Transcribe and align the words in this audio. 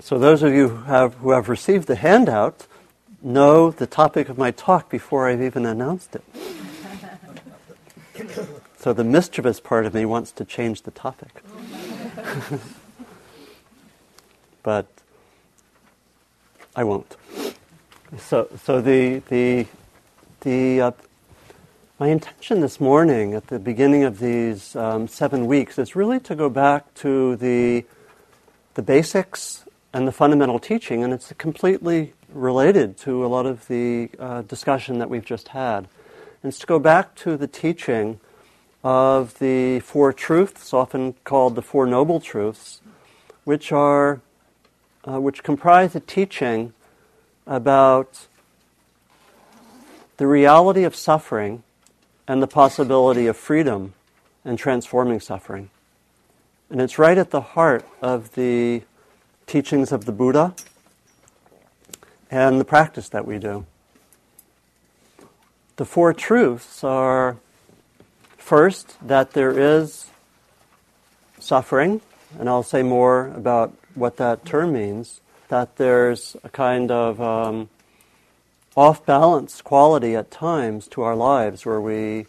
So, 0.00 0.18
those 0.18 0.42
of 0.42 0.52
you 0.52 0.68
who 0.68 0.82
have, 0.84 1.14
who 1.14 1.30
have 1.30 1.48
received 1.48 1.86
the 1.86 1.96
handout 1.96 2.66
know 3.22 3.70
the 3.70 3.86
topic 3.86 4.28
of 4.28 4.36
my 4.36 4.50
talk 4.50 4.90
before 4.90 5.26
I've 5.26 5.40
even 5.40 5.64
announced 5.64 6.14
it. 6.14 6.24
so, 8.78 8.92
the 8.92 9.04
mischievous 9.04 9.58
part 9.58 9.86
of 9.86 9.94
me 9.94 10.04
wants 10.04 10.32
to 10.32 10.44
change 10.44 10.82
the 10.82 10.90
topic. 10.90 11.42
but 14.62 14.86
I 16.74 16.84
won't. 16.84 17.16
So, 18.18 18.48
so 18.64 18.82
the, 18.82 19.22
the, 19.30 19.66
the, 20.42 20.80
uh, 20.82 20.90
my 21.98 22.08
intention 22.08 22.60
this 22.60 22.80
morning 22.80 23.32
at 23.32 23.46
the 23.46 23.58
beginning 23.58 24.04
of 24.04 24.18
these 24.18 24.76
um, 24.76 25.08
seven 25.08 25.46
weeks 25.46 25.78
is 25.78 25.96
really 25.96 26.20
to 26.20 26.34
go 26.34 26.50
back 26.50 26.92
to 26.96 27.36
the, 27.36 27.86
the 28.74 28.82
basics 28.82 29.65
and 29.96 30.06
the 30.06 30.12
fundamental 30.12 30.58
teaching, 30.58 31.02
and 31.02 31.10
it's 31.10 31.32
completely 31.38 32.12
related 32.28 32.98
to 32.98 33.24
a 33.24 33.28
lot 33.28 33.46
of 33.46 33.66
the 33.66 34.10
uh, 34.18 34.42
discussion 34.42 34.98
that 34.98 35.08
we've 35.08 35.24
just 35.24 35.48
had. 35.48 35.88
And 36.42 36.50
it's 36.50 36.58
to 36.58 36.66
go 36.66 36.78
back 36.78 37.14
to 37.14 37.34
the 37.38 37.46
teaching 37.46 38.20
of 38.84 39.38
the 39.38 39.80
Four 39.80 40.12
Truths, 40.12 40.74
often 40.74 41.14
called 41.24 41.54
the 41.54 41.62
Four 41.62 41.86
Noble 41.86 42.20
Truths, 42.20 42.82
which 43.44 43.72
are 43.72 44.20
uh, 45.08 45.18
which 45.18 45.42
comprise 45.42 45.96
a 45.96 46.00
teaching 46.00 46.74
about 47.46 48.26
the 50.18 50.26
reality 50.26 50.84
of 50.84 50.94
suffering 50.94 51.62
and 52.28 52.42
the 52.42 52.46
possibility 52.46 53.26
of 53.26 53.36
freedom 53.38 53.94
and 54.44 54.58
transforming 54.58 55.20
suffering. 55.20 55.70
And 56.68 56.82
it's 56.82 56.98
right 56.98 57.16
at 57.16 57.30
the 57.30 57.40
heart 57.40 57.86
of 58.02 58.34
the 58.34 58.82
teachings 59.46 59.92
of 59.92 60.04
the 60.04 60.12
Buddha 60.12 60.54
and 62.30 62.60
the 62.60 62.64
practice 62.64 63.08
that 63.10 63.26
we 63.26 63.38
do. 63.38 63.64
The 65.76 65.84
four 65.84 66.12
truths 66.12 66.82
are 66.82 67.36
first, 68.36 68.96
that 69.06 69.32
there 69.32 69.56
is 69.56 70.10
suffering, 71.38 72.00
and 72.38 72.48
I'll 72.48 72.62
say 72.62 72.82
more 72.82 73.28
about 73.28 73.72
what 73.94 74.16
that 74.16 74.44
term 74.44 74.72
means, 74.72 75.20
that 75.48 75.76
there's 75.76 76.36
a 76.42 76.48
kind 76.48 76.90
of 76.90 77.20
um, 77.20 77.68
off 78.76 79.06
balance 79.06 79.62
quality 79.62 80.16
at 80.16 80.30
times 80.30 80.88
to 80.88 81.02
our 81.02 81.14
lives 81.14 81.64
where 81.64 81.80
we, 81.80 82.26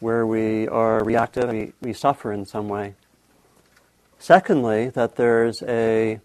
where 0.00 0.26
we 0.26 0.66
are 0.68 1.04
reactive 1.04 1.50
we, 1.50 1.72
we 1.82 1.92
suffer 1.92 2.32
in 2.32 2.46
some 2.46 2.68
way. 2.68 2.94
Secondly, 4.18 4.88
that 4.90 5.16
there's 5.16 5.62
a 5.62 6.20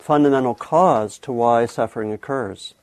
fundamental 0.00 0.54
cause 0.54 1.18
to 1.18 1.32
why 1.32 1.66
suffering 1.66 2.12
occurs. 2.12 2.74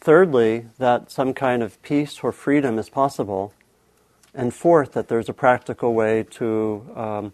Thirdly, 0.00 0.66
that 0.78 1.10
some 1.10 1.34
kind 1.34 1.62
of 1.62 1.82
peace 1.82 2.20
or 2.22 2.32
freedom 2.32 2.78
is 2.78 2.88
possible. 2.88 3.52
And 4.34 4.54
fourth, 4.54 4.92
that 4.92 5.08
there's 5.08 5.28
a 5.28 5.32
practical 5.32 5.94
way 5.94 6.22
to 6.30 6.86
um, 6.94 7.32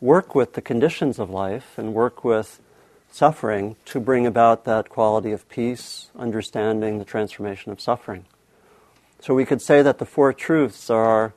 work 0.00 0.34
with 0.34 0.54
the 0.54 0.62
conditions 0.62 1.18
of 1.18 1.30
life 1.30 1.78
and 1.78 1.94
work 1.94 2.24
with 2.24 2.60
suffering 3.10 3.76
to 3.84 4.00
bring 4.00 4.26
about 4.26 4.64
that 4.64 4.88
quality 4.88 5.32
of 5.32 5.48
peace, 5.48 6.08
understanding 6.18 6.98
the 6.98 7.04
transformation 7.04 7.72
of 7.72 7.80
suffering. 7.80 8.24
So 9.20 9.34
we 9.34 9.44
could 9.44 9.62
say 9.62 9.82
that 9.82 9.98
the 9.98 10.06
four 10.06 10.32
truths 10.32 10.90
are 10.90 11.32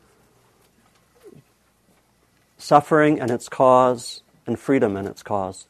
suffering 2.57 3.19
and 3.19 3.31
its 3.31 3.49
cause, 3.49 4.21
and 4.45 4.59
freedom 4.59 4.95
and 4.95 5.07
its 5.07 5.23
cause. 5.23 5.65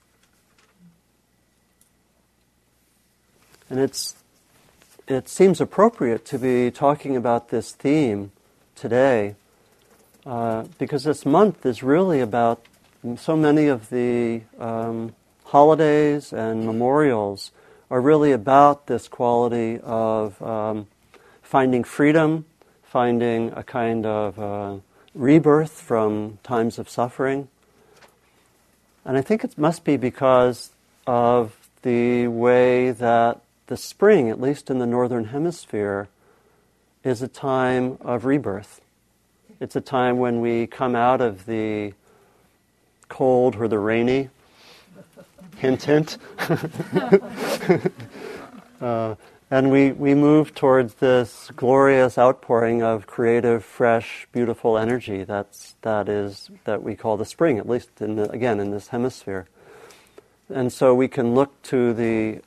And 3.72 3.80
it's, 3.80 4.16
it 5.08 5.30
seems 5.30 5.62
appropriate 5.62 6.26
to 6.26 6.38
be 6.38 6.72
talking 6.72 7.16
about 7.16 7.52
this 7.52 7.72
theme 7.72 8.34
today 8.76 9.36
uh, 10.26 10.66
because 10.78 11.06
this 11.06 11.26
month 11.26 11.66
is 11.66 11.82
really 11.82 12.20
about 12.20 12.66
so 13.16 13.38
many 13.38 13.68
of 13.68 13.90
the 13.90 14.42
um, 14.60 15.16
holidays 15.46 16.34
and 16.34 16.66
memorials 16.66 17.52
are 17.90 18.02
really 18.02 18.34
about 18.34 18.88
this 18.88 19.08
quality 19.08 19.80
of 19.84 20.42
um, 20.42 20.88
finding 21.42 21.86
freedom, 21.86 22.44
finding 22.84 23.54
a 23.54 23.64
kind 23.64 24.06
of 24.06 24.38
uh, 24.38 24.76
rebirth 25.16 25.80
from 25.80 26.40
times 26.44 26.78
of 26.78 26.90
suffering. 26.90 27.48
And 29.06 29.18
I 29.18 29.22
think 29.22 29.46
it 29.46 29.58
must 29.58 29.86
be 29.86 29.96
because 29.96 30.72
of 31.08 31.56
the 31.84 32.28
way 32.28 32.92
that 32.92 33.40
the 33.68 33.78
spring, 33.78 34.30
at 34.30 34.40
least 34.40 34.70
in 34.70 34.80
the 34.80 34.86
northern 34.86 35.26
hemisphere, 35.26 36.08
is 37.04 37.22
a 37.22 37.28
time 37.28 37.98
of 38.02 38.26
rebirth. 38.26 38.82
It's 39.60 39.76
a 39.76 39.82
time 39.82 40.18
when 40.18 40.42
we 40.42 40.68
come 40.68 40.96
out 40.96 41.22
of 41.22 41.46
the 41.46 41.94
cold 43.10 43.56
or 43.56 43.68
the 43.68 43.80
rainy. 43.80 44.30
hint, 45.58 45.84
hint. 45.84 46.18
uh, 48.82 49.16
and 49.52 49.70
we, 49.70 49.92
we 49.92 50.16
move 50.16 50.56
towards 50.56 50.96
this 50.96 51.52
glorious 51.58 52.18
outpouring 52.18 52.82
of 52.82 53.06
creative, 53.06 53.66
fresh, 53.66 54.26
beautiful 54.32 54.78
energy 54.78 55.26
that's, 55.26 55.76
that, 55.82 56.08
is, 56.08 56.50
that 56.64 56.82
we 56.82 56.96
call 56.96 57.18
the 57.18 57.26
spring, 57.26 57.58
at 57.58 57.68
least 57.68 57.90
in 58.00 58.16
the, 58.16 58.32
again 58.32 58.62
in 58.62 58.72
this 58.72 58.88
hemisphere. 58.88 59.48
And 60.50 60.72
so 60.72 60.96
we 60.96 61.10
can 61.10 61.36
look 61.36 61.62
to 61.64 61.94
the 61.94 62.42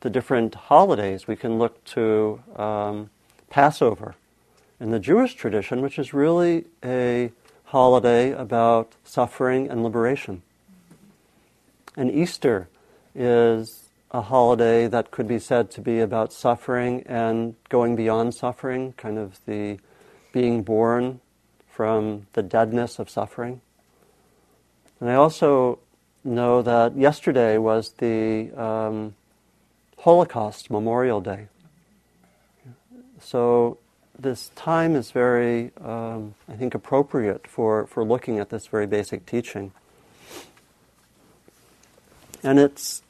the 0.00 0.10
different 0.10 0.54
holidays, 0.54 1.26
we 1.26 1.36
can 1.36 1.58
look 1.58 1.82
to 1.84 2.40
um, 2.56 3.10
Passover 3.50 4.14
in 4.80 4.90
the 4.90 4.98
Jewish 4.98 5.34
tradition, 5.34 5.80
which 5.80 5.98
is 5.98 6.12
really 6.12 6.64
a 6.84 7.32
holiday 7.66 8.32
about 8.32 8.92
suffering 9.04 9.68
and 9.68 9.82
liberation. 9.82 10.42
And 11.96 12.10
Easter 12.10 12.68
is 13.14 13.88
a 14.10 14.22
holiday 14.22 14.86
that 14.86 15.10
could 15.10 15.26
be 15.26 15.38
said 15.38 15.70
to 15.72 15.80
be 15.80 16.00
about 16.00 16.32
suffering 16.32 17.02
and 17.06 17.54
going 17.68 17.96
beyond 17.96 18.34
suffering, 18.34 18.92
kind 18.96 19.18
of 19.18 19.40
the 19.46 19.78
being 20.32 20.62
born 20.62 21.20
from 21.68 22.26
the 22.34 22.42
deadness 22.42 22.98
of 22.98 23.10
suffering. 23.10 23.60
And 25.00 25.10
I 25.10 25.14
also 25.14 25.78
know 26.24 26.62
that 26.62 26.96
yesterday 26.96 27.58
was 27.58 27.92
the 27.98 28.50
um, 28.52 29.14
Holocaust 30.06 30.70
Memorial 30.70 31.20
Day. 31.20 31.48
So 33.20 33.78
this 34.16 34.52
time 34.54 34.94
is 34.94 35.10
very, 35.10 35.72
um, 35.84 36.36
I 36.48 36.52
think, 36.52 36.76
appropriate 36.76 37.48
for, 37.48 37.88
for 37.88 38.04
looking 38.04 38.38
at 38.38 38.50
this 38.50 38.68
very 38.68 38.86
basic 38.86 39.26
teaching. 39.26 39.72
And 42.40 42.60
it's 42.60 43.02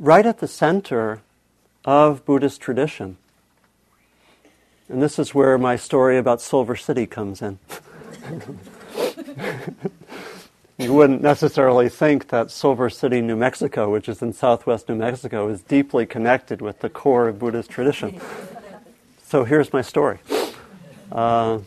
right 0.00 0.26
at 0.26 0.40
the 0.40 0.48
center 0.48 1.22
of 1.84 2.24
Buddhist 2.24 2.60
tradition. 2.60 3.16
And 4.88 5.00
this 5.00 5.16
is 5.16 5.32
where 5.32 5.56
my 5.58 5.76
story 5.76 6.18
about 6.18 6.40
Silver 6.40 6.74
City 6.74 7.06
comes 7.06 7.40
in. 7.40 7.60
you 10.84 10.94
wouldn't 10.94 11.20
necessarily 11.20 11.90
think 11.90 12.28
that 12.28 12.50
Silver 12.50 12.88
City, 12.88 13.20
New 13.20 13.36
Mexico, 13.36 13.90
which 13.90 14.08
is 14.08 14.22
in 14.22 14.32
southwest 14.32 14.88
New 14.88 14.94
Mexico, 14.94 15.46
is 15.48 15.60
deeply 15.60 16.06
connected 16.06 16.62
with 16.62 16.80
the 16.80 16.88
core 16.88 17.28
of 17.28 17.38
Buddhist 17.38 17.70
tradition. 17.70 18.20
So 19.22 19.44
here's 19.44 19.72
my 19.72 19.80
story. 19.80 20.18
Uh, 21.12 21.60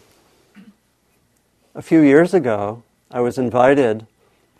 a 1.73 1.81
few 1.81 2.01
years 2.01 2.33
ago, 2.33 2.83
I 3.09 3.21
was 3.21 3.37
invited 3.37 4.05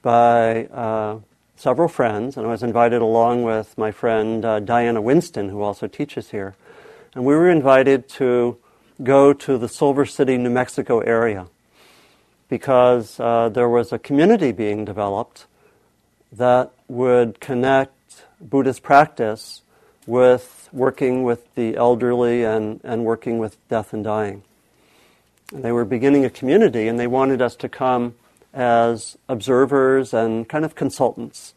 by 0.02 0.68
uh, 0.68 1.20
several 1.58 1.90
friends, 1.90 2.38
and 2.38 2.48
I 2.48 2.50
was 2.50 2.64
invited 2.64 3.02
along 3.02 3.44
with 3.44 3.78
my 3.78 3.92
friend 3.92 4.46
uh, 4.46 4.62
Diana 4.62 5.02
Winston, 5.02 5.50
who 5.50 5.62
also 5.62 5.86
teaches 5.86 6.30
here. 6.30 6.56
And 7.14 7.26
we 7.26 7.36
were 7.36 7.50
invited 7.50 8.08
to 8.20 8.58
go 9.04 9.34
to 9.34 9.58
the 9.58 9.68
Silver 9.68 10.06
City, 10.06 10.38
New 10.38 10.50
Mexico 10.50 11.02
area 11.02 11.48
because 12.50 13.20
uh, 13.20 13.50
there 13.50 13.70
was 13.70 13.92
a 13.92 14.00
community 14.00 14.52
being 14.52 14.86
developed 14.86 15.46
that 16.32 16.72
would 16.88 17.40
connect 17.40 18.24
Buddhist 18.42 18.84
practice 18.84 19.62
with 20.06 20.70
working 20.72 21.24
with 21.24 21.54
the 21.56 21.76
elderly 21.78 22.44
and, 22.44 22.80
and 22.84 23.06
working 23.06 23.38
with 23.38 23.58
death 23.70 23.94
and 23.94 24.04
dying. 24.04 24.44
And 25.54 25.64
they 25.64 25.72
were 25.72 25.86
beginning 25.86 26.26
a 26.26 26.30
community 26.30 26.88
and 26.88 27.00
they 27.00 27.08
wanted 27.08 27.42
us 27.42 27.56
to 27.58 27.70
come 27.70 28.16
as 28.54 29.18
observers 29.28 30.14
and 30.14 30.48
kind 30.48 30.66
of 30.66 30.76
consultants, 30.76 31.54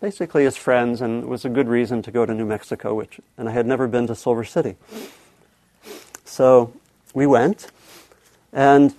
basically 0.00 0.44
as 0.44 0.56
friends, 0.56 1.00
and 1.00 1.24
it 1.24 1.28
was 1.28 1.44
a 1.44 1.48
good 1.48 1.68
reason 1.68 2.02
to 2.02 2.10
go 2.10 2.26
to 2.26 2.34
New 2.34 2.44
Mexico, 2.44 2.94
which, 2.94 3.20
and 3.38 3.48
I 3.48 3.52
had 3.52 3.66
never 3.66 3.86
been 3.86 4.06
to 4.08 4.14
Silver 4.14 4.44
City. 4.44 4.76
So 6.24 6.72
we 7.14 7.26
went, 7.26 7.70
and 8.52 8.94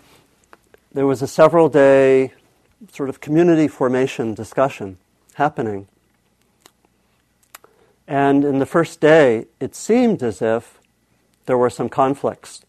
there 0.96 1.06
was 1.06 1.22
a 1.22 1.28
several 1.28 1.68
day 1.68 2.32
sort 2.94 3.10
of 3.10 3.20
community 3.20 3.68
formation 3.68 4.34
discussion. 4.34 4.98
happening. 5.34 5.86
And 8.08 8.46
in 8.46 8.60
the 8.60 8.66
first 8.66 9.02
day, 9.02 9.48
it 9.60 9.76
seemed 9.76 10.24
as 10.24 10.42
if 10.42 10.80
there 11.48 11.58
were 11.58 11.70
some 11.70 11.90
conflicts. 11.90 12.62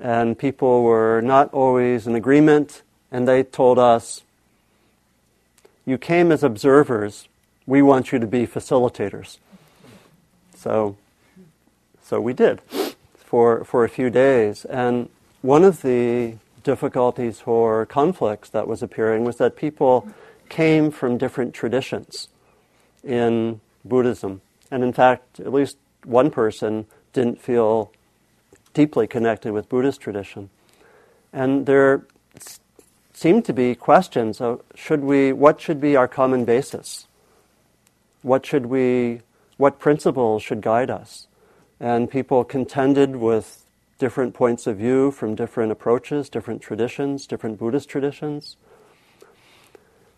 And 0.00 0.38
people 0.38 0.82
were 0.82 1.20
not 1.20 1.52
always 1.52 2.06
in 2.06 2.14
agreement, 2.14 2.80
and 3.10 3.28
they 3.28 3.42
told 3.42 3.78
us, 3.78 4.22
You 5.84 5.98
came 5.98 6.32
as 6.32 6.42
observers, 6.42 7.28
we 7.66 7.82
want 7.82 8.10
you 8.12 8.18
to 8.20 8.26
be 8.26 8.46
facilitators. 8.46 9.36
So, 10.56 10.96
so 12.02 12.22
we 12.22 12.32
did 12.32 12.62
for, 13.16 13.64
for 13.64 13.84
a 13.84 13.90
few 13.90 14.08
days. 14.08 14.64
And 14.64 15.10
one 15.42 15.62
of 15.62 15.82
the 15.82 16.36
difficulties 16.62 17.42
or 17.46 17.86
conflicts 17.86 18.48
that 18.50 18.66
was 18.66 18.82
appearing 18.82 19.24
was 19.24 19.36
that 19.36 19.56
people 19.56 20.08
came 20.48 20.90
from 20.90 21.18
different 21.18 21.54
traditions 21.54 22.28
in 23.02 23.60
Buddhism. 23.84 24.40
And 24.70 24.82
in 24.82 24.92
fact, 24.92 25.40
at 25.40 25.52
least 25.52 25.76
one 26.04 26.30
person 26.30 26.86
didn't 27.12 27.40
feel 27.40 27.92
deeply 28.74 29.06
connected 29.06 29.52
with 29.52 29.68
Buddhist 29.68 30.00
tradition. 30.00 30.50
And 31.32 31.66
there 31.66 32.06
seemed 33.12 33.44
to 33.44 33.52
be 33.52 33.74
questions 33.74 34.40
of 34.40 34.62
should 34.74 35.00
we, 35.00 35.32
what 35.32 35.60
should 35.60 35.80
be 35.80 35.96
our 35.96 36.08
common 36.08 36.44
basis? 36.44 37.06
What 38.22 38.46
should 38.46 38.66
we, 38.66 39.20
what 39.56 39.78
principles 39.78 40.42
should 40.42 40.60
guide 40.60 40.90
us? 40.90 41.26
And 41.80 42.10
people 42.10 42.44
contended 42.44 43.16
with 43.16 43.61
different 44.02 44.34
points 44.34 44.66
of 44.66 44.78
view 44.78 45.12
from 45.12 45.36
different 45.36 45.70
approaches, 45.70 46.28
different 46.28 46.60
traditions, 46.60 47.24
different 47.24 47.56
Buddhist 47.56 47.88
traditions. 47.88 48.56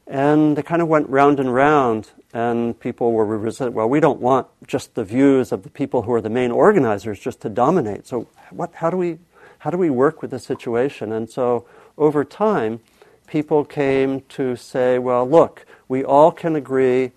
And 0.07 0.57
they 0.57 0.63
kind 0.63 0.81
of 0.81 0.89
went 0.89 1.07
round 1.11 1.39
and 1.39 1.53
round, 1.53 2.11
and 2.33 2.81
people 2.81 3.13
were 3.13 3.27
resistant. 3.27 3.75
Well, 3.75 3.87
we 3.87 4.01
don't 4.01 4.23
want 4.23 4.47
just 4.67 4.95
the 4.95 5.05
views 5.05 5.53
of 5.53 5.65
the 5.65 5.69
people 5.69 6.01
who 6.01 6.15
are 6.15 6.23
the 6.23 6.31
main 6.31 6.51
organizers 6.51 7.21
just 7.21 7.43
to 7.43 7.51
dominate. 7.51 8.07
So, 8.07 8.27
what, 8.49 8.73
how, 8.77 8.89
do 8.89 8.97
we, 8.97 9.19
how 9.59 9.69
do 9.69 9.77
we 9.77 9.91
work 9.91 10.23
with 10.23 10.31
the 10.31 10.39
situation? 10.39 11.13
And 11.13 11.29
so, 11.29 11.67
over 11.99 12.25
time, 12.25 12.81
people 13.27 13.67
came 13.67 14.23
to 14.31 14.57
say, 14.57 14.99
well, 14.99 15.29
look, 15.29 15.67
we 15.89 16.03
all 16.03 16.33
can 16.33 16.57
agree 16.57 17.13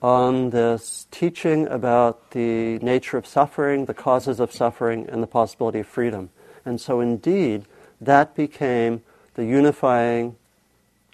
on 0.00 0.50
this 0.50 1.06
teaching 1.10 1.66
about 1.66 2.30
the 2.30 2.78
nature 2.78 3.16
of 3.16 3.26
suffering, 3.26 3.86
the 3.86 3.94
causes 3.94 4.38
of 4.38 4.52
suffering, 4.52 5.08
and 5.08 5.22
the 5.22 5.26
possibility 5.26 5.80
of 5.80 5.86
freedom. 5.86 6.30
And 6.64 6.80
so, 6.80 7.00
indeed, 7.00 7.64
that 8.00 8.34
became 8.34 9.02
the 9.34 9.44
unifying 9.44 10.36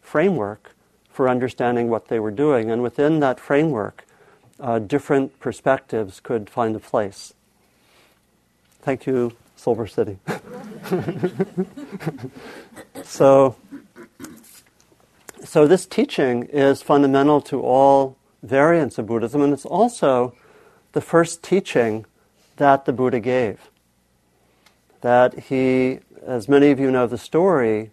framework 0.03 0.75
for 1.11 1.29
understanding 1.29 1.89
what 1.89 2.09
they 2.09 2.19
were 2.19 2.31
doing. 2.31 2.71
And 2.71 2.83
within 2.83 3.21
that 3.21 3.41
framework, 3.41 4.05
uh, 4.61 4.81
different 4.81 5.39
perspectives 5.41 6.21
could 6.21 6.51
find 6.51 6.77
a 6.77 6.81
place. 6.81 7.33
Thank 8.83 9.07
you, 9.07 9.33
Silver 9.57 9.87
City. 9.87 10.19
so, 13.03 13.57
so 15.43 15.67
this 15.67 15.87
teaching 15.87 16.45
is 16.45 16.83
fundamental 16.83 17.41
to 17.43 17.63
all 17.63 18.17
variants 18.45 18.99
of 18.99 19.07
Buddhism, 19.07 19.43
and 19.43 19.53
it's 19.53 19.65
also 19.65 20.35
the 20.93 21.01
first 21.01 21.43
teaching 21.43 22.07
that 22.57 22.85
the 22.85 22.93
Buddha 22.93 23.21
gave. 23.21 23.71
That 25.01 25.39
he, 25.45 26.01
as 26.25 26.49
many 26.49 26.71
of 26.71 26.79
you 26.79 26.91
know 26.91 27.07
the 27.07 27.19
story, 27.19 27.91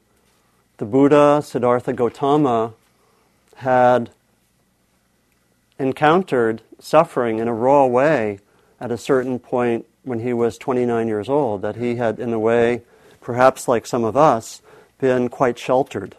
the 0.77 0.85
Buddha, 0.85 1.41
Siddhartha 1.43 1.93
Gautama, 1.93 2.73
had 3.55 4.11
encountered 5.79 6.61
suffering 6.79 7.39
in 7.39 7.47
a 7.47 7.53
raw 7.53 7.85
way 7.85 8.39
at 8.79 8.91
a 8.91 8.97
certain 8.97 9.39
point 9.39 9.85
when 10.03 10.19
he 10.19 10.33
was 10.33 10.57
29 10.57 11.07
years 11.07 11.29
old, 11.29 11.61
that 11.61 11.75
he 11.75 11.95
had, 11.95 12.19
in 12.19 12.33
a 12.33 12.39
way, 12.39 12.81
perhaps 13.19 13.67
like 13.67 13.85
some 13.85 14.03
of 14.03 14.17
us, 14.17 14.61
been 14.99 15.29
quite 15.29 15.57
sheltered 15.57 16.15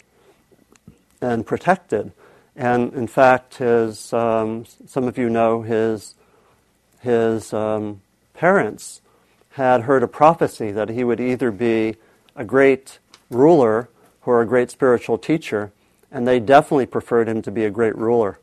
and 1.20 1.46
protected. 1.46 2.12
And 2.56 2.92
in 2.92 3.06
fact, 3.06 3.56
his, 3.56 4.12
um, 4.12 4.66
some 4.86 5.04
of 5.04 5.16
you 5.16 5.30
know 5.30 5.62
his, 5.62 6.14
his 7.00 7.52
um, 7.52 8.02
parents 8.34 9.00
had 9.50 9.82
heard 9.82 10.02
a 10.02 10.08
prophecy 10.08 10.70
that 10.70 10.88
he 10.88 11.04
would 11.04 11.20
either 11.20 11.50
be 11.50 11.96
a 12.36 12.44
great 12.44 12.98
ruler 13.30 13.88
or 14.24 14.40
a 14.40 14.46
great 14.46 14.70
spiritual 14.70 15.18
teacher, 15.18 15.72
and 16.10 16.26
they 16.26 16.38
definitely 16.38 16.86
preferred 16.86 17.28
him 17.28 17.42
to 17.42 17.50
be 17.50 17.64
a 17.64 17.70
great 17.70 17.96
ruler. 17.96 18.38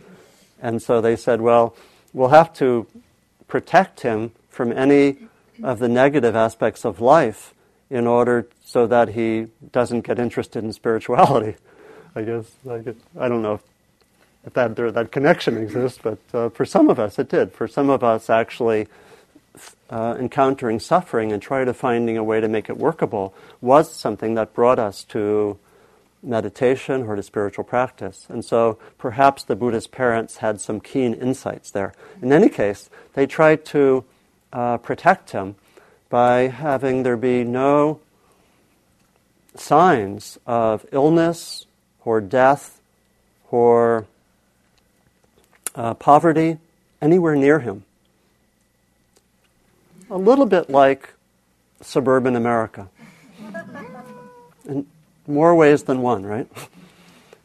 and 0.60 0.80
so 0.80 1.00
they 1.00 1.16
said, 1.16 1.40
well, 1.40 1.76
we'll 2.12 2.28
have 2.28 2.52
to 2.54 2.86
protect 3.46 4.00
him 4.00 4.32
from 4.48 4.72
any 4.72 5.16
of 5.62 5.78
the 5.78 5.88
negative 5.88 6.36
aspects 6.36 6.84
of 6.84 7.00
life 7.00 7.54
in 7.90 8.06
order 8.06 8.46
so 8.64 8.86
that 8.86 9.10
he 9.10 9.46
doesn't 9.72 10.02
get 10.02 10.18
interested 10.18 10.62
in 10.62 10.72
spirituality. 10.72 11.56
I 12.14 12.22
guess, 12.22 12.50
I, 12.68 12.78
guess, 12.78 12.94
I 13.18 13.28
don't 13.28 13.42
know 13.42 13.54
if, 13.54 13.62
if 14.46 14.54
that, 14.54 14.76
there, 14.76 14.90
that 14.90 15.12
connection 15.12 15.56
exists, 15.56 16.00
but 16.02 16.18
uh, 16.32 16.48
for 16.50 16.64
some 16.64 16.88
of 16.88 16.98
us 16.98 17.18
it 17.18 17.28
did. 17.28 17.52
For 17.52 17.68
some 17.68 17.90
of 17.90 18.02
us, 18.02 18.30
actually, 18.30 18.88
uh, 19.90 20.16
encountering 20.18 20.80
suffering 20.80 21.32
and 21.32 21.42
trying 21.42 21.66
to 21.66 21.74
finding 21.74 22.16
a 22.16 22.24
way 22.24 22.40
to 22.40 22.48
make 22.48 22.68
it 22.68 22.76
workable 22.76 23.34
was 23.60 23.92
something 23.92 24.34
that 24.34 24.54
brought 24.54 24.78
us 24.78 25.04
to 25.04 25.58
meditation 26.22 27.04
or 27.04 27.16
to 27.16 27.22
spiritual 27.22 27.64
practice. 27.64 28.26
And 28.28 28.44
so 28.44 28.78
perhaps 28.98 29.44
the 29.44 29.56
Buddha's 29.56 29.86
parents 29.86 30.38
had 30.38 30.60
some 30.60 30.80
keen 30.80 31.14
insights 31.14 31.70
there. 31.70 31.94
In 32.20 32.32
any 32.32 32.48
case, 32.48 32.90
they 33.14 33.26
tried 33.26 33.64
to 33.66 34.04
uh, 34.52 34.78
protect 34.78 35.30
him 35.30 35.54
by 36.08 36.48
having 36.48 37.02
there 37.02 37.16
be 37.16 37.44
no 37.44 38.00
signs 39.54 40.38
of 40.46 40.86
illness 40.92 41.66
or 42.08 42.22
death 42.22 42.80
or 43.50 44.06
uh, 45.74 45.92
poverty 45.92 46.56
anywhere 47.02 47.36
near 47.36 47.58
him. 47.58 47.84
A 50.08 50.16
little 50.16 50.46
bit 50.46 50.70
like 50.70 51.12
suburban 51.82 52.34
America. 52.34 52.88
In 54.66 54.86
more 55.26 55.54
ways 55.54 55.82
than 55.82 56.00
one, 56.00 56.24
right? 56.24 56.48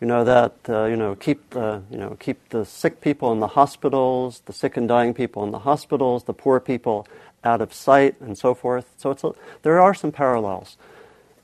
You 0.02 0.08
know 0.08 0.26
that 0.26 0.56
uh, 0.68 0.84
you 0.88 0.98
know 0.98 1.16
keep 1.16 1.52
the 1.52 1.82
you 1.90 1.96
know 1.98 2.18
keep 2.20 2.50
the 2.50 2.66
sick 2.66 3.00
people 3.00 3.32
in 3.32 3.40
the 3.40 3.48
hospitals, 3.48 4.42
the 4.48 4.52
sick 4.52 4.76
and 4.76 4.86
dying 4.86 5.14
people 5.14 5.46
in 5.46 5.52
the 5.52 5.60
hospitals, 5.60 6.26
the 6.26 6.34
poor 6.34 6.60
people 6.60 7.08
out 7.42 7.62
of 7.62 7.74
sight, 7.74 8.20
and 8.20 8.38
so 8.38 8.54
forth. 8.54 8.86
So 8.98 9.12
it's 9.12 9.24
a, 9.24 9.32
there 9.62 9.80
are 9.80 9.94
some 9.94 10.12
parallels, 10.12 10.76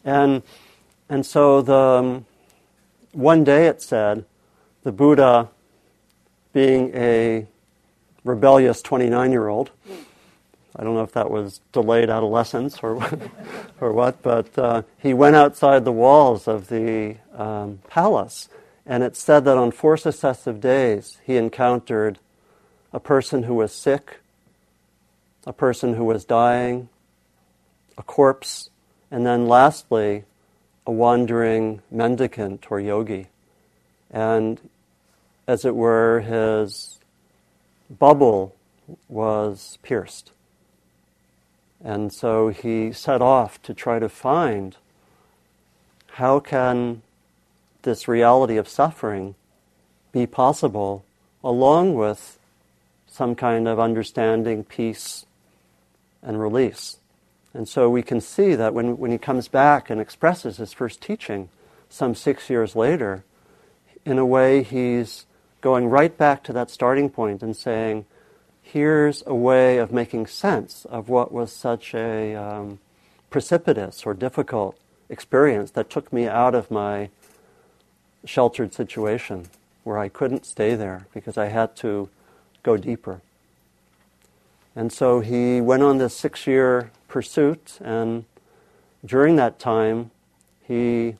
and 0.04 0.44
and 1.08 1.26
so 1.26 1.62
the 1.62 1.74
um, 1.74 2.26
one 3.12 3.44
day 3.44 3.68
it 3.68 3.82
said 3.82 4.26
the 4.84 4.92
Buddha, 4.92 5.50
being 6.54 6.92
a 6.96 7.48
rebellious 8.24 8.82
twenty 8.82 9.10
nine 9.10 9.32
year 9.32 9.48
old 9.48 9.72
I 10.80 10.84
don't 10.84 10.94
know 10.94 11.04
if 11.04 11.12
that 11.12 11.30
was 11.30 11.60
delayed 11.74 12.10
adolescence 12.10 12.80
or, 12.82 13.04
or 13.82 13.92
what, 13.92 14.22
but 14.22 14.58
uh, 14.58 14.84
he 14.98 15.14
went 15.14 15.36
outside 15.36 15.84
the 15.84 15.92
walls 15.92 16.48
of 16.48 16.70
the 16.70 17.18
um, 17.36 17.80
palace, 17.90 18.48
and 18.86 19.04
it 19.04 19.18
said 19.18 19.44
that 19.44 19.58
on 19.58 19.72
four 19.72 19.98
successive 19.98 20.62
days 20.62 21.18
he 21.26 21.36
encountered 21.36 22.20
a 22.94 23.00
person 23.00 23.44
who 23.44 23.56
was 23.56 23.74
sick, 23.74 24.20
a 25.46 25.52
person 25.52 25.96
who 25.96 26.06
was 26.06 26.24
dying, 26.24 26.88
a 27.98 28.04
corpse, 28.04 28.70
and 29.12 29.26
then 29.26 29.50
lastly, 29.50 30.24
a 30.90 30.92
wandering 30.92 31.84
mendicant 31.92 32.66
or 32.72 32.80
yogi. 32.80 33.28
And 34.10 34.60
as 35.48 35.64
it 35.64 35.76
were, 35.76 36.22
his 36.22 36.98
bubble 37.92 38.56
was 39.08 39.78
pierced. 39.84 40.32
And 41.84 42.12
so 42.12 42.48
he 42.48 42.92
set 42.92 43.22
off 43.22 43.62
to 43.62 43.74
try 43.76 44.00
to 44.00 44.10
find 44.10 44.78
how 46.14 46.40
can 46.40 47.04
this 47.84 48.08
reality 48.08 48.58
of 48.58 48.68
suffering 48.68 49.36
be 50.12 50.26
possible 50.26 51.06
along 51.44 51.94
with 51.94 52.40
some 53.06 53.36
kind 53.36 53.68
of 53.68 53.80
understanding, 53.80 54.64
peace, 54.64 55.28
and 56.24 56.42
release. 56.42 56.98
And 57.54 57.68
so 57.68 57.90
we 57.90 58.04
can 58.04 58.22
see 58.22 58.56
that 58.56 58.74
when, 58.74 58.98
when 58.98 59.12
he 59.12 59.18
comes 59.18 59.48
back 59.48 59.90
and 59.90 60.00
expresses 60.00 60.58
his 60.58 60.74
first 60.74 61.02
teaching 61.02 61.50
some 61.90 62.14
six 62.14 62.50
years 62.50 62.76
later, 62.76 63.24
in 64.06 64.20
a 64.20 64.26
way 64.26 64.64
he's 64.64 65.26
going 65.62 65.88
right 65.88 66.16
back 66.16 66.44
to 66.44 66.54
that 66.54 66.70
starting 66.70 67.10
point 67.10 67.42
and 67.42 67.56
saying, 67.56 68.06
here's 68.62 69.24
a 69.26 69.34
way 69.34 69.78
of 69.78 69.92
making 69.92 70.28
sense 70.28 70.86
of 70.86 71.10
what 71.10 71.32
was 71.32 71.52
such 71.52 71.94
a 71.96 72.36
um, 72.36 72.80
precipitous 73.30 74.06
or 74.06 74.14
difficult 74.14 74.78
experience 75.10 75.72
that 75.72 75.90
took 75.90 76.14
me 76.14 76.28
out 76.28 76.54
of 76.54 76.70
my 76.70 77.10
sheltered 78.26 78.74
situation 78.74 79.48
where 79.84 79.98
I 79.98 80.08
couldn't 80.08 80.46
stay 80.46 80.76
there 80.76 81.08
because 81.14 81.38
I 81.38 81.48
had 81.48 81.76
to 81.78 82.10
go 82.62 82.78
deeper. 82.78 83.22
And 84.76 84.94
so 84.94 85.20
he 85.20 85.60
went 85.62 85.82
on 85.84 85.98
this 85.98 86.16
six 86.16 86.46
year 86.46 86.92
pursuit, 87.10 87.80
and 87.82 88.26
during 89.06 89.36
that 89.36 89.60
time, 89.60 90.12
he 90.66 91.16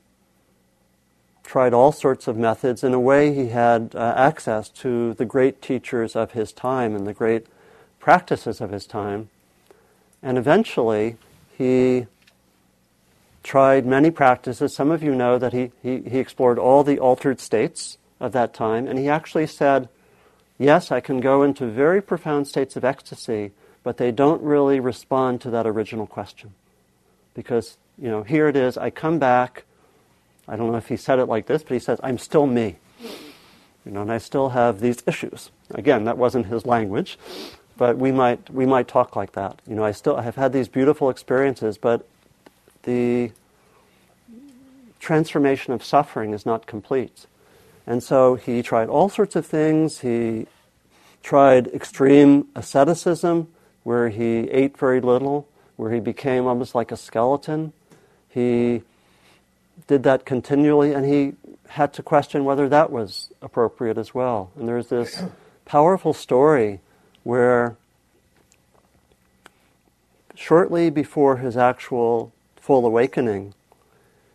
tried 1.42 1.74
all 1.74 1.90
sorts 1.90 2.28
of 2.28 2.36
methods. 2.36 2.84
In 2.84 2.94
a 2.94 3.00
way, 3.00 3.34
he 3.34 3.48
had 3.48 3.92
uh, 3.94 4.14
access 4.16 4.68
to 4.68 5.14
the 5.14 5.24
great 5.24 5.60
teachers 5.60 6.14
of 6.14 6.32
his 6.32 6.52
time 6.52 6.94
and 6.94 7.06
the 7.06 7.12
great 7.12 7.46
practices 7.98 8.60
of 8.60 8.70
his 8.70 8.86
time. 8.86 9.28
And 10.22 10.38
eventually, 10.38 11.16
he 11.58 12.06
tried 13.42 13.84
many 13.86 14.10
practices. 14.10 14.74
Some 14.74 14.90
of 14.90 15.02
you 15.02 15.14
know 15.14 15.38
that 15.38 15.52
he, 15.52 15.72
he, 15.82 16.02
he 16.02 16.18
explored 16.18 16.58
all 16.58 16.84
the 16.84 16.98
altered 16.98 17.40
states 17.40 17.98
of 18.20 18.32
that 18.32 18.54
time, 18.54 18.86
and 18.86 18.98
he 18.98 19.08
actually 19.08 19.46
said, 19.46 19.88
Yes, 20.58 20.92
I 20.92 21.00
can 21.00 21.20
go 21.20 21.42
into 21.42 21.66
very 21.66 22.02
profound 22.02 22.46
states 22.46 22.76
of 22.76 22.84
ecstasy, 22.84 23.52
but 23.82 23.96
they 23.96 24.10
don't 24.10 24.42
really 24.42 24.80
respond 24.80 25.40
to 25.42 25.50
that 25.50 25.66
original 25.66 26.06
question. 26.06 26.52
Because, 27.34 27.76
you 27.98 28.08
know, 28.08 28.22
here 28.22 28.48
it 28.48 28.56
is, 28.56 28.76
I 28.76 28.90
come 28.90 29.18
back, 29.18 29.64
I 30.46 30.56
don't 30.56 30.70
know 30.70 30.78
if 30.78 30.88
he 30.88 30.96
said 30.96 31.18
it 31.18 31.26
like 31.26 31.46
this, 31.46 31.62
but 31.62 31.72
he 31.72 31.78
says, 31.78 32.00
I'm 32.02 32.18
still 32.18 32.46
me. 32.46 32.76
You 33.86 33.92
know, 33.92 34.02
and 34.02 34.12
I 34.12 34.18
still 34.18 34.50
have 34.50 34.80
these 34.80 35.02
issues. 35.06 35.50
Again, 35.70 36.04
that 36.04 36.18
wasn't 36.18 36.46
his 36.46 36.66
language, 36.66 37.18
but 37.78 37.96
we 37.96 38.12
might, 38.12 38.50
we 38.50 38.66
might 38.66 38.88
talk 38.88 39.16
like 39.16 39.32
that. 39.32 39.60
You 39.66 39.74
know, 39.74 39.84
I 39.84 39.92
still 39.92 40.16
I 40.16 40.22
have 40.22 40.36
had 40.36 40.52
these 40.52 40.68
beautiful 40.68 41.08
experiences, 41.08 41.78
but 41.78 42.06
the 42.82 43.32
transformation 44.98 45.72
of 45.72 45.82
suffering 45.82 46.34
is 46.34 46.44
not 46.44 46.66
complete. 46.66 47.26
And 47.86 48.02
so 48.02 48.34
he 48.34 48.62
tried 48.62 48.88
all 48.88 49.08
sorts 49.08 49.34
of 49.34 49.46
things. 49.46 50.00
He 50.00 50.46
tried 51.22 51.68
extreme 51.68 52.48
asceticism, 52.54 53.48
where 53.82 54.08
he 54.08 54.50
ate 54.50 54.76
very 54.76 55.00
little, 55.00 55.48
where 55.76 55.92
he 55.92 56.00
became 56.00 56.46
almost 56.46 56.74
like 56.74 56.92
a 56.92 56.96
skeleton. 56.96 57.72
He 58.28 58.82
did 59.86 60.02
that 60.02 60.24
continually, 60.24 60.92
and 60.92 61.04
he 61.04 61.34
had 61.68 61.92
to 61.94 62.02
question 62.02 62.44
whether 62.44 62.68
that 62.68 62.90
was 62.90 63.30
appropriate 63.40 63.96
as 63.96 64.14
well. 64.14 64.50
And 64.56 64.68
there's 64.68 64.88
this 64.88 65.22
powerful 65.64 66.12
story 66.12 66.80
where 67.22 67.76
shortly 70.34 70.90
before 70.90 71.36
his 71.36 71.56
actual 71.56 72.32
full 72.56 72.86
awakening, 72.86 73.54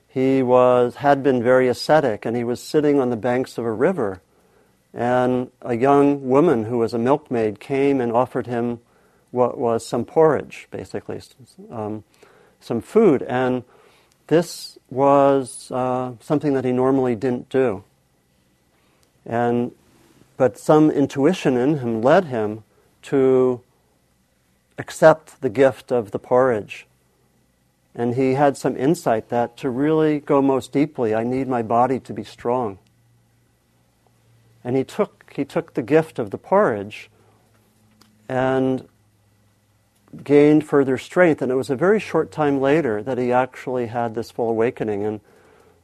he 0.08 0.42
was, 0.42 0.96
had 0.96 1.24
been 1.24 1.44
very 1.44 1.68
ascetic 1.68 2.26
and 2.26 2.38
he 2.38 2.44
was 2.44 2.62
sitting 2.62 3.02
on 3.02 3.10
the 3.10 3.18
banks 3.18 3.58
of 3.58 3.66
a 3.66 3.72
river. 3.72 4.22
And 4.94 5.52
a 5.62 5.76
young 5.76 6.30
woman 6.30 6.66
who 6.66 6.78
was 6.78 6.94
a 6.94 6.98
milkmaid 6.98 7.60
came 7.60 8.00
and 8.00 8.14
offered 8.14 8.48
him 8.48 8.80
what 9.36 9.58
was 9.58 9.86
some 9.86 10.06
porridge, 10.06 10.68
basically, 10.72 11.22
um, 11.70 12.04
some 12.60 12.82
food. 12.82 13.22
And 13.24 13.64
this 14.28 14.80
was 14.90 15.70
uh, 15.72 16.14
something 16.20 16.54
that 16.54 16.66
he 16.66 16.72
normally 16.72 17.16
didn't 17.16 17.50
do. 17.50 17.84
And, 19.26 19.72
but 20.38 20.58
some 20.58 20.90
intuition 20.90 21.58
in 21.58 21.80
him 21.80 22.02
led 22.02 22.26
him 22.26 22.64
to 23.04 23.62
accept 24.78 25.42
the 25.42 25.50
gift 25.50 25.92
of 25.92 26.12
the 26.12 26.20
porridge 26.20 26.88
and 27.96 28.16
he 28.16 28.34
had 28.34 28.58
some 28.58 28.76
insight 28.76 29.30
that 29.30 29.56
to 29.58 29.70
really 29.70 30.20
go 30.20 30.42
most 30.42 30.74
deeply, 30.74 31.16
I 31.16 31.24
need 31.24 31.48
my 31.48 31.62
body 31.62 32.00
to 32.02 32.14
be 32.14 32.26
strong. 32.26 32.78
And 34.66 34.76
he 34.76 34.84
took, 34.84 35.32
he 35.34 35.46
took 35.46 35.76
the 35.76 35.82
gift 35.82 36.20
of 36.20 36.32
the 36.32 36.38
porridge 36.38 37.10
and 38.28 38.86
gained 40.24 40.66
further 40.66 40.98
strength. 40.98 41.42
And 41.42 41.52
it 41.52 41.56
was 41.56 41.70
a 41.70 41.76
very 41.76 42.00
short 42.00 42.32
time 42.32 42.60
later 42.60 43.04
that 43.04 43.18
he 43.18 43.32
actually 43.32 43.88
had 43.88 44.16
this 44.16 44.32
full 44.32 44.50
awakening. 44.50 45.04
And 45.04 45.20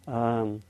um, 0.08 0.64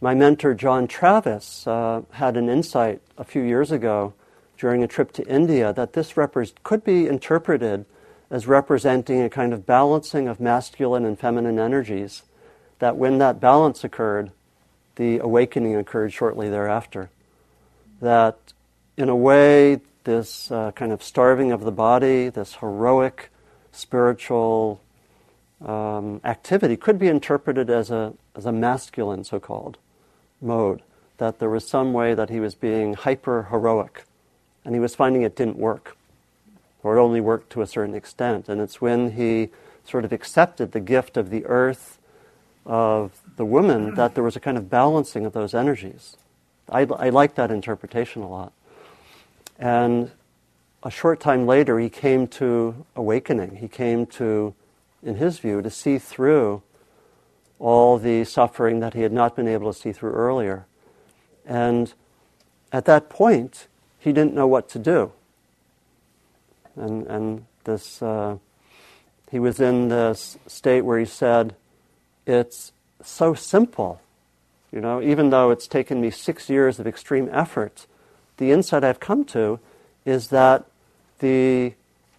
my 0.00 0.14
mentor, 0.14 0.54
John 0.54 0.86
Travis, 0.86 1.66
uh, 1.66 2.02
had 2.12 2.36
an 2.36 2.48
insight 2.48 3.00
a 3.16 3.24
few 3.24 3.42
years 3.42 3.70
ago 3.70 4.14
during 4.56 4.82
a 4.82 4.88
trip 4.88 5.12
to 5.12 5.26
India 5.26 5.72
that 5.72 5.92
this 5.92 6.14
repre- 6.14 6.52
could 6.62 6.84
be 6.84 7.06
interpreted 7.06 7.84
as 8.30 8.46
representing 8.46 9.22
a 9.22 9.30
kind 9.30 9.52
of 9.52 9.64
balancing 9.64 10.28
of 10.28 10.38
masculine 10.40 11.04
and 11.04 11.18
feminine 11.18 11.58
energies, 11.58 12.22
that 12.78 12.96
when 12.96 13.18
that 13.18 13.40
balance 13.40 13.84
occurred, 13.84 14.30
the 14.96 15.18
awakening 15.18 15.74
occurred 15.76 16.12
shortly 16.12 16.50
thereafter. 16.50 17.08
That, 18.00 18.36
in 18.96 19.08
a 19.08 19.16
way, 19.16 19.80
this 20.08 20.50
uh, 20.50 20.72
kind 20.72 20.90
of 20.90 21.02
starving 21.02 21.52
of 21.52 21.64
the 21.64 21.70
body, 21.70 22.30
this 22.30 22.54
heroic 22.56 23.28
spiritual 23.72 24.80
um, 25.62 26.22
activity 26.24 26.78
could 26.78 26.98
be 26.98 27.08
interpreted 27.08 27.68
as 27.68 27.90
a, 27.90 28.14
as 28.34 28.46
a 28.46 28.52
masculine, 28.52 29.22
so 29.22 29.38
called, 29.38 29.76
mode. 30.40 30.80
That 31.18 31.40
there 31.40 31.50
was 31.50 31.68
some 31.68 31.92
way 31.92 32.14
that 32.14 32.30
he 32.30 32.40
was 32.40 32.54
being 32.54 32.94
hyper 32.94 33.48
heroic, 33.50 34.04
and 34.64 34.74
he 34.74 34.80
was 34.80 34.94
finding 34.94 35.22
it 35.22 35.36
didn't 35.36 35.58
work 35.58 35.94
or 36.82 36.96
it 36.96 37.00
only 37.00 37.20
worked 37.20 37.50
to 37.50 37.60
a 37.60 37.66
certain 37.66 37.94
extent. 37.94 38.48
And 38.48 38.60
it's 38.60 38.80
when 38.80 39.12
he 39.12 39.50
sort 39.84 40.04
of 40.06 40.12
accepted 40.12 40.72
the 40.72 40.80
gift 40.80 41.16
of 41.16 41.28
the 41.28 41.44
earth 41.44 41.98
of 42.64 43.20
the 43.36 43.44
woman 43.44 43.94
that 43.96 44.14
there 44.14 44.24
was 44.24 44.36
a 44.36 44.40
kind 44.40 44.56
of 44.56 44.70
balancing 44.70 45.26
of 45.26 45.32
those 45.32 45.54
energies. 45.54 46.16
I, 46.70 46.82
I 46.82 47.08
like 47.10 47.34
that 47.34 47.50
interpretation 47.50 48.22
a 48.22 48.28
lot. 48.28 48.52
And 49.58 50.10
a 50.82 50.90
short 50.90 51.20
time 51.20 51.46
later, 51.46 51.78
he 51.78 51.88
came 51.88 52.26
to 52.28 52.86
awakening. 52.94 53.56
He 53.56 53.68
came 53.68 54.06
to, 54.06 54.54
in 55.02 55.16
his 55.16 55.38
view, 55.38 55.62
to 55.62 55.70
see 55.70 55.98
through 55.98 56.62
all 57.58 57.98
the 57.98 58.24
suffering 58.24 58.80
that 58.80 58.94
he 58.94 59.02
had 59.02 59.12
not 59.12 59.34
been 59.34 59.48
able 59.48 59.72
to 59.72 59.78
see 59.78 59.92
through 59.92 60.12
earlier. 60.12 60.66
And 61.44 61.92
at 62.72 62.84
that 62.84 63.08
point, 63.08 63.66
he 63.98 64.12
didn't 64.12 64.34
know 64.34 64.46
what 64.46 64.68
to 64.70 64.78
do 64.78 65.12
and 66.78 67.06
and 67.06 67.44
this 67.64 68.00
uh, 68.02 68.38
he 69.30 69.38
was 69.38 69.60
in 69.60 69.88
this 69.88 70.38
state 70.46 70.82
where 70.82 70.98
he 70.98 71.04
said, 71.04 71.54
"It's 72.26 72.72
so 73.02 73.34
simple, 73.34 74.00
you 74.72 74.80
know. 74.80 75.02
Even 75.02 75.30
though 75.30 75.50
it's 75.50 75.66
taken 75.66 76.00
me 76.00 76.10
six 76.10 76.48
years 76.48 76.78
of 76.78 76.86
extreme 76.86 77.28
effort, 77.32 77.86
the 78.38 78.50
insight 78.50 78.82
I've 78.82 79.00
come 79.00 79.24
to 79.26 79.60
is 80.04 80.28
that 80.28 80.64
the 81.18 81.74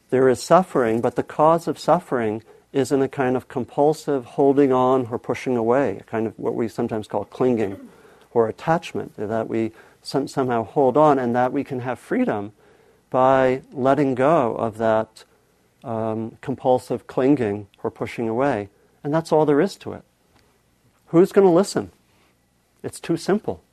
there 0.09 0.29
is 0.29 0.41
suffering, 0.41 1.01
but 1.01 1.15
the 1.15 1.23
cause 1.23 1.67
of 1.67 1.77
suffering 1.77 2.43
is 2.71 2.91
in 2.91 3.01
a 3.01 3.07
kind 3.07 3.35
of 3.35 3.47
compulsive 3.47 4.25
holding 4.25 4.71
on 4.71 5.07
or 5.11 5.19
pushing 5.19 5.55
away, 5.55 5.97
a 5.97 6.03
kind 6.03 6.27
of 6.27 6.38
what 6.38 6.55
we 6.55 6.67
sometimes 6.67 7.07
call 7.07 7.25
clinging 7.25 7.89
or 8.31 8.47
attachment, 8.47 9.15
that 9.17 9.47
we 9.47 9.71
some, 10.01 10.27
somehow 10.27 10.63
hold 10.63 10.97
on 10.97 11.19
and 11.19 11.35
that 11.35 11.51
we 11.51 11.63
can 11.63 11.79
have 11.81 11.99
freedom 11.99 12.51
by 13.09 13.61
letting 13.71 14.15
go 14.15 14.55
of 14.55 14.77
that 14.77 15.23
um, 15.83 16.38
compulsive 16.41 17.07
clinging 17.07 17.67
or 17.83 17.89
pushing 17.89 18.27
away. 18.27 18.69
And 19.03 19.13
that's 19.13 19.31
all 19.31 19.45
there 19.45 19.61
is 19.61 19.75
to 19.77 19.93
it. 19.93 20.03
Who's 21.07 21.31
going 21.31 21.47
to 21.47 21.53
listen? 21.53 21.91
It's 22.83 22.99
too 22.99 23.17
simple. 23.17 23.63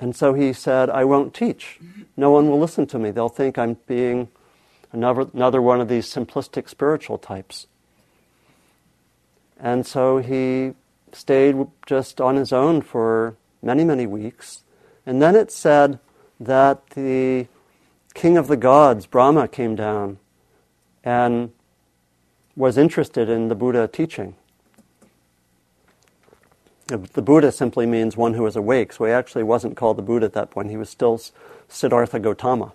And 0.00 0.16
so 0.16 0.32
he 0.32 0.54
said, 0.54 0.88
I 0.88 1.04
won't 1.04 1.34
teach. 1.34 1.78
No 2.16 2.30
one 2.30 2.48
will 2.48 2.58
listen 2.58 2.86
to 2.86 2.98
me. 2.98 3.10
They'll 3.10 3.28
think 3.28 3.58
I'm 3.58 3.76
being 3.86 4.28
another, 4.92 5.26
another 5.34 5.60
one 5.60 5.80
of 5.80 5.88
these 5.88 6.06
simplistic 6.06 6.70
spiritual 6.70 7.18
types. 7.18 7.66
And 9.58 9.86
so 9.86 10.18
he 10.18 10.72
stayed 11.12 11.66
just 11.84 12.18
on 12.18 12.36
his 12.36 12.50
own 12.50 12.80
for 12.80 13.36
many, 13.62 13.84
many 13.84 14.06
weeks. 14.06 14.62
And 15.04 15.20
then 15.20 15.36
it 15.36 15.52
said 15.52 15.98
that 16.38 16.90
the 16.90 17.46
king 18.14 18.38
of 18.38 18.48
the 18.48 18.56
gods, 18.56 19.04
Brahma, 19.04 19.48
came 19.48 19.76
down 19.76 20.18
and 21.04 21.52
was 22.56 22.78
interested 22.78 23.28
in 23.28 23.48
the 23.48 23.54
Buddha 23.54 23.86
teaching. 23.86 24.34
The 26.90 27.22
Buddha 27.22 27.52
simply 27.52 27.86
means 27.86 28.16
one 28.16 28.34
who 28.34 28.44
is 28.46 28.56
awake, 28.56 28.92
so 28.92 29.04
he 29.04 29.12
actually 29.12 29.42
wasn't 29.42 29.76
called 29.76 29.98
the 29.98 30.02
Buddha 30.02 30.26
at 30.26 30.32
that 30.34 30.50
point. 30.50 30.70
He 30.70 30.76
was 30.76 30.90
still 30.90 31.20
Siddhartha 31.68 32.18
Gautama. 32.18 32.72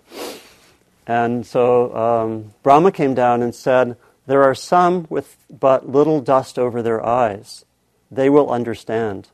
And 1.06 1.46
so 1.46 1.94
um, 1.96 2.54
Brahma 2.62 2.92
came 2.92 3.14
down 3.14 3.42
and 3.42 3.54
said, 3.54 3.96
There 4.26 4.42
are 4.42 4.54
some 4.54 5.06
with 5.08 5.36
but 5.48 5.88
little 5.88 6.20
dust 6.20 6.58
over 6.58 6.82
their 6.82 7.04
eyes. 7.04 7.64
They 8.10 8.28
will 8.28 8.50
understand. 8.50 9.28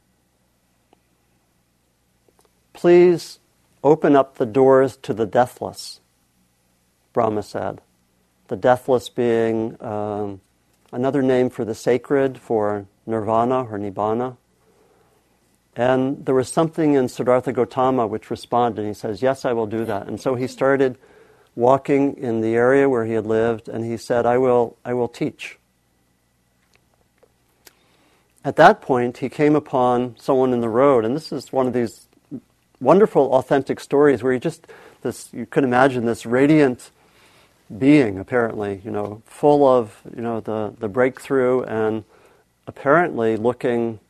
Please 2.72 3.38
Open 3.84 4.14
up 4.14 4.36
the 4.36 4.46
doors 4.46 4.96
to 4.98 5.12
the 5.12 5.26
deathless, 5.26 6.00
Brahma 7.12 7.42
said. 7.42 7.80
The 8.46 8.56
deathless 8.56 9.08
being 9.08 9.82
um, 9.82 10.40
another 10.92 11.20
name 11.20 11.50
for 11.50 11.64
the 11.64 11.74
sacred, 11.74 12.38
for 12.38 12.86
nirvana 13.06 13.64
or 13.64 13.78
nibbana. 13.78 14.36
And 15.74 16.24
there 16.26 16.34
was 16.34 16.52
something 16.52 16.94
in 16.94 17.08
Siddhartha 17.08 17.52
Gautama 17.52 18.06
which 18.06 18.30
responded. 18.30 18.86
He 18.86 18.94
says, 18.94 19.22
Yes, 19.22 19.44
I 19.44 19.52
will 19.52 19.66
do 19.66 19.84
that. 19.86 20.06
And 20.06 20.20
so 20.20 20.34
he 20.34 20.46
started 20.46 20.98
walking 21.54 22.16
in 22.16 22.40
the 22.40 22.54
area 22.54 22.88
where 22.88 23.04
he 23.04 23.12
had 23.12 23.26
lived, 23.26 23.68
and 23.68 23.84
he 23.84 23.96
said, 23.96 24.26
I 24.26 24.38
will, 24.38 24.76
I 24.84 24.94
will 24.94 25.08
teach. 25.08 25.58
At 28.44 28.56
that 28.56 28.80
point, 28.80 29.18
he 29.18 29.28
came 29.28 29.54
upon 29.54 30.16
someone 30.18 30.52
in 30.52 30.60
the 30.60 30.68
road, 30.68 31.04
and 31.04 31.14
this 31.14 31.30
is 31.30 31.52
one 31.52 31.66
of 31.66 31.72
these 31.72 32.08
wonderful, 32.80 33.32
authentic 33.34 33.78
stories 33.78 34.22
where 34.22 34.32
he 34.32 34.38
just, 34.38 34.66
this, 35.02 35.30
you 35.32 35.46
could 35.46 35.62
imagine 35.62 36.04
this 36.04 36.26
radiant 36.26 36.90
being, 37.78 38.18
apparently, 38.18 38.80
you 38.84 38.90
know, 38.90 39.22
full 39.26 39.66
of, 39.66 40.00
you 40.14 40.22
know, 40.22 40.40
the, 40.40 40.74
the 40.80 40.88
breakthrough 40.88 41.62
and 41.62 42.04
apparently 42.66 43.36
looking 43.36 44.00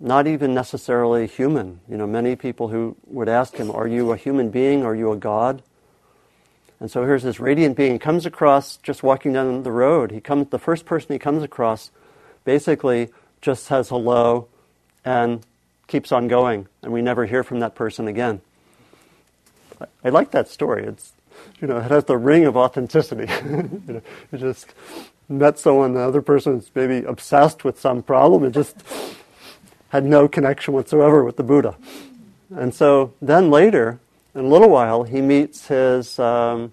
not 0.00 0.26
even 0.26 0.54
necessarily 0.54 1.26
human. 1.26 1.80
You 1.88 1.96
know, 1.96 2.06
many 2.06 2.36
people 2.36 2.68
who 2.68 2.96
would 3.06 3.28
ask 3.28 3.56
him, 3.56 3.70
Are 3.70 3.86
you 3.86 4.12
a 4.12 4.16
human 4.16 4.50
being? 4.50 4.84
Are 4.84 4.94
you 4.94 5.12
a 5.12 5.16
God? 5.16 5.62
And 6.80 6.90
so 6.90 7.04
here's 7.04 7.22
this 7.22 7.40
radiant 7.40 7.76
being. 7.76 7.98
Comes 7.98 8.26
across 8.26 8.76
just 8.78 9.02
walking 9.02 9.32
down 9.32 9.62
the 9.62 9.72
road. 9.72 10.10
He 10.10 10.20
comes, 10.20 10.50
the 10.50 10.58
first 10.58 10.84
person 10.84 11.12
he 11.12 11.18
comes 11.18 11.42
across 11.42 11.90
basically 12.44 13.10
just 13.40 13.64
says 13.64 13.88
hello 13.88 14.48
and 15.04 15.44
keeps 15.86 16.12
on 16.12 16.28
going, 16.28 16.66
and 16.82 16.92
we 16.92 17.02
never 17.02 17.26
hear 17.26 17.44
from 17.44 17.60
that 17.60 17.74
person 17.74 18.08
again. 18.08 18.40
I, 19.80 19.86
I 20.04 20.08
like 20.08 20.30
that 20.32 20.48
story. 20.48 20.84
It's, 20.84 21.12
you 21.60 21.68
know, 21.68 21.78
it 21.78 21.90
has 21.90 22.04
the 22.04 22.16
ring 22.16 22.46
of 22.46 22.56
authenticity. 22.56 23.32
you, 23.44 23.80
know, 23.86 24.02
you 24.32 24.38
just 24.38 24.74
met 25.28 25.58
someone, 25.58 25.94
the 25.94 26.00
other 26.00 26.22
person 26.22 26.58
is 26.58 26.70
maybe 26.74 27.04
obsessed 27.04 27.64
with 27.64 27.78
some 27.78 28.02
problem, 28.02 28.44
and 28.44 28.54
just 28.54 28.76
had 29.94 30.04
no 30.04 30.26
connection 30.26 30.74
whatsoever 30.74 31.22
with 31.22 31.36
the 31.36 31.44
Buddha. 31.44 31.76
And 32.50 32.74
so 32.74 33.12
then 33.22 33.48
later, 33.48 34.00
in 34.34 34.40
a 34.40 34.48
little 34.48 34.68
while, 34.68 35.04
he 35.04 35.20
meets 35.20 35.68
his 35.68 36.18
um, 36.18 36.72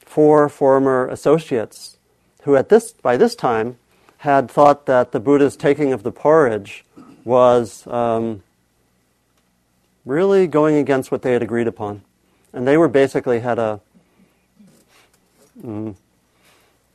four 0.00 0.48
former 0.48 1.06
associates 1.06 1.96
who, 2.42 2.56
at 2.56 2.68
this, 2.68 2.90
by 2.90 3.16
this 3.16 3.36
time, 3.36 3.76
had 4.18 4.50
thought 4.50 4.86
that 4.86 5.12
the 5.12 5.20
Buddha's 5.20 5.56
taking 5.56 5.92
of 5.92 6.02
the 6.02 6.10
porridge 6.10 6.84
was 7.24 7.86
um, 7.86 8.42
really 10.04 10.48
going 10.48 10.74
against 10.74 11.12
what 11.12 11.22
they 11.22 11.32
had 11.32 11.44
agreed 11.44 11.68
upon. 11.68 12.02
And 12.52 12.66
they 12.66 12.76
were 12.76 12.88
basically 12.88 13.38
had 13.38 13.60
a 13.60 13.80
mm, 15.62 15.94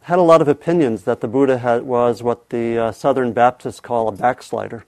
had 0.03 0.19
a 0.19 0.21
lot 0.21 0.41
of 0.41 0.47
opinions 0.47 1.03
that 1.03 1.21
the 1.21 1.27
Buddha 1.27 1.57
had, 1.57 1.83
was 1.83 2.21
what 2.21 2.49
the 2.49 2.77
uh, 2.77 2.91
Southern 2.91 3.31
Baptists 3.31 3.79
call 3.79 4.07
a 4.07 4.11
backslider 4.11 4.85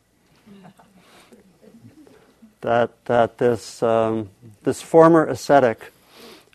that, 2.65 2.91
that 3.05 3.38
this, 3.38 3.84
um, 3.84 4.29
this 4.63 4.81
former 4.81 5.25
ascetic 5.25 5.91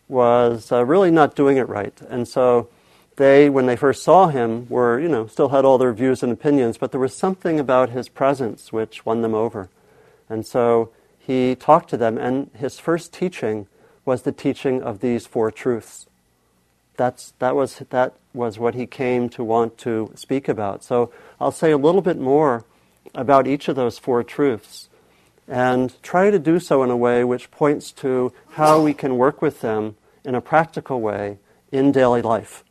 was 0.08 0.72
uh, 0.72 0.84
really 0.84 1.10
not 1.10 1.36
doing 1.36 1.56
it 1.56 1.68
right. 1.68 1.98
And 2.08 2.26
so 2.26 2.68
they, 3.16 3.48
when 3.48 3.66
they 3.66 3.76
first 3.76 4.02
saw 4.02 4.26
him, 4.26 4.68
were, 4.68 4.98
you 4.98 5.08
know, 5.08 5.26
still 5.28 5.50
had 5.50 5.64
all 5.64 5.78
their 5.78 5.92
views 5.92 6.22
and 6.22 6.32
opinions, 6.32 6.76
but 6.76 6.90
there 6.90 7.00
was 7.00 7.16
something 7.16 7.60
about 7.60 7.90
his 7.90 8.08
presence 8.08 8.72
which 8.72 9.06
won 9.06 9.22
them 9.22 9.34
over. 9.34 9.68
And 10.28 10.44
so 10.44 10.90
he 11.16 11.54
talked 11.54 11.88
to 11.90 11.96
them, 11.96 12.18
and 12.18 12.50
his 12.58 12.78
first 12.80 13.12
teaching 13.12 13.68
was 14.04 14.22
the 14.22 14.32
teaching 14.32 14.82
of 14.82 15.00
these 15.00 15.26
four 15.26 15.52
truths. 15.52 16.06
That's, 17.00 17.32
that, 17.38 17.56
was, 17.56 17.82
that 17.88 18.12
was 18.34 18.58
what 18.58 18.74
he 18.74 18.84
came 18.84 19.30
to 19.30 19.42
want 19.42 19.78
to 19.78 20.12
speak 20.16 20.48
about. 20.48 20.84
So 20.84 21.10
I'll 21.40 21.50
say 21.50 21.70
a 21.70 21.78
little 21.78 22.02
bit 22.02 22.18
more 22.18 22.66
about 23.14 23.46
each 23.46 23.68
of 23.68 23.74
those 23.74 23.98
four 23.98 24.22
truths 24.22 24.90
and 25.48 25.94
try 26.02 26.30
to 26.30 26.38
do 26.38 26.60
so 26.60 26.82
in 26.82 26.90
a 26.90 26.96
way 26.98 27.24
which 27.24 27.50
points 27.50 27.90
to 27.92 28.34
how 28.50 28.82
we 28.82 28.92
can 28.92 29.16
work 29.16 29.40
with 29.40 29.62
them 29.62 29.96
in 30.26 30.34
a 30.34 30.42
practical 30.42 31.00
way 31.00 31.38
in 31.72 31.90
daily 31.90 32.20
life. 32.20 32.64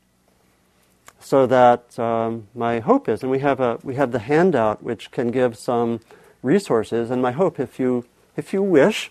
So 1.20 1.48
that 1.48 1.98
um, 1.98 2.50
my 2.54 2.82
hope 2.82 3.10
is, 3.10 3.24
and 3.24 3.32
we 3.32 3.40
have 3.40 3.60
a 3.60 3.80
we 3.82 3.96
have 3.96 4.12
the 4.12 4.20
handout 4.20 4.84
which 4.84 5.10
can 5.10 5.32
give 5.32 5.58
some 5.58 6.02
resources, 6.44 7.10
and 7.10 7.20
my 7.20 7.32
hope, 7.32 7.60
if 7.60 7.80
you 7.80 8.06
if 8.38 8.54
you 8.54 8.62
wish, 8.62 9.10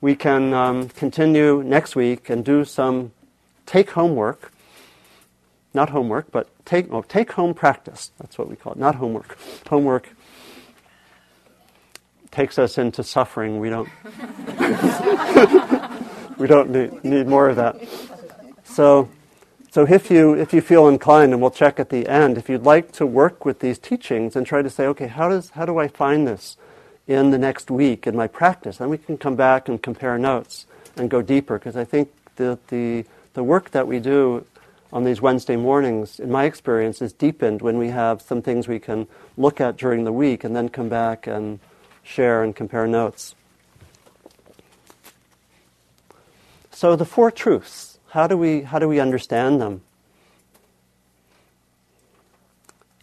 we 0.00 0.16
can 0.16 0.52
um, 0.52 0.88
continue 0.88 1.62
next 1.62 1.94
week 1.94 2.28
and 2.28 2.44
do 2.44 2.64
some 2.64 3.12
take 3.68 3.90
homework. 3.90 4.52
Not 5.74 5.90
homework, 5.90 6.32
but 6.32 6.48
take 6.64 6.90
oh, 6.90 7.02
take 7.02 7.32
home 7.32 7.54
practice. 7.54 8.10
That's 8.18 8.38
what 8.38 8.48
we 8.48 8.56
call 8.56 8.72
it. 8.72 8.78
Not 8.78 8.96
homework. 8.96 9.38
Homework 9.68 10.08
takes 12.30 12.58
us 12.58 12.78
into 12.78 13.02
suffering. 13.02 13.60
We 13.60 13.70
don't, 13.70 13.88
we 16.38 16.46
don't 16.46 16.70
need, 16.70 17.04
need 17.04 17.26
more 17.26 17.48
of 17.48 17.56
that. 17.56 17.76
So, 18.64 19.08
so 19.70 19.86
if 19.86 20.10
you, 20.10 20.34
if 20.34 20.52
you 20.52 20.60
feel 20.60 20.88
inclined, 20.88 21.32
and 21.32 21.42
we'll 21.42 21.50
check 21.50 21.78
at 21.78 21.90
the 21.90 22.08
end, 22.08 22.38
if 22.38 22.48
you'd 22.48 22.64
like 22.64 22.92
to 22.92 23.06
work 23.06 23.44
with 23.44 23.60
these 23.60 23.78
teachings 23.78 24.36
and 24.36 24.46
try 24.46 24.62
to 24.62 24.70
say, 24.70 24.86
okay, 24.86 25.08
how, 25.08 25.28
does, 25.28 25.50
how 25.50 25.66
do 25.66 25.78
I 25.78 25.88
find 25.88 26.26
this 26.26 26.56
in 27.06 27.30
the 27.30 27.38
next 27.38 27.70
week 27.70 28.06
in 28.06 28.16
my 28.16 28.26
practice? 28.26 28.78
Then 28.78 28.88
we 28.88 28.98
can 28.98 29.18
come 29.18 29.36
back 29.36 29.68
and 29.68 29.82
compare 29.82 30.18
notes 30.18 30.66
and 30.96 31.10
go 31.10 31.22
deeper, 31.22 31.58
because 31.58 31.76
I 31.76 31.84
think 31.84 32.10
the, 32.36 32.58
the, 32.68 33.04
the 33.34 33.42
work 33.44 33.70
that 33.70 33.86
we 33.86 34.00
do 34.00 34.46
on 34.92 35.04
these 35.04 35.20
Wednesday 35.20 35.56
mornings, 35.56 36.18
in 36.18 36.30
my 36.30 36.44
experience, 36.44 37.02
is 37.02 37.12
deepened 37.12 37.60
when 37.60 37.78
we 37.78 37.88
have 37.88 38.22
some 38.22 38.40
things 38.40 38.66
we 38.66 38.78
can 38.78 39.06
look 39.36 39.60
at 39.60 39.76
during 39.76 40.04
the 40.04 40.12
week 40.12 40.44
and 40.44 40.56
then 40.56 40.68
come 40.68 40.88
back 40.88 41.26
and 41.26 41.60
share 42.02 42.42
and 42.42 42.56
compare 42.56 42.86
notes. 42.86 43.34
So 46.70 46.96
the 46.96 47.04
four 47.04 47.30
truths, 47.30 47.98
how 48.10 48.26
do 48.26 48.38
we, 48.38 48.62
how 48.62 48.78
do 48.78 48.88
we 48.88 49.00
understand 49.00 49.60
them? 49.60 49.82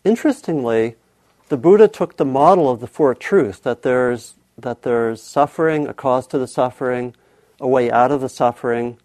Interestingly, 0.03 0.95
the 1.49 1.57
Buddha 1.57 1.87
took 1.87 2.17
the 2.17 2.25
model 2.25 2.69
of 2.69 2.79
the 2.79 2.87
four 2.87 3.13
truths 3.13 3.59
that 3.59 3.81
there's, 3.81 4.35
that 4.57 4.81
there's 4.81 5.21
suffering, 5.21 5.87
a 5.87 5.93
cause 5.93 6.25
to 6.27 6.39
the 6.39 6.47
suffering, 6.47 7.15
a 7.59 7.67
way 7.67 7.91
out 7.91 8.11
of 8.11 8.21
the 8.21 8.29
suffering, 8.29 8.97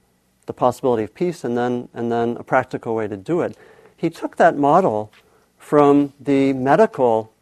the 0.51 0.55
possibility 0.55 1.05
of 1.05 1.15
peace, 1.15 1.45
and 1.45 1.57
then, 1.57 1.89
and 1.95 2.11
then 2.11 2.37
a 2.37 2.43
practical 2.43 2.97
way 2.97 3.07
to 3.07 3.17
do 3.17 3.41
it. 3.41 3.57
He 3.97 4.11
took 4.11 4.35
that 4.37 4.57
model 4.59 5.13
from 5.59 6.13
the 6.19 6.53
medical 6.53 7.33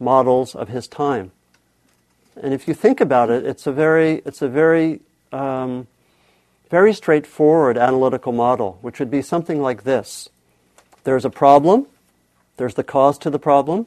models 0.00 0.54
of 0.54 0.68
his 0.68 0.88
time. 0.88 1.32
And 2.34 2.54
if 2.54 2.66
you 2.66 2.72
think 2.72 2.98
about 2.98 3.28
it, 3.28 3.44
it's 3.44 3.66
a 3.66 3.72
very, 3.72 4.22
it's 4.24 4.40
a 4.40 4.48
very, 4.48 5.00
um, 5.32 5.86
very 6.70 6.94
straightforward 6.94 7.76
analytical 7.76 8.32
model, 8.32 8.78
which 8.80 8.98
would 9.00 9.10
be 9.10 9.20
something 9.20 9.60
like 9.60 9.84
this. 9.84 10.30
There's 11.04 11.26
a 11.26 11.30
problem, 11.30 11.86
there's 12.56 12.74
the 12.74 12.84
cause 12.84 13.18
to 13.18 13.28
the 13.28 13.38
problem, 13.38 13.86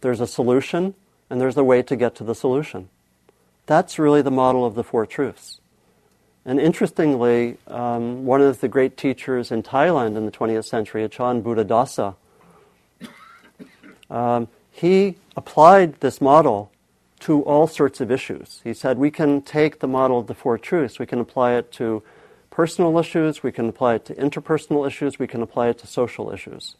there's 0.00 0.20
a 0.20 0.28
solution, 0.28 0.94
and 1.28 1.40
there's 1.40 1.56
a 1.56 1.64
way 1.64 1.82
to 1.82 1.96
get 1.96 2.14
to 2.16 2.24
the 2.24 2.36
solution. 2.36 2.88
That's 3.66 3.98
really 3.98 4.22
the 4.22 4.30
model 4.30 4.64
of 4.64 4.76
the 4.76 4.84
Four 4.84 5.06
Truths. 5.06 5.58
And 6.46 6.60
interestingly, 6.60 7.58
um, 7.66 8.24
one 8.24 8.40
of 8.40 8.60
the 8.60 8.68
great 8.68 8.96
teachers 8.96 9.50
in 9.50 9.64
Thailand 9.64 10.16
in 10.16 10.26
the 10.26 10.30
20th 10.30 10.64
century, 10.64 11.06
Ajahn 11.06 11.42
Buddhadasa, 11.42 12.14
um, 14.08 14.46
he 14.70 15.16
applied 15.36 15.94
this 16.00 16.20
model 16.20 16.70
to 17.18 17.42
all 17.42 17.66
sorts 17.66 18.00
of 18.00 18.12
issues. 18.12 18.60
He 18.62 18.74
said 18.74 18.96
we 18.96 19.10
can 19.10 19.42
take 19.42 19.80
the 19.80 19.88
model 19.88 20.20
of 20.20 20.28
the 20.28 20.34
four 20.34 20.56
truths, 20.56 21.00
we 21.00 21.06
can 21.06 21.18
apply 21.18 21.54
it 21.54 21.72
to 21.72 22.04
personal 22.48 22.96
issues, 22.96 23.42
we 23.42 23.50
can 23.50 23.68
apply 23.68 23.94
it 23.94 24.04
to 24.04 24.14
interpersonal 24.14 24.86
issues, 24.86 25.18
we 25.18 25.26
can 25.26 25.42
apply 25.42 25.68
it 25.70 25.78
to 25.78 25.88
social 25.88 26.30
issues. 26.32 26.76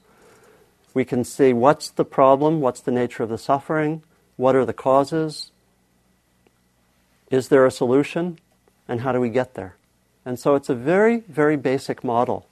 We 0.94 1.04
can 1.04 1.24
see 1.24 1.52
what's 1.52 1.90
the 1.90 2.04
problem, 2.04 2.60
what's 2.60 2.80
the 2.80 2.92
nature 2.92 3.24
of 3.24 3.30
the 3.30 3.38
suffering, 3.38 4.04
what 4.36 4.54
are 4.54 4.64
the 4.64 4.72
causes, 4.72 5.50
is 7.30 7.48
there 7.48 7.66
a 7.66 7.70
solution, 7.72 8.38
and 8.88 9.00
how 9.00 9.12
do 9.12 9.20
we 9.20 9.28
get 9.28 9.54
there? 9.54 9.76
And 10.24 10.38
so 10.38 10.54
it's 10.54 10.68
a 10.68 10.74
very, 10.74 11.20
very 11.28 11.56
basic 11.56 12.02
model 12.02 12.46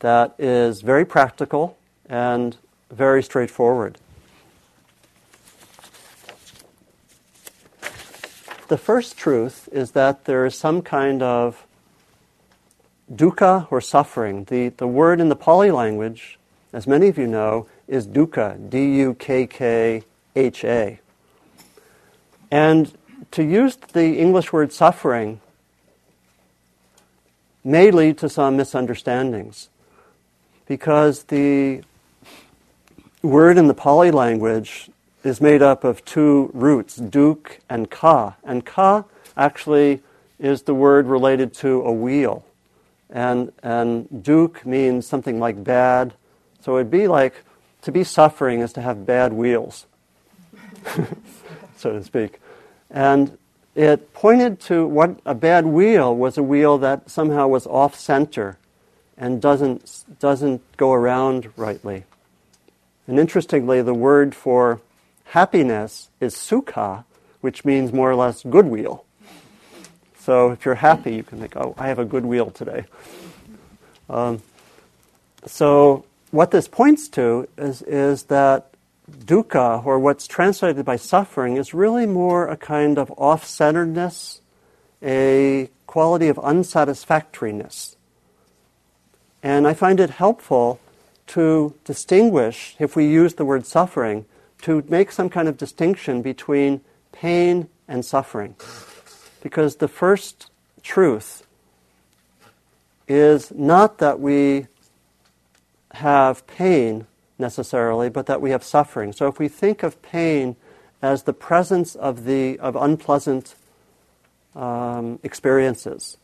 that 0.00 0.34
is 0.38 0.80
very 0.80 1.04
practical 1.04 1.76
and 2.08 2.56
very 2.90 3.22
straightforward. 3.22 3.98
The 8.68 8.78
first 8.78 9.16
truth 9.16 9.68
is 9.72 9.92
that 9.92 10.26
there 10.26 10.44
is 10.44 10.54
some 10.54 10.82
kind 10.82 11.22
of 11.22 11.66
dukkha 13.10 13.66
or 13.70 13.80
suffering. 13.80 14.44
The, 14.44 14.68
the 14.68 14.86
word 14.86 15.20
in 15.20 15.30
the 15.30 15.36
Pali 15.36 15.70
language, 15.70 16.38
as 16.72 16.86
many 16.86 17.08
of 17.08 17.16
you 17.16 17.26
know, 17.26 17.66
is 17.86 18.06
dukkha, 18.06 18.68
D 18.68 18.96
U 18.96 19.14
K 19.14 19.46
K 19.46 20.02
H 20.36 20.64
A. 20.64 21.00
And 22.50 22.92
to 23.32 23.42
use 23.42 23.76
the 23.76 24.18
English 24.18 24.52
word 24.52 24.72
suffering 24.72 25.40
may 27.64 27.90
lead 27.90 28.18
to 28.18 28.28
some 28.28 28.56
misunderstandings 28.56 29.68
because 30.66 31.24
the 31.24 31.82
word 33.22 33.58
in 33.58 33.66
the 33.66 33.74
Pali 33.74 34.10
language 34.10 34.90
is 35.24 35.40
made 35.40 35.62
up 35.62 35.84
of 35.84 36.04
two 36.04 36.50
roots, 36.54 36.96
duk 36.96 37.58
and 37.68 37.90
ka. 37.90 38.36
And 38.44 38.64
ka 38.64 39.04
actually 39.36 40.00
is 40.38 40.62
the 40.62 40.74
word 40.74 41.06
related 41.06 41.52
to 41.54 41.82
a 41.82 41.92
wheel. 41.92 42.44
And, 43.10 43.52
and 43.62 44.22
duk 44.22 44.64
means 44.64 45.06
something 45.06 45.40
like 45.40 45.62
bad. 45.64 46.14
So 46.60 46.76
it'd 46.76 46.90
be 46.90 47.08
like 47.08 47.42
to 47.82 47.92
be 47.92 48.04
suffering 48.04 48.60
is 48.60 48.72
to 48.74 48.82
have 48.82 49.06
bad 49.06 49.32
wheels, 49.32 49.86
so 51.76 51.92
to 51.92 52.04
speak. 52.04 52.40
And 52.90 53.36
it 53.74 54.12
pointed 54.12 54.60
to 54.60 54.86
what 54.86 55.20
a 55.24 55.34
bad 55.34 55.66
wheel 55.66 56.14
was 56.14 56.36
a 56.38 56.42
wheel 56.42 56.78
that 56.78 57.10
somehow 57.10 57.48
was 57.48 57.66
off 57.66 57.94
center 57.94 58.58
and 59.16 59.40
doesn't, 59.40 60.04
doesn't 60.18 60.62
go 60.76 60.92
around 60.92 61.50
rightly. 61.56 62.04
And 63.06 63.18
interestingly, 63.18 63.82
the 63.82 63.94
word 63.94 64.34
for 64.34 64.80
happiness 65.26 66.08
is 66.20 66.34
sukha, 66.34 67.04
which 67.40 67.64
means 67.64 67.92
more 67.92 68.10
or 68.10 68.16
less 68.16 68.42
good 68.42 68.66
wheel. 68.66 69.04
So 70.18 70.50
if 70.50 70.64
you're 70.64 70.74
happy, 70.74 71.14
you 71.14 71.22
can 71.22 71.40
think, 71.40 71.56
oh, 71.56 71.74
I 71.78 71.88
have 71.88 71.98
a 71.98 72.04
good 72.04 72.26
wheel 72.26 72.50
today. 72.50 72.84
Um, 74.10 74.42
so 75.46 76.04
what 76.30 76.50
this 76.50 76.68
points 76.68 77.08
to 77.10 77.48
is, 77.56 77.82
is 77.82 78.24
that 78.24 78.70
dukkha, 79.10 79.84
or 79.84 79.98
what's 79.98 80.26
translated 80.26 80.84
by 80.84 80.96
suffering, 80.96 81.56
is 81.56 81.74
really 81.74 82.06
more 82.06 82.46
a 82.48 82.56
kind 82.56 82.98
of 82.98 83.12
off 83.16 83.44
centeredness, 83.44 84.40
a 85.02 85.70
quality 85.86 86.28
of 86.28 86.38
unsatisfactoriness. 86.38 87.96
And 89.42 89.66
I 89.66 89.74
find 89.74 90.00
it 90.00 90.10
helpful 90.10 90.80
to 91.28 91.74
distinguish, 91.84 92.74
if 92.78 92.96
we 92.96 93.06
use 93.06 93.34
the 93.34 93.44
word 93.44 93.66
suffering, 93.66 94.24
to 94.62 94.84
make 94.88 95.12
some 95.12 95.28
kind 95.28 95.48
of 95.48 95.56
distinction 95.56 96.22
between 96.22 96.80
pain 97.12 97.68
and 97.86 98.04
suffering. 98.04 98.56
Because 99.42 99.76
the 99.76 99.88
first 99.88 100.50
truth 100.82 101.46
is 103.06 103.52
not 103.52 103.98
that 103.98 104.20
we 104.20 104.66
have 105.92 106.46
pain 106.46 107.06
necessarily, 107.38 108.08
but 108.08 108.26
that 108.26 108.40
we 108.40 108.50
have 108.50 108.64
suffering. 108.64 109.12
So 109.12 109.26
if 109.26 109.38
we 109.38 109.48
think 109.48 109.82
of 109.82 110.00
pain 110.02 110.56
as 111.00 111.22
the 111.22 111.32
presence 111.32 111.94
of 111.94 112.24
the 112.24 112.58
of 112.58 112.76
unpleasant 112.76 113.54
um, 114.54 115.20
experiences, 115.22 116.16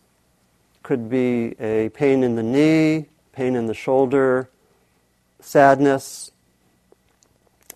could 0.83 1.09
be 1.09 1.55
a 1.61 1.89
pain 1.91 2.23
in 2.23 2.37
the 2.37 2.43
knee, 2.43 3.07
pain 3.33 3.57
in 3.57 3.67
the 3.67 3.75
shoulder, 3.75 4.49
sadness, 5.41 6.31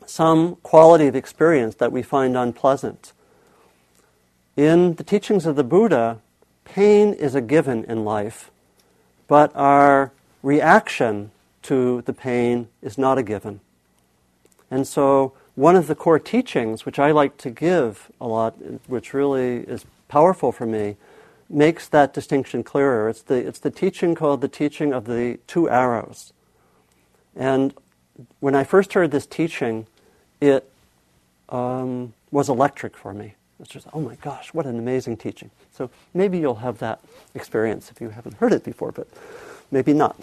some 0.06 0.56
quality 0.56 1.06
of 1.06 1.14
experience 1.14 1.76
that 1.76 1.92
we 1.92 2.02
find 2.02 2.36
unpleasant. 2.36 3.12
In 4.56 4.94
the 4.94 5.04
teachings 5.04 5.46
of 5.46 5.56
the 5.56 5.64
Buddha, 5.64 6.20
pain 6.64 7.12
is 7.12 7.34
a 7.34 7.40
given 7.40 7.84
in 7.84 8.04
life, 8.04 8.50
but 9.26 9.54
our 9.54 10.12
reaction 10.42 11.30
to 11.68 12.02
the 12.02 12.14
pain 12.14 12.68
is 12.80 12.96
not 12.96 13.18
a 13.18 13.22
given. 13.22 13.60
And 14.70 14.86
so, 14.86 15.34
one 15.54 15.76
of 15.76 15.86
the 15.86 15.94
core 15.94 16.18
teachings, 16.18 16.86
which 16.86 16.98
I 16.98 17.10
like 17.10 17.36
to 17.38 17.50
give 17.50 18.10
a 18.20 18.26
lot, 18.26 18.54
which 18.86 19.12
really 19.12 19.58
is 19.58 19.84
powerful 20.08 20.52
for 20.52 20.66
me, 20.66 20.96
makes 21.50 21.88
that 21.88 22.14
distinction 22.14 22.62
clearer. 22.62 23.08
It's 23.08 23.22
the, 23.22 23.34
it's 23.34 23.58
the 23.58 23.70
teaching 23.70 24.14
called 24.14 24.40
the 24.40 24.48
teaching 24.48 24.92
of 24.92 25.04
the 25.04 25.38
two 25.46 25.68
arrows. 25.68 26.32
And 27.36 27.74
when 28.40 28.54
I 28.54 28.64
first 28.64 28.94
heard 28.94 29.10
this 29.10 29.26
teaching, 29.26 29.86
it 30.40 30.70
um, 31.48 32.14
was 32.30 32.48
electric 32.48 32.96
for 32.96 33.12
me. 33.12 33.34
It's 33.60 33.70
just, 33.70 33.88
oh 33.92 34.00
my 34.00 34.14
gosh, 34.16 34.54
what 34.54 34.66
an 34.66 34.78
amazing 34.78 35.16
teaching. 35.16 35.50
So 35.72 35.90
maybe 36.14 36.38
you'll 36.38 36.56
have 36.56 36.78
that 36.78 37.00
experience 37.34 37.90
if 37.90 38.00
you 38.00 38.10
haven't 38.10 38.36
heard 38.36 38.52
it 38.52 38.64
before, 38.64 38.92
but 38.92 39.08
maybe 39.70 39.92
not. 39.92 40.16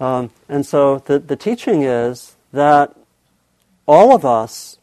Um, 0.00 0.30
and 0.48 0.64
so 0.64 0.98
the, 0.98 1.18
the 1.18 1.36
teaching 1.36 1.82
is 1.82 2.36
that 2.52 2.96
all 3.86 4.14
of 4.14 4.24
us 4.24 4.78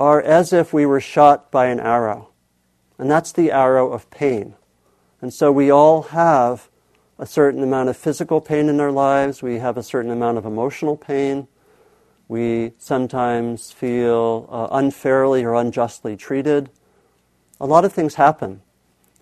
are 0.00 0.20
as 0.20 0.52
if 0.52 0.72
we 0.72 0.86
were 0.86 1.00
shot 1.00 1.50
by 1.50 1.66
an 1.66 1.78
arrow. 1.78 2.30
And 2.98 3.10
that's 3.10 3.30
the 3.30 3.52
arrow 3.52 3.92
of 3.92 4.10
pain. 4.10 4.54
And 5.20 5.32
so 5.32 5.52
we 5.52 5.70
all 5.70 6.02
have 6.02 6.68
a 7.18 7.26
certain 7.26 7.62
amount 7.62 7.88
of 7.88 7.96
physical 7.96 8.40
pain 8.40 8.68
in 8.68 8.80
our 8.80 8.92
lives, 8.92 9.42
we 9.42 9.58
have 9.58 9.76
a 9.76 9.82
certain 9.82 10.10
amount 10.10 10.36
of 10.36 10.44
emotional 10.44 10.96
pain, 10.96 11.48
we 12.28 12.72
sometimes 12.78 13.70
feel 13.70 14.46
uh, 14.50 14.68
unfairly 14.72 15.44
or 15.44 15.54
unjustly 15.54 16.16
treated. 16.16 16.68
A 17.58 17.66
lot 17.66 17.84
of 17.84 17.92
things 17.92 18.16
happen 18.16 18.60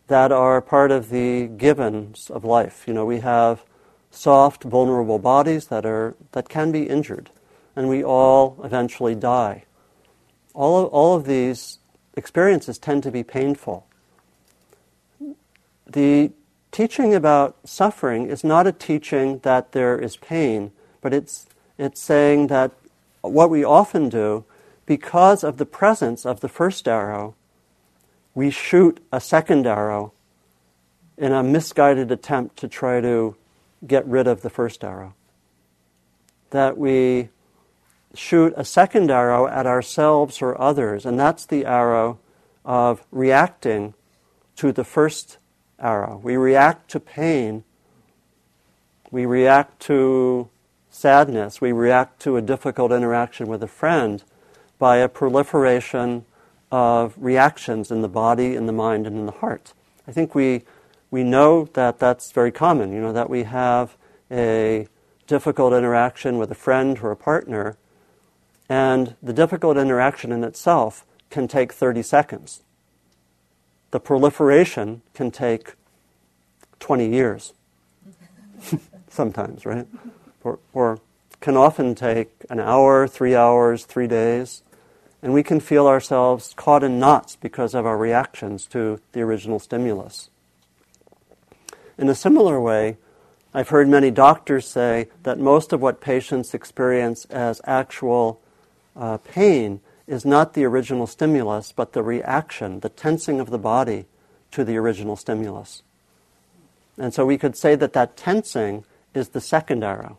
that 0.09 0.33
are 0.33 0.61
part 0.61 0.91
of 0.91 1.11
the 1.11 1.47
givens 1.47 2.31
of 2.31 2.45
life. 2.45 2.85
You 2.89 2.95
know, 2.95 3.05
we 3.05 3.21
have 3.21 3.65
soft, 4.15 4.63
vulnerable 4.63 5.19
bodies 5.19 5.67
that 5.67 5.85
are 5.85 6.15
that 6.33 6.49
can 6.49 6.73
be 6.73 6.85
injured, 6.85 7.31
and 7.75 7.89
we 7.89 8.03
all 8.03 8.59
eventually 8.63 9.15
die. 9.15 9.65
All 10.55 10.85
of, 10.85 10.93
all 10.93 11.17
of 11.17 11.25
these 11.25 11.79
experiences 12.17 12.79
tend 12.79 13.03
to 13.03 13.11
be 13.11 13.23
painful. 13.23 13.87
The 15.87 16.33
teaching 16.71 17.15
about 17.15 17.57
suffering 17.65 18.27
is 18.29 18.45
not 18.45 18.67
a 18.67 18.73
teaching 18.73 19.39
that 19.41 19.73
there 19.73 19.99
is 19.99 20.17
pain, 20.17 20.73
but 21.01 21.13
it's 21.13 21.47
it's 21.77 22.01
saying 22.01 22.47
that 22.49 22.71
what 23.21 23.51
we 23.51 23.65
often 23.65 24.09
do, 24.09 24.45
because 24.87 25.43
of 25.43 25.57
the 25.57 25.67
presence 25.67 26.25
of 26.25 26.41
the 26.41 26.49
first 26.49 26.87
arrow, 26.87 27.35
we 28.35 28.51
shoot 28.51 29.05
a 29.11 29.21
second 29.21 29.67
arrow 29.67 30.13
in 31.17 31.33
a 31.33 31.43
misguided 31.43 32.11
attempt 32.11 32.57
to 32.59 32.69
try 32.69 33.01
to 33.01 33.37
get 33.87 34.07
rid 34.07 34.27
of 34.27 34.43
the 34.43 34.51
first 34.51 34.85
arrow. 34.85 35.15
That 36.51 36.79
we 36.79 37.31
shoot 38.15 38.55
a 38.57 38.65
second 38.65 39.11
arrow 39.11 39.47
at 39.47 39.67
ourselves 39.67 40.41
or 40.41 40.61
others, 40.61 41.05
and 41.05 41.19
that's 41.19 41.47
the 41.47 41.65
arrow 41.65 42.19
of 42.65 43.05
reacting 43.11 43.95
to 44.57 44.73
the 44.73 44.85
first 44.85 45.39
arrow. 45.79 46.21
We 46.23 46.37
react 46.37 46.91
to 46.93 47.01
pain, 47.01 47.65
we 49.11 49.27
react 49.27 49.81
to 49.83 50.49
sadness, 50.91 51.61
we 51.61 51.73
react 51.73 52.21
to 52.21 52.37
a 52.37 52.43
difficult 52.43 52.93
interaction 52.93 53.49
with 53.49 53.63
a 53.63 53.69
friend 53.69 54.23
by 54.79 54.99
a 54.99 55.09
proliferation 55.09 56.25
of 56.71 57.15
reactions 57.19 57.91
in 57.91 58.03
the 58.03 58.09
body, 58.09 58.55
in 58.55 58.67
the 58.67 58.73
mind, 58.73 59.07
and 59.07 59.17
in 59.17 59.27
the 59.27 59.33
heart. 59.33 59.73
I 60.07 60.13
think 60.13 60.35
we, 60.35 60.63
we 61.15 61.23
know 61.23 61.69
that 61.75 62.01
that's 62.01 62.33
very 62.33 62.51
common, 62.51 62.93
you 62.93 63.01
know, 63.01 63.13
that 63.13 63.31
we 63.31 63.45
have 63.45 63.97
a 64.33 64.89
difficult 65.29 65.73
interaction 65.73 66.39
with 66.39 66.51
a 66.51 66.57
friend 66.57 66.99
or 67.05 67.13
a 67.13 67.17
partner, 67.17 67.77
and 68.69 69.15
the 69.23 69.33
difficult 69.33 69.77
interaction 69.77 70.33
in 70.33 70.43
itself 70.43 71.07
can 71.31 71.47
take 71.47 71.73
30 71.73 72.03
seconds. 72.03 72.65
The 73.93 74.01
proliferation 74.01 75.03
can 75.15 75.31
take 75.31 75.75
20 76.81 77.09
years, 77.09 77.53
sometimes, 79.09 79.65
right? 79.65 79.87
or, 80.43 80.59
or 80.73 80.99
can 81.41 81.57
often 81.57 81.95
take 81.95 82.45
an 82.51 82.59
hour, 82.59 83.07
three 83.07 83.37
hours, 83.37 83.85
three 83.85 84.09
days, 84.09 84.65
and 85.23 85.33
we 85.33 85.45
can 85.45 85.61
feel 85.61 85.87
ourselves 85.87 86.55
caught 86.57 86.83
in 86.83 86.99
knots 86.99 87.37
because 87.37 87.73
of 87.73 87.87
our 87.87 87.97
reactions 87.97 88.67
to 88.67 88.99
the 89.13 89.21
original 89.21 89.61
stimulus. 89.61 90.29
In 91.97 92.09
a 92.09 92.15
similar 92.15 92.61
way, 92.61 92.97
I've 93.53 93.69
heard 93.69 93.89
many 93.89 94.11
doctors 94.11 94.67
say 94.67 95.09
that 95.23 95.39
most 95.39 95.73
of 95.73 95.81
what 95.81 96.01
patients 96.01 96.55
experience 96.55 97.25
as 97.27 97.61
actual 97.65 98.41
uh, 98.97 99.19
pain 99.19 99.81
is 100.07 100.25
not 100.25 100.55
the 100.55 100.65
original 100.65 101.07
stimulus, 101.07 101.73
but 101.73 101.93
the 101.93 102.03
reaction, 102.03 102.81
the 102.81 102.89
tensing 102.89 103.41
of 103.41 103.51
the 103.51 103.59
body 103.59 104.07
to 104.51 104.65
the 104.65 104.77
original 104.77 105.17
stimulus. 105.17 105.83
And 106.99 107.15
so 107.15 107.25
we 107.25 107.39
could 107.39 107.57
say 107.57 107.75
that 107.77 107.93
that 107.93 108.17
tensing 108.17 108.85
is 109.15 109.31
the 109.31 109.41
second 109.41 109.85
arrow. 109.85 110.19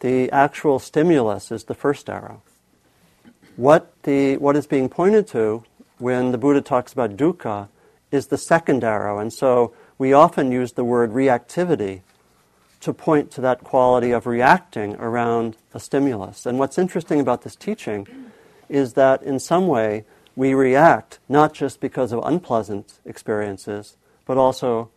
The 0.00 0.30
actual 0.30 0.78
stimulus 0.78 1.50
is 1.50 1.64
the 1.64 1.74
first 1.74 2.08
arrow. 2.10 2.42
What, 3.56 3.90
the, 4.02 4.36
what 4.36 4.56
is 4.56 4.66
being 4.66 4.90
pointed 4.90 5.26
to 5.28 5.64
when 5.98 6.32
the 6.32 6.38
Buddha 6.38 6.60
talks 6.60 6.92
about 6.92 7.16
dukkha 7.16 7.68
is 8.10 8.26
the 8.26 8.38
second 8.38 8.84
arrow. 8.84 9.18
And 9.18 9.32
so 9.32 9.74
we 9.98 10.12
often 10.12 10.52
use 10.52 10.72
the 10.72 10.84
word 10.84 11.12
reactivity 11.12 12.02
to 12.80 12.92
point 12.92 13.30
to 13.32 13.40
that 13.40 13.64
quality 13.64 14.10
of 14.10 14.26
reacting 14.26 14.94
around 14.96 15.56
a 15.74 15.80
stimulus. 15.80 16.46
And 16.46 16.58
what's 16.58 16.78
interesting 16.78 17.20
about 17.20 17.42
this 17.42 17.56
teaching 17.56 18.06
is 18.68 18.92
that 18.94 19.22
in 19.22 19.38
some 19.38 19.66
way 19.66 20.04
we 20.34 20.52
react 20.52 21.18
not 21.28 21.54
just 21.54 21.80
because 21.80 22.12
of 22.12 22.20
unpleasant 22.24 23.00
experiences, 23.04 23.96
but 24.26 24.36
also 24.36 24.90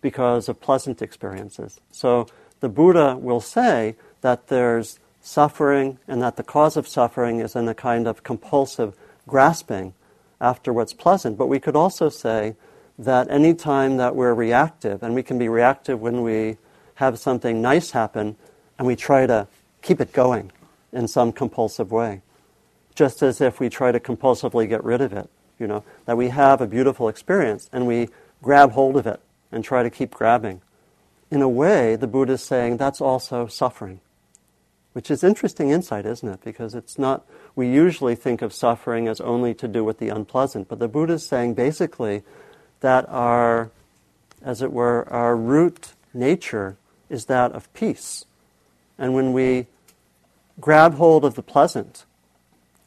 because 0.00 0.48
of 0.48 0.60
pleasant 0.60 1.02
experiences. 1.02 1.80
So 1.90 2.26
the 2.60 2.68
Buddha 2.68 3.16
will 3.16 3.40
say 3.40 3.96
that 4.20 4.46
there's 4.46 5.00
suffering 5.20 5.98
and 6.06 6.22
that 6.22 6.36
the 6.36 6.42
cause 6.42 6.76
of 6.76 6.86
suffering 6.86 7.40
is 7.40 7.56
in 7.56 7.66
a 7.66 7.74
kind 7.74 8.06
of 8.06 8.22
compulsive 8.22 8.94
grasping 9.26 9.94
after 10.40 10.72
what's 10.72 10.92
pleasant. 10.92 11.36
But 11.36 11.46
we 11.46 11.58
could 11.58 11.74
also 11.74 12.08
say 12.08 12.54
that 12.98 13.28
any 13.30 13.54
time 13.54 13.96
that 13.96 14.14
we're 14.14 14.34
reactive, 14.34 15.02
and 15.02 15.14
we 15.14 15.22
can 15.22 15.38
be 15.38 15.48
reactive 15.48 16.00
when 16.00 16.22
we 16.22 16.56
have 16.96 17.18
something 17.18 17.60
nice 17.60 17.90
happen 17.90 18.36
and 18.78 18.86
we 18.86 18.96
try 18.96 19.26
to 19.26 19.48
keep 19.82 20.00
it 20.00 20.12
going 20.12 20.52
in 20.92 21.08
some 21.08 21.32
compulsive 21.32 21.90
way, 21.90 22.22
just 22.94 23.22
as 23.22 23.40
if 23.40 23.58
we 23.58 23.68
try 23.68 23.90
to 23.90 24.00
compulsively 24.00 24.68
get 24.68 24.82
rid 24.84 25.00
of 25.00 25.12
it, 25.12 25.28
you 25.58 25.66
know, 25.66 25.82
that 26.06 26.16
we 26.16 26.28
have 26.28 26.60
a 26.60 26.66
beautiful 26.66 27.08
experience 27.08 27.68
and 27.72 27.86
we 27.86 28.08
grab 28.42 28.72
hold 28.72 28.96
of 28.96 29.06
it 29.06 29.20
and 29.50 29.64
try 29.64 29.82
to 29.82 29.90
keep 29.90 30.12
grabbing. 30.12 30.60
In 31.30 31.42
a 31.42 31.48
way, 31.48 31.96
the 31.96 32.06
Buddha 32.06 32.34
is 32.34 32.42
saying 32.42 32.76
that's 32.76 33.00
also 33.00 33.46
suffering, 33.46 34.00
which 34.92 35.10
is 35.10 35.24
interesting 35.24 35.70
insight, 35.70 36.06
isn't 36.06 36.28
it? 36.28 36.44
Because 36.44 36.74
it's 36.74 36.98
not, 36.98 37.26
we 37.56 37.68
usually 37.68 38.14
think 38.14 38.40
of 38.40 38.52
suffering 38.52 39.08
as 39.08 39.20
only 39.20 39.52
to 39.54 39.66
do 39.66 39.82
with 39.82 39.98
the 39.98 40.10
unpleasant, 40.10 40.68
but 40.68 40.78
the 40.78 40.88
Buddha 40.88 41.14
is 41.14 41.26
saying 41.26 41.54
basically 41.54 42.22
that 42.84 43.08
our, 43.08 43.70
as 44.42 44.60
it 44.60 44.70
were, 44.70 45.08
our 45.08 45.34
root 45.34 45.94
nature 46.12 46.76
is 47.08 47.24
that 47.24 47.50
of 47.52 47.72
peace. 47.72 48.26
And 48.98 49.14
when 49.14 49.32
we 49.32 49.68
grab 50.60 50.96
hold 50.96 51.24
of 51.24 51.34
the 51.34 51.42
pleasant 51.42 52.04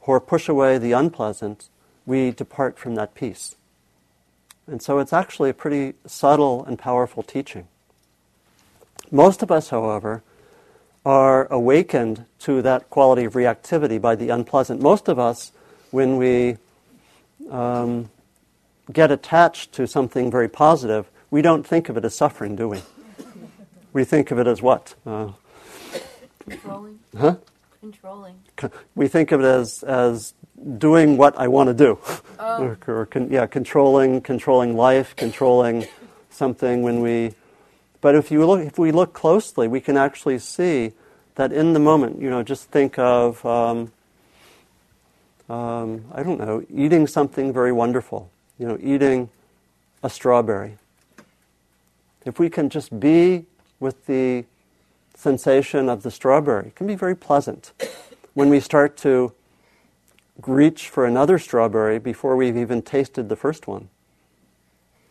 or 0.02 0.22
push 0.22 0.48
away 0.48 0.78
the 0.78 0.92
unpleasant, 0.92 1.68
we 2.06 2.30
depart 2.30 2.78
from 2.78 2.94
that 2.94 3.16
peace. 3.16 3.56
And 4.68 4.84
so 4.84 5.00
it's 5.00 5.14
actually 5.14 5.50
a 5.50 5.56
pretty 5.56 5.96
subtle 6.06 6.64
and 6.66 6.78
powerful 6.78 7.24
teaching. 7.24 7.68
Most 9.10 9.42
of 9.42 9.50
us, 9.50 9.70
however, 9.70 10.22
are 11.08 11.48
awakened 11.52 12.26
to 12.42 12.62
that 12.62 12.92
quality 12.92 13.24
of 13.24 13.34
reactivity 13.34 14.00
by 14.00 14.14
the 14.14 14.30
unpleasant. 14.30 14.80
Most 14.80 15.08
of 15.08 15.18
us, 15.18 15.52
when 15.90 16.18
we 16.18 16.58
um, 17.50 18.12
get 18.92 19.12
attached 19.12 19.72
to 19.74 19.88
something 19.88 20.32
very 20.32 20.48
positive, 20.48 21.10
we 21.30 21.42
don't 21.42 21.66
think 21.66 21.90
of 21.90 21.98
it 21.98 22.06
as 22.06 22.16
suffering, 22.16 22.56
do 22.56 22.70
we? 22.70 22.82
we 23.94 24.04
think 24.04 24.32
of 24.32 24.40
it 24.40 24.48
as 24.48 24.62
what? 24.62 24.96
Uh, 25.06 25.32
Controlling. 26.48 27.00
Huh? 27.18 27.36
Controlling. 27.82 28.36
We 28.96 29.08
think 29.08 29.32
of 29.32 29.42
it 29.42 29.46
as, 29.46 29.84
as 29.84 30.34
doing 30.78 31.18
what 31.18 31.38
I 31.38 31.48
want 31.48 31.68
to 31.68 31.74
do. 31.74 32.00
Oh. 32.40 32.64
or, 32.64 32.78
or 32.88 33.06
con- 33.08 33.30
yeah, 33.30 33.48
controlling, 33.48 34.22
controlling 34.22 34.78
life, 34.78 35.16
controlling 35.16 35.88
something 36.30 36.84
when 36.84 37.02
we 37.02 37.34
but 38.02 38.16
if, 38.16 38.32
you 38.32 38.46
look, 38.46 38.62
if 38.62 38.78
we 38.78 38.92
look 38.92 39.14
closely, 39.14 39.68
we 39.68 39.82
can 39.82 39.98
actually 39.98 40.40
see 40.40 40.94
that 41.36 41.52
in 41.52 41.74
the 41.74 41.80
moment, 41.80 42.22
you 42.22 42.30
know, 42.30 42.44
just 42.44 42.70
think 42.70 42.98
of, 43.00 43.44
um, 43.46 43.92
um, 45.50 46.06
I 46.14 46.24
don't 46.24 46.40
know, 46.40 46.64
eating 46.74 47.08
something 47.08 47.52
very 47.52 47.72
wonderful, 47.72 48.30
you 48.58 48.68
know, 48.68 48.78
eating 48.82 49.30
a 50.04 50.10
strawberry. 50.10 50.78
If 52.26 52.40
we 52.40 52.50
can 52.50 52.70
just 52.70 53.00
be 53.00 53.46
with 53.80 54.06
the 54.06 54.46
sensation 55.16 55.90
of 55.90 56.04
the 56.04 56.12
strawberry, 56.12 56.68
it 56.68 56.76
can 56.76 56.88
be 56.88 56.96
very 56.96 57.16
pleasant. 57.16 57.72
When 58.34 58.50
we 58.50 58.60
start 58.60 58.98
to 58.98 59.34
reach 60.46 60.90
for 60.90 61.06
another 61.06 61.40
strawberry 61.40 62.00
before 62.00 62.36
we've 62.36 62.58
even 62.58 62.82
tasted 62.82 63.30
the 63.30 63.36
first 63.36 63.68
one, 63.68 63.90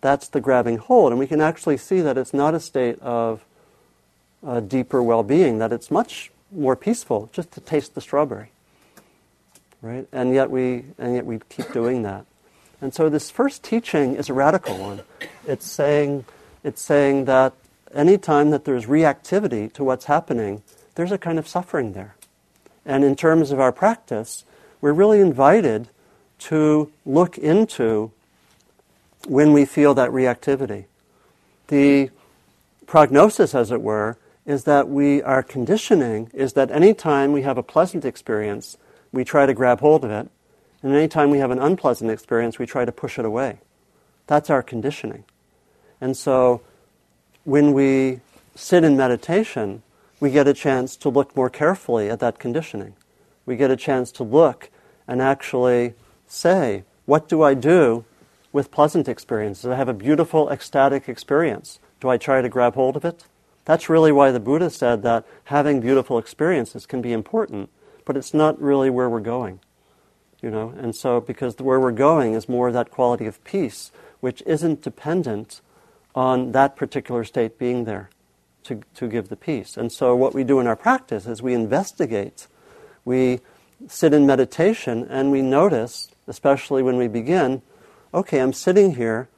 that's 0.00 0.28
the 0.28 0.40
grabbing 0.40 0.78
hold. 0.78 1.12
And 1.12 1.18
we 1.18 1.26
can 1.26 1.40
actually 1.40 1.76
see 1.76 2.00
that 2.00 2.16
it's 2.16 2.34
not 2.34 2.54
a 2.54 2.60
state 2.60 3.00
of 3.00 3.44
uh, 4.46 4.60
deeper 4.60 5.02
well 5.02 5.22
being, 5.22 5.58
that 5.58 5.72
it's 5.72 5.90
much 5.90 6.30
more 6.52 6.76
peaceful 6.76 7.28
just 7.32 7.50
to 7.52 7.60
taste 7.60 7.94
the 7.94 8.00
strawberry. 8.00 8.50
Right? 9.82 10.06
And 10.12 10.32
yet 10.34 10.50
we 10.50 10.84
and 10.98 11.14
yet 11.14 11.26
we 11.26 11.40
keep 11.48 11.72
doing 11.72 12.02
that. 12.02 12.24
And 12.80 12.92
so 12.92 13.08
this 13.08 13.30
first 13.30 13.62
teaching 13.62 14.16
is 14.16 14.28
a 14.28 14.34
radical 14.34 14.76
one. 14.76 15.02
It's 15.46 15.66
saying 15.66 16.24
it's 16.62 16.82
saying 16.82 17.26
that 17.26 17.54
any 17.94 18.18
time 18.18 18.50
that 18.50 18.64
there's 18.64 18.86
reactivity 18.86 19.72
to 19.74 19.84
what's 19.84 20.06
happening, 20.06 20.62
there's 20.96 21.12
a 21.12 21.18
kind 21.18 21.38
of 21.38 21.46
suffering 21.46 21.92
there. 21.92 22.16
And 22.84 23.04
in 23.04 23.14
terms 23.14 23.52
of 23.52 23.60
our 23.60 23.72
practice, 23.72 24.44
we're 24.80 24.92
really 24.92 25.20
invited 25.20 25.88
to 26.38 26.90
look 27.04 27.38
into 27.38 28.10
when 29.28 29.52
we 29.52 29.64
feel 29.64 29.94
that 29.94 30.10
reactivity. 30.10 30.86
The 31.68 32.10
prognosis, 32.86 33.54
as 33.54 33.70
it 33.70 33.80
were, 33.80 34.18
is 34.44 34.64
that 34.64 34.88
we 34.88 35.22
our 35.22 35.42
conditioning 35.42 36.30
is 36.32 36.52
that 36.54 36.70
anytime 36.70 37.32
we 37.32 37.42
have 37.42 37.58
a 37.58 37.62
pleasant 37.62 38.04
experience, 38.04 38.76
we 39.12 39.24
try 39.24 39.46
to 39.46 39.54
grab 39.54 39.80
hold 39.80 40.04
of 40.04 40.10
it, 40.10 40.28
and 40.86 40.94
anytime 40.94 41.30
we 41.30 41.38
have 41.38 41.50
an 41.50 41.58
unpleasant 41.58 42.10
experience, 42.10 42.58
we 42.58 42.66
try 42.66 42.84
to 42.84 42.92
push 42.92 43.18
it 43.18 43.24
away. 43.24 43.58
That's 44.26 44.50
our 44.50 44.62
conditioning. 44.62 45.24
And 46.00 46.16
so 46.16 46.62
when 47.44 47.72
we 47.72 48.20
sit 48.54 48.84
in 48.84 48.96
meditation, 48.96 49.82
we 50.20 50.30
get 50.30 50.46
a 50.46 50.54
chance 50.54 50.96
to 50.98 51.08
look 51.08 51.36
more 51.36 51.50
carefully 51.50 52.08
at 52.08 52.20
that 52.20 52.38
conditioning. 52.38 52.94
We 53.44 53.56
get 53.56 53.70
a 53.70 53.76
chance 53.76 54.12
to 54.12 54.22
look 54.22 54.70
and 55.08 55.20
actually 55.20 55.94
say, 56.26 56.84
what 57.04 57.28
do 57.28 57.42
I 57.42 57.54
do 57.54 58.04
with 58.56 58.70
pleasant 58.70 59.06
experiences. 59.06 59.66
I 59.66 59.76
have 59.76 59.88
a 59.88 59.92
beautiful, 59.92 60.48
ecstatic 60.48 61.10
experience. 61.10 61.78
Do 62.00 62.08
I 62.08 62.16
try 62.16 62.40
to 62.40 62.48
grab 62.48 62.74
hold 62.74 62.96
of 62.96 63.04
it? 63.04 63.26
That's 63.66 63.90
really 63.90 64.12
why 64.12 64.30
the 64.30 64.40
Buddha 64.40 64.70
said 64.70 65.02
that 65.02 65.26
having 65.44 65.78
beautiful 65.78 66.16
experiences 66.16 66.86
can 66.86 67.02
be 67.02 67.12
important, 67.12 67.68
but 68.06 68.16
it's 68.16 68.32
not 68.32 68.58
really 68.58 68.88
where 68.88 69.10
we're 69.10 69.20
going. 69.20 69.60
You 70.42 70.50
know, 70.50 70.74
and 70.76 70.94
so 70.94 71.20
because 71.20 71.56
where 71.56 71.80
we're 71.80 71.92
going 71.92 72.34
is 72.34 72.48
more 72.48 72.70
that 72.70 72.90
quality 72.90 73.26
of 73.26 73.42
peace, 73.44 73.90
which 74.20 74.42
isn't 74.46 74.82
dependent 74.82 75.60
on 76.14 76.52
that 76.52 76.76
particular 76.76 77.24
state 77.24 77.58
being 77.58 77.84
there 77.84 78.10
to, 78.64 78.80
to 78.94 79.08
give 79.08 79.28
the 79.28 79.36
peace. 79.36 79.76
And 79.76 79.90
so 79.90 80.14
what 80.14 80.34
we 80.34 80.44
do 80.44 80.60
in 80.60 80.66
our 80.66 80.76
practice 80.76 81.26
is 81.26 81.42
we 81.42 81.54
investigate, 81.54 82.48
we 83.04 83.40
sit 83.88 84.12
in 84.12 84.26
meditation, 84.26 85.06
and 85.08 85.30
we 85.30 85.42
notice, 85.42 86.08
especially 86.26 86.82
when 86.82 86.96
we 86.96 87.08
begin, 87.08 87.62
okay, 88.12 88.40
I'm 88.40 88.52
sitting 88.52 88.94
here, 88.94 89.28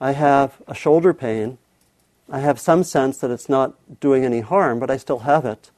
I 0.00 0.12
have 0.12 0.60
a 0.66 0.74
shoulder 0.74 1.14
pain, 1.14 1.58
I 2.30 2.40
have 2.40 2.58
some 2.58 2.82
sense 2.84 3.18
that 3.18 3.30
it's 3.30 3.48
not 3.48 3.74
doing 4.00 4.24
any 4.24 4.40
harm, 4.40 4.78
but 4.78 4.90
I 4.90 4.96
still 4.96 5.20
have 5.20 5.44
it. 5.44 5.70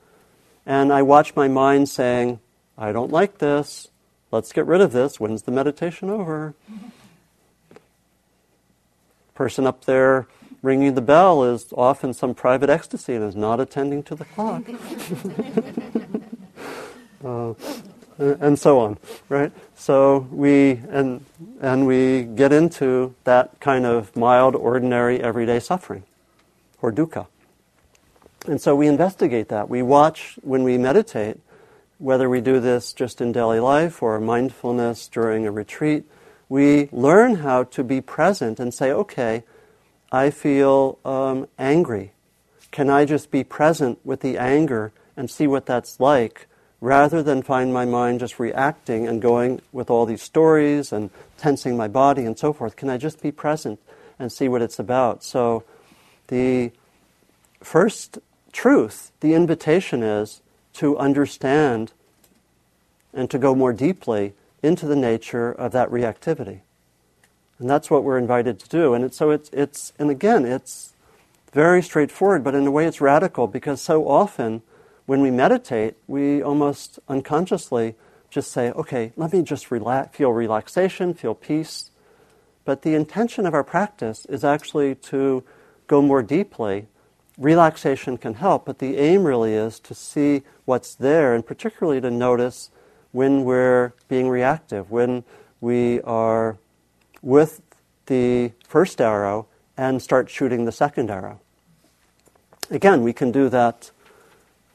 And 0.64 0.92
I 0.92 1.02
watch 1.02 1.36
my 1.36 1.48
mind 1.48 1.88
saying, 1.88 2.40
I 2.78 2.92
don't 2.92 3.10
like 3.10 3.38
this, 3.38 3.88
let's 4.30 4.52
get 4.52 4.66
rid 4.66 4.80
of 4.80 4.92
this, 4.92 5.18
when's 5.20 5.42
the 5.42 5.52
meditation 5.52 6.10
over? 6.10 6.54
Person 9.34 9.66
up 9.66 9.84
there 9.84 10.26
ringing 10.62 10.94
the 10.94 11.00
bell 11.00 11.44
is 11.44 11.72
off 11.74 12.02
in 12.02 12.12
some 12.12 12.34
private 12.34 12.68
ecstasy 12.68 13.14
and 13.14 13.24
is 13.24 13.36
not 13.36 13.60
attending 13.60 14.02
to 14.02 14.14
the 14.14 14.24
clock. 14.24 14.62
uh, 17.24 17.54
and 18.18 18.58
so 18.58 18.80
on, 18.80 18.98
right? 19.28 19.52
So 19.74 20.26
we 20.30 20.80
and 20.90 21.24
and 21.60 21.86
we 21.86 22.22
get 22.22 22.52
into 22.52 23.14
that 23.24 23.60
kind 23.60 23.84
of 23.86 24.16
mild, 24.16 24.56
ordinary, 24.56 25.20
everyday 25.20 25.60
suffering, 25.60 26.04
or 26.80 26.90
dukkha. 26.90 27.26
And 28.46 28.60
so 28.60 28.74
we 28.74 28.86
investigate 28.86 29.48
that. 29.48 29.68
We 29.68 29.82
watch 29.82 30.38
when 30.42 30.62
we 30.62 30.78
meditate, 30.78 31.38
whether 31.98 32.28
we 32.28 32.40
do 32.40 32.60
this 32.60 32.92
just 32.92 33.20
in 33.20 33.32
daily 33.32 33.60
life 33.60 34.02
or 34.02 34.20
mindfulness 34.20 35.08
during 35.08 35.46
a 35.46 35.50
retreat. 35.50 36.04
We 36.48 36.88
learn 36.92 37.36
how 37.36 37.64
to 37.64 37.82
be 37.82 38.00
present 38.00 38.60
and 38.60 38.72
say, 38.72 38.92
okay, 38.92 39.44
I 40.12 40.30
feel 40.30 40.98
um, 41.04 41.48
angry. 41.58 42.12
Can 42.70 42.90
I 42.90 43.04
just 43.04 43.30
be 43.30 43.42
present 43.42 43.98
with 44.04 44.20
the 44.20 44.38
anger 44.38 44.92
and 45.16 45.30
see 45.30 45.46
what 45.46 45.66
that's 45.66 45.98
like? 45.98 46.46
rather 46.80 47.22
than 47.22 47.42
find 47.42 47.72
my 47.72 47.84
mind 47.84 48.20
just 48.20 48.38
reacting 48.38 49.06
and 49.06 49.22
going 49.22 49.60
with 49.72 49.90
all 49.90 50.06
these 50.06 50.22
stories 50.22 50.92
and 50.92 51.10
tensing 51.38 51.76
my 51.76 51.88
body 51.88 52.24
and 52.24 52.38
so 52.38 52.52
forth? 52.52 52.76
Can 52.76 52.90
I 52.90 52.98
just 52.98 53.22
be 53.22 53.32
present 53.32 53.80
and 54.18 54.30
see 54.30 54.48
what 54.48 54.62
it's 54.62 54.78
about? 54.78 55.24
So, 55.24 55.64
the 56.28 56.72
first 57.60 58.18
truth, 58.52 59.12
the 59.20 59.34
invitation 59.34 60.02
is 60.02 60.42
to 60.76 60.96
understand 60.98 61.92
and 63.12 63.30
to 63.30 63.38
go 63.38 63.54
more 63.54 63.72
deeply 63.72 64.34
into 64.62 64.86
the 64.86 64.96
nature 64.96 65.50
of 65.50 65.72
that 65.72 65.90
reactivity. 65.90 66.60
And 67.58 67.70
that's 67.70 67.90
what 67.90 68.04
we're 68.04 68.18
invited 68.18 68.58
to 68.60 68.68
do. 68.68 68.94
And 68.94 69.12
so 69.12 69.30
it's, 69.30 69.48
it's, 69.50 69.92
and 69.98 70.10
again, 70.10 70.44
it's 70.44 70.92
very 71.52 71.82
straightforward, 71.82 72.44
but 72.44 72.54
in 72.54 72.66
a 72.66 72.70
way 72.70 72.86
it's 72.86 73.00
radical 73.00 73.46
because 73.46 73.80
so 73.80 74.06
often 74.06 74.62
when 75.06 75.20
we 75.22 75.30
meditate, 75.30 75.94
we 76.06 76.42
almost 76.42 76.98
unconsciously 77.08 77.94
just 78.28 78.50
say, 78.50 78.70
okay, 78.72 79.12
let 79.16 79.32
me 79.32 79.42
just 79.42 79.70
relax, 79.70 80.16
feel 80.16 80.32
relaxation, 80.32 81.14
feel 81.14 81.34
peace. 81.34 81.90
But 82.64 82.82
the 82.82 82.94
intention 82.94 83.46
of 83.46 83.54
our 83.54 83.64
practice 83.64 84.26
is 84.26 84.44
actually 84.44 84.96
to 84.96 85.44
go 85.86 86.02
more 86.02 86.22
deeply 86.22 86.88
relaxation 87.38 88.16
can 88.16 88.34
help, 88.34 88.64
but 88.64 88.78
the 88.78 88.96
aim 88.96 89.24
really 89.24 89.54
is 89.54 89.78
to 89.80 89.94
see 89.94 90.42
what's 90.64 90.94
there 90.94 91.34
and 91.34 91.46
particularly 91.46 92.00
to 92.00 92.10
notice 92.10 92.70
when 93.12 93.44
we're 93.44 93.92
being 94.08 94.28
reactive, 94.28 94.90
when 94.90 95.24
we 95.60 96.00
are 96.02 96.56
with 97.22 97.60
the 98.06 98.52
first 98.66 99.00
arrow 99.00 99.46
and 99.76 100.00
start 100.00 100.30
shooting 100.30 100.64
the 100.64 100.72
second 100.72 101.10
arrow. 101.10 101.40
Again, 102.70 103.02
we 103.02 103.12
can 103.12 103.30
do 103.30 103.48
that 103.48 103.90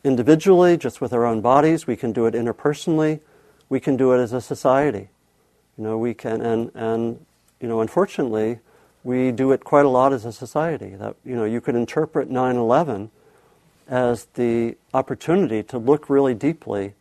individually, 0.03 0.77
just 0.77 1.01
with 1.01 1.13
our 1.13 1.25
own 1.25 1.41
bodies. 1.41 1.87
We 1.87 1.95
can 1.95 2.11
do 2.11 2.25
it 2.25 2.33
interpersonally. 2.33 3.19
We 3.69 3.79
can 3.79 3.97
do 3.97 4.13
it 4.13 4.17
as 4.17 4.33
a 4.33 4.41
society. 4.41 5.09
You 5.77 5.83
know, 5.83 5.97
we 5.97 6.13
can, 6.13 6.41
and, 6.41 6.71
and 6.73 7.25
you 7.59 7.67
know, 7.67 7.81
unfortunately, 7.81 8.59
we 9.03 9.31
do 9.31 9.51
it 9.51 9.63
quite 9.63 9.85
a 9.85 9.89
lot 9.89 10.13
as 10.13 10.25
a 10.25 10.31
society. 10.31 10.95
That 10.95 11.15
you 11.25 11.35
know, 11.35 11.45
you 11.45 11.61
could 11.61 11.75
interpret 11.75 12.29
9/11 12.29 13.09
as 13.87 14.25
the 14.35 14.77
opportunity 14.93 15.63
to 15.63 15.77
look 15.77 16.09
really 16.09 16.33
deeply 16.33 16.93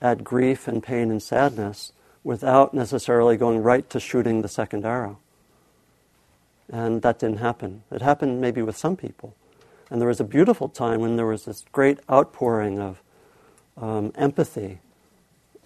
at 0.00 0.24
grief 0.24 0.68
and 0.68 0.82
pain 0.82 1.10
and 1.10 1.22
sadness 1.22 1.92
without 2.24 2.74
necessarily 2.74 3.36
going 3.36 3.62
right 3.62 3.88
to 3.90 4.00
shooting 4.00 4.42
the 4.42 4.48
second 4.48 4.84
arrow. 4.84 5.18
And 6.70 7.02
that 7.02 7.18
didn't 7.18 7.38
happen. 7.38 7.82
It 7.90 8.02
happened 8.02 8.40
maybe 8.40 8.62
with 8.62 8.76
some 8.76 8.96
people. 8.96 9.34
And 9.90 10.00
there 10.00 10.08
was 10.08 10.20
a 10.20 10.24
beautiful 10.24 10.68
time 10.68 11.00
when 11.00 11.16
there 11.16 11.26
was 11.26 11.46
this 11.46 11.64
great 11.72 11.98
outpouring 12.10 12.78
of 12.78 13.02
um, 13.76 14.12
empathy, 14.16 14.80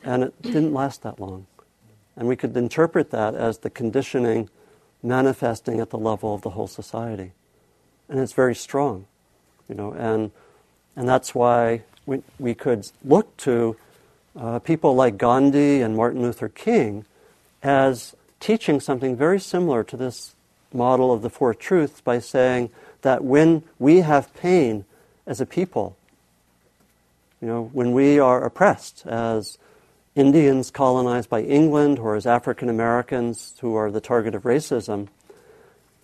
and 0.05 0.23
it 0.25 0.43
didn't 0.43 0.73
last 0.73 1.03
that 1.03 1.19
long. 1.19 1.47
And 2.15 2.29
we 2.29 2.37
could 2.37 2.57
interpret 2.57 3.11
that 3.11 3.35
as 3.35 3.59
the 3.59 3.71
conditioning 3.71 4.49
manifesting 5.03 5.81
at 5.81 5.91
the 5.91 5.99
level 5.99 6.35
of 6.35 6.43
the 6.43 6.51
whole 6.51 6.69
society. 6.69 7.33
And 8.09 8.21
it's 8.21 8.33
very 8.33 8.55
strong, 8.55 9.07
you 9.69 9.75
know, 9.75 9.93
and, 9.93 10.31
and 10.97 11.09
that's 11.09 11.35
why 11.35 11.83
we, 12.07 12.23
we 12.39 12.55
could 12.55 12.89
look 13.05 13.37
to 13.39 13.77
uh, 14.39 14.59
people 14.61 14.95
like 14.95 15.19
Gandhi 15.19 15.81
and 15.81 15.97
Martin 15.97 16.23
Luther 16.23 16.49
King 16.49 17.05
as 17.63 18.15
teaching 18.41 18.81
something 18.81 19.17
very 19.17 19.39
similar 19.39 19.85
to 19.85 19.97
this 19.97 20.35
model 20.73 21.13
of 21.13 21.23
the 21.23 21.31
Four 21.31 21.55
Truths 21.55 22.01
by 22.01 22.19
saying 22.19 22.71
that 23.03 23.25
when 23.25 23.63
we 23.79 24.01
have 24.01 24.35
pain 24.35 24.85
as 25.27 25.41
a 25.41 25.47
people, 25.47 25.97
you 27.41 27.49
know, 27.49 27.71
when 27.73 27.93
we 27.93 28.19
are 28.19 28.45
oppressed 28.45 29.07
as 29.07 29.59
Indians 30.15 30.71
colonized 30.71 31.31
by 31.31 31.43
England 31.43 31.99
or 31.99 32.17
as 32.17 32.27
African 32.27 32.69
Americans 32.69 33.55
who 33.61 33.75
are 33.75 33.91
the 33.91 34.01
target 34.01 34.35
of 34.35 34.43
racism, 34.43 35.09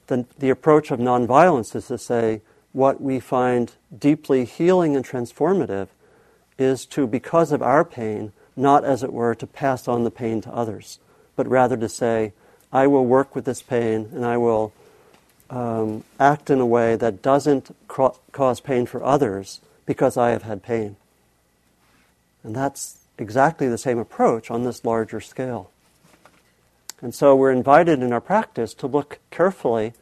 then 0.07 0.27
the 0.39 0.51
approach 0.51 0.91
of 0.91 0.99
nonviolence 0.99 1.77
is 1.77 1.89
to 1.89 1.99
say 1.99 2.41
what 2.73 3.01
we 3.01 3.21
find 3.21 3.73
deeply 3.97 4.45
healing 4.45 4.97
and 4.97 5.05
transformative 5.05 5.89
is 6.59 6.87
to, 6.87 7.07
because 7.07 7.53
of 7.53 7.63
our 7.63 7.85
pain, 7.85 8.33
not 8.57 8.85
as 8.85 9.03
it 9.03 9.13
were 9.13 9.35
to 9.35 9.47
pass 9.47 9.87
on 9.87 10.05
the 10.05 10.11
pain 10.11 10.41
to 10.41 10.51
others, 10.51 10.99
but 11.37 11.47
rather 11.47 11.77
to 11.77 11.89
say, 11.89 12.33
I 12.73 12.87
will 12.87 13.07
work 13.07 13.35
with 13.35 13.45
this 13.45 13.63
pain 13.63 14.09
and 14.13 14.25
I 14.25 14.37
will 14.37 14.73
um, 15.51 16.05
act 16.19 16.51
in 16.51 16.61
a 16.61 16.67
way 16.67 16.97
that 16.97 17.23
doesn't 17.23 17.75
cause 17.87 18.61
pain 18.61 18.87
for 18.87 19.03
others 19.03 19.61
because 19.87 20.17
I 20.17 20.31
have 20.31 20.43
had 20.43 20.63
pain. 20.63 20.97
And 22.43 22.55
that's 22.55 22.98
exactly 23.21 23.69
the 23.69 23.79
same 23.79 23.99
approach 23.99 24.51
on 24.51 24.65
this 24.65 24.85
larger 24.85 25.21
scale. 25.21 25.71
And 27.01 27.15
so 27.15 27.37
we're 27.37 27.53
invited 27.53 28.03
in 28.03 28.13
our 28.13 28.21
practice 28.21 28.75
to 28.75 28.87
look 28.87 29.21
carefully 29.31 29.93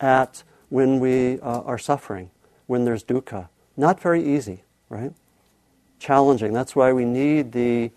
at 0.00 0.42
when 0.68 1.00
we 1.00 1.40
uh, 1.40 1.60
are 1.62 1.78
suffering, 1.78 2.30
when 2.66 2.84
there's 2.84 3.04
dukkha. 3.04 3.48
Not 3.76 4.00
very 4.00 4.24
easy, 4.24 4.62
right? 4.88 5.12
Challenging. 5.98 6.52
That's 6.52 6.76
why 6.76 6.92
we 6.92 7.04
need 7.04 7.52
the 7.52 7.90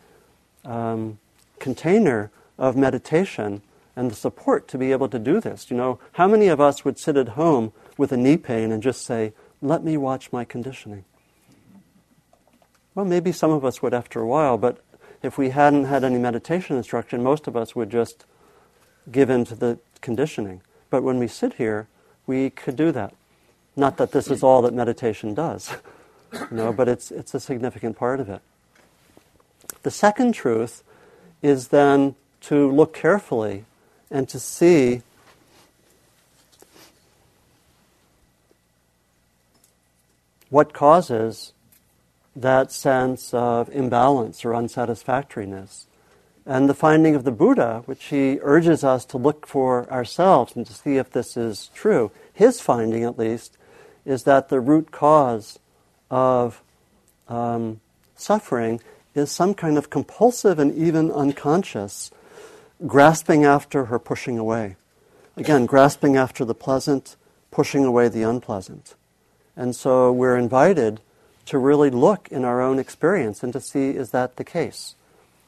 um, 0.66 1.20
container 1.60 2.32
of 2.58 2.76
meditation 2.76 3.62
and 3.96 4.12
the 4.12 4.16
support 4.16 4.68
to 4.70 4.78
be 4.78 4.92
able 4.92 5.10
to 5.10 5.20
do 5.20 5.40
this. 5.40 5.70
You 5.70 5.78
know, 5.78 6.00
how 6.14 6.28
many 6.28 6.48
of 6.48 6.60
us 6.62 6.84
would 6.84 6.98
sit 6.98 7.18
at 7.18 7.30
home 7.30 7.74
with 7.98 8.12
a 8.12 8.18
knee 8.18 8.38
pain 8.38 8.72
and 8.72 8.82
just 8.82 9.06
say, 9.06 9.34
let 9.62 9.84
me 9.84 9.98
watch 9.98 10.32
my 10.32 10.46
conditioning? 10.46 11.04
Well, 12.98 13.06
maybe 13.06 13.32
some 13.32 13.52
of 13.52 13.64
us 13.64 13.80
would 13.84 13.94
after 13.94 14.22
a 14.22 14.26
while, 14.26 14.58
but 14.58 14.80
if 15.22 15.38
we 15.38 15.52
hadn't 15.52 15.86
had 15.86 16.04
any 16.04 16.18
meditation 16.18 16.78
instruction, 16.78 17.22
most 17.22 17.46
of 17.46 17.56
us 17.56 17.76
would 17.76 17.92
just 17.92 18.26
give 19.12 19.30
in 19.30 19.46
to 19.46 19.54
the 19.54 19.78
conditioning. 20.02 20.62
But 20.90 21.04
when 21.04 21.20
we 21.20 21.28
sit 21.28 21.54
here, 21.54 21.86
we 22.26 22.50
could 22.50 22.76
do 22.76 22.92
that. 22.92 23.14
Not 23.76 23.98
that 23.98 24.14
this 24.14 24.32
is 24.32 24.42
all 24.42 24.64
that 24.64 24.74
meditation 24.74 25.36
does, 25.36 25.76
you 26.34 26.48
know, 26.50 26.74
but 26.74 26.88
it's, 26.88 27.12
it's 27.12 27.36
a 27.36 27.40
significant 27.40 28.00
part 28.00 28.20
of 28.20 28.30
it. 28.30 28.42
The 29.84 29.92
second 29.92 30.32
truth 30.32 30.84
is 31.44 31.68
then 31.68 32.16
to 32.42 32.72
look 32.72 32.96
carefully 32.96 33.66
and 34.10 34.28
to 34.30 34.40
see 34.40 35.04
what 40.50 40.74
causes 40.74 41.54
that 42.42 42.72
sense 42.72 43.34
of 43.34 43.70
imbalance 43.70 44.46
or 44.46 44.54
unsatisfactoriness. 44.54 45.88
And 46.46 46.70
the 46.70 46.74
finding 46.74 47.16
of 47.16 47.24
the 47.24 47.32
Buddha, 47.32 47.84
which 47.86 48.06
he 48.06 48.40
urges 48.42 48.84
us 48.84 49.04
to 49.06 49.18
look 49.18 49.46
for 49.46 49.92
ourselves 49.92 50.56
and 50.56 50.66
to 50.66 50.74
see 50.74 50.96
if 50.96 51.12
this 51.12 51.36
is 51.36 51.70
true, 51.74 52.12
his 52.34 52.62
finding 52.62 53.04
at 53.04 53.18
least, 53.18 53.58
is 54.06 54.24
that 54.24 54.48
the 54.48 54.62
root 54.62 54.92
cause 54.92 55.60
of 56.10 56.64
um, 57.28 57.82
suffering 58.16 58.80
is 59.14 59.32
some 59.32 59.54
kind 59.54 59.78
of 59.78 59.90
compulsive 59.90 60.60
and 60.60 60.74
even 60.74 61.12
unconscious 61.12 62.12
grasping 62.86 63.44
after 63.44 63.88
or 63.88 64.00
pushing 64.00 64.38
away. 64.38 64.76
Again, 65.36 65.66
grasping 65.66 66.16
after 66.16 66.46
the 66.46 66.56
pleasant, 66.56 67.16
pushing 67.52 67.84
away 67.84 68.08
the 68.08 68.24
unpleasant. 68.24 68.96
And 69.56 69.76
so 69.76 70.12
we're 70.12 70.38
invited 70.38 71.02
to 71.48 71.58
really 71.58 71.90
look 71.90 72.28
in 72.30 72.46
our 72.46 72.62
own 72.62 72.80
experience 72.80 73.44
and 73.44 73.52
to 73.54 73.60
see 73.60 73.90
is 73.90 74.12
that 74.12 74.36
the 74.36 74.44
case. 74.44 74.96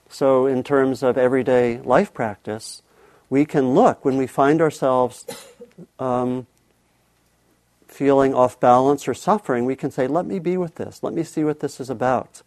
So, 0.10 0.48
in 0.48 0.64
terms 0.64 1.04
of 1.04 1.18
everyday 1.18 1.80
life 1.80 2.14
practice, 2.14 2.82
we 3.30 3.46
can 3.46 3.76
look 3.76 4.04
when 4.04 4.18
we 4.18 4.26
find 4.26 4.60
ourselves 4.60 5.26
um, 6.00 6.48
feeling 7.88 8.34
off 8.34 8.60
balance 8.60 9.08
or 9.08 9.14
suffering, 9.14 9.66
we 9.66 9.76
can 9.76 9.92
say, 9.92 10.08
Let 10.08 10.26
me 10.26 10.40
be 10.40 10.58
with 10.58 10.76
this. 10.76 11.04
Let 11.04 11.14
me 11.14 11.24
see 11.24 11.44
what 11.44 11.60
this 11.60 11.80
is 11.80 11.90
about. 11.90 12.42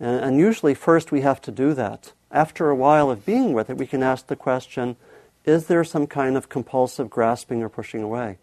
And, 0.00 0.24
and 0.24 0.38
usually, 0.38 0.74
first, 0.74 1.12
we 1.12 1.20
have 1.20 1.40
to 1.42 1.50
do 1.50 1.74
that. 1.74 2.12
After 2.30 2.68
a 2.68 2.76
while 2.76 3.10
of 3.10 3.24
being 3.24 3.52
with 3.52 3.70
it, 3.70 3.76
we 3.76 3.86
can 3.86 4.02
ask 4.02 4.26
the 4.26 4.36
question 4.36 4.96
Is 5.44 5.66
there 5.66 5.84
some 5.84 6.06
kind 6.06 6.36
of 6.36 6.48
compulsive 6.48 7.08
grasping 7.08 7.62
or 7.62 7.68
pushing 7.68 8.02
away? 8.02 8.38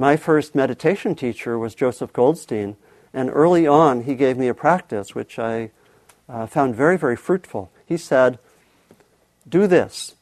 My 0.00 0.16
first 0.16 0.54
meditation 0.54 1.14
teacher 1.14 1.58
was 1.58 1.74
Joseph 1.74 2.10
Goldstein, 2.14 2.76
and 3.12 3.28
early 3.28 3.66
on 3.66 4.04
he 4.04 4.14
gave 4.14 4.38
me 4.38 4.48
a 4.48 4.54
practice 4.54 5.14
which 5.14 5.38
I 5.38 5.72
uh, 6.26 6.46
found 6.46 6.74
very, 6.74 6.96
very 6.96 7.16
fruitful. 7.16 7.70
He 7.84 7.98
said, 7.98 8.38
Do 9.46 9.66
this. 9.66 10.14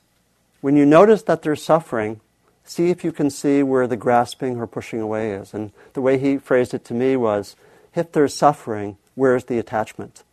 When 0.61 0.75
you 0.75 0.85
notice 0.85 1.23
that 1.23 1.43
there's 1.43 1.63
suffering, 1.63 2.21
see 2.65 2.91
if 2.91 3.05
you 3.05 3.13
can 3.13 3.31
see 3.31 3.63
where 3.63 3.87
the 3.87 3.97
grasping 3.97 4.57
or 4.57 4.67
pushing 4.67 5.01
away 5.01 5.31
is. 5.31 5.55
And 5.55 5.71
the 5.93 6.03
way 6.03 6.19
he 6.19 6.39
phrased 6.39 6.75
it 6.75 6.85
to 6.87 6.93
me 6.93 7.15
was, 7.15 7.55
if 7.95 8.11
there's 8.11 8.35
suffering, 8.35 8.97
where's 9.15 9.45
the 9.45 9.61
attachment? 9.61 10.25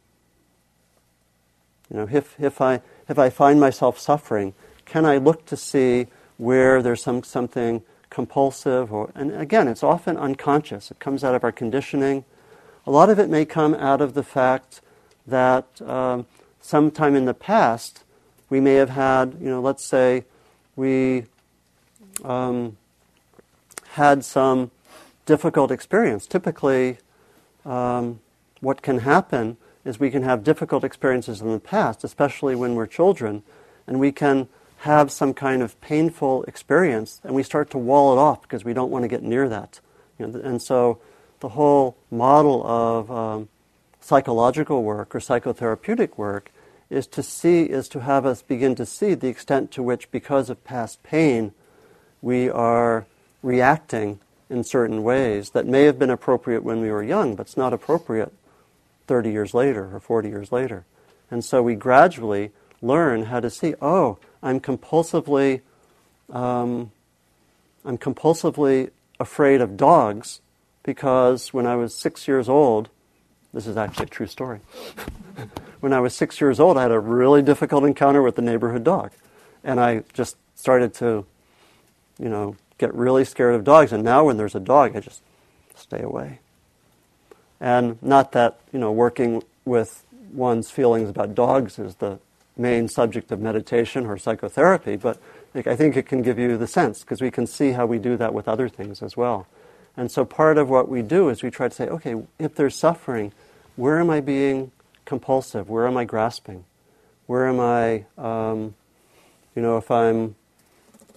You 1.92 1.98
know, 1.98 2.10
if, 2.12 2.36
if, 2.40 2.62
I, 2.62 2.82
if 3.08 3.20
I 3.20 3.30
find 3.30 3.60
myself 3.60 4.00
suffering, 4.00 4.56
can 4.86 5.06
I 5.06 5.18
look 5.18 5.46
to 5.46 5.56
see 5.56 6.08
where 6.38 6.82
there's 6.82 7.04
some, 7.04 7.22
something 7.22 7.84
compulsive, 8.16 8.94
or, 8.94 9.12
and 9.14 9.36
again, 9.36 9.68
it's 9.68 9.84
often 9.84 10.16
unconscious. 10.16 10.90
It 10.90 11.00
comes 11.00 11.22
out 11.22 11.36
of 11.36 11.44
our 11.44 11.52
conditioning. 11.52 12.24
A 12.88 12.92
lot 12.92 13.10
of 13.10 13.20
it 13.20 13.30
may 13.30 13.44
come 13.44 13.74
out 13.74 14.00
of 14.00 14.14
the 14.14 14.24
fact 14.24 14.80
that 15.28 15.82
um, 15.82 16.26
sometime 16.62 17.14
in 17.14 17.26
the 17.26 17.34
past 17.34 18.06
we 18.50 18.62
may 18.62 18.76
have 18.76 18.92
had, 18.92 19.36
you 19.42 19.50
know, 19.50 19.60
let's 19.60 19.84
say 19.84 20.24
we 20.78 21.26
um, 22.24 22.78
had 23.90 24.24
some 24.24 24.72
difficult 25.26 25.70
experience. 25.70 26.26
Typically, 26.26 27.00
um, 27.66 28.22
what 28.62 28.82
can 28.82 29.00
happen 29.00 29.58
is 29.84 30.00
we 30.00 30.10
can 30.10 30.24
have 30.24 30.42
difficult 30.42 30.86
experiences 30.86 31.42
in 31.42 31.52
the 31.52 31.60
past, 31.60 32.06
especially 32.06 32.56
when 32.56 32.76
we're 32.76 32.88
children, 32.88 33.44
and 33.86 34.00
we 34.00 34.14
can 34.14 34.48
have 34.80 35.12
some 35.12 35.34
kind 35.34 35.62
of 35.62 35.80
painful 35.82 36.44
experience 36.44 37.22
and 37.24 37.34
we 37.34 37.44
start 37.44 37.70
to 37.72 37.78
wall 37.78 38.14
it 38.14 38.20
off 38.20 38.42
because 38.42 38.64
we 38.64 38.74
don't 38.74 38.92
want 38.92 39.04
to 39.04 39.08
get 39.08 39.24
near 39.24 39.50
that. 39.50 39.80
You 40.20 40.28
know, 40.28 40.40
and 40.40 40.62
so 40.62 41.00
the 41.40 41.50
whole 41.50 41.98
model 42.12 42.66
of 42.66 43.12
um, 43.12 43.50
psychological 44.00 44.84
work 44.84 45.16
or 45.16 45.20
psychotherapeutic 45.20 46.18
work 46.18 46.52
is 46.90 47.08
to 47.08 47.24
see, 47.24 47.64
is 47.64 47.90
to 47.90 48.02
have 48.02 48.26
us 48.26 48.42
begin 48.42 48.76
to 48.76 48.86
see 48.86 49.14
the 49.14 49.28
extent 49.28 49.72
to 49.72 49.84
which, 49.84 50.12
because 50.12 50.50
of 50.50 50.64
past 50.64 51.02
pain, 51.04 51.52
we 52.22 52.50
are 52.50 53.06
reacting 53.42 54.20
in 54.50 54.64
certain 54.64 55.04
ways 55.04 55.52
that 55.52 55.66
may 55.66 55.84
have 55.84 55.98
been 55.98 56.10
appropriate 56.10 56.64
when 56.64 56.82
we 56.82 56.92
were 56.92 57.04
young, 57.04 57.36
but 57.36 57.48
it's 57.48 57.58
not 57.58 57.74
appropriate 57.74 58.32
30 59.08 59.32
years 59.32 59.54
later 59.54 59.90
or 59.96 60.00
40 60.00 60.30
years 60.30 60.52
later. 60.52 60.86
And 61.32 61.44
so 61.44 61.64
we 61.64 61.76
gradually 61.76 62.52
learn 62.82 63.26
how 63.26 63.40
to 63.40 63.50
see, 63.50 63.74
oh, 63.82 64.18
I'm 64.46 64.60
compulsively, 64.60 65.62
um, 66.32 66.92
I'm 67.84 67.98
compulsively 67.98 68.92
afraid 69.20 69.60
of 69.60 69.76
dogs 69.76 70.40
because 70.84 71.52
when 71.52 71.66
I 71.66 71.76
was 71.76 71.96
six 71.96 72.28
years 72.28 72.48
old, 72.48 72.90
this 73.56 73.66
is 73.66 73.76
actually 73.76 74.06
a 74.06 74.10
true 74.10 74.28
story. 74.28 74.60
when 75.80 75.94
I 75.94 76.00
was 76.00 76.14
six 76.14 76.40
years 76.40 76.60
old, 76.60 76.78
I 76.78 76.84
had 76.84 76.92
a 76.92 77.00
really 77.00 77.42
difficult 77.42 77.86
encounter 77.86 78.22
with 78.22 78.36
the 78.36 78.44
neighborhood 78.44 78.84
dog. 78.84 79.14
And 79.64 79.80
I 79.80 80.04
just 80.14 80.38
started 80.54 80.94
to, 80.96 81.26
you 82.20 82.30
know, 82.30 82.56
get 82.78 82.94
really 82.94 83.26
scared 83.26 83.56
of 83.56 83.64
dogs. 83.64 83.92
And 83.92 84.04
now 84.04 84.26
when 84.26 84.38
there's 84.38 84.54
a 84.54 84.60
dog, 84.60 84.96
I 84.96 85.00
just 85.00 85.24
stay 85.76 86.02
away. 86.02 86.38
And 87.60 88.02
not 88.04 88.32
that, 88.34 88.60
you 88.72 88.78
know, 88.78 88.92
working 88.92 89.42
with 89.64 90.04
one's 90.32 90.70
feelings 90.70 91.10
about 91.10 91.34
dogs 91.34 91.80
is 91.80 91.96
the 91.96 92.20
main 92.58 92.88
subject 92.88 93.32
of 93.32 93.40
meditation 93.40 94.06
or 94.06 94.18
psychotherapy, 94.18 94.96
but 94.96 95.20
I 95.56 95.76
think 95.76 95.96
it 95.96 96.06
can 96.06 96.22
give 96.22 96.38
you 96.38 96.58
the 96.58 96.68
sense 96.68 97.02
because 97.02 97.22
we 97.22 97.32
can 97.32 97.48
see 97.48 97.72
how 97.72 97.86
we 97.86 97.98
do 97.98 98.18
that 98.18 98.34
with 98.34 98.48
other 98.48 98.68
things 98.70 99.02
as 99.02 99.16
well. 99.16 99.48
And 99.98 100.12
so 100.12 100.26
part 100.26 100.58
of 100.58 100.70
what 100.70 100.90
we 100.90 101.02
do 101.02 101.30
is 101.30 101.44
we 101.44 101.50
try 101.50 101.70
to 101.70 101.74
say, 101.74 101.88
okay, 101.88 102.16
if 102.38 102.56
there's 102.56 102.76
suffering, 102.76 103.32
where 103.76 104.00
am 104.00 104.10
I 104.10 104.20
being 104.20 104.72
compulsive? 105.06 105.70
Where 105.70 105.88
am 105.88 105.96
I 105.96 106.04
grasping? 106.04 106.66
Where 107.28 107.48
am 107.48 107.60
I, 107.60 108.06
um, 108.18 108.76
you 109.56 109.62
know, 109.62 109.78
if 109.78 109.90
I'm, 109.90 110.36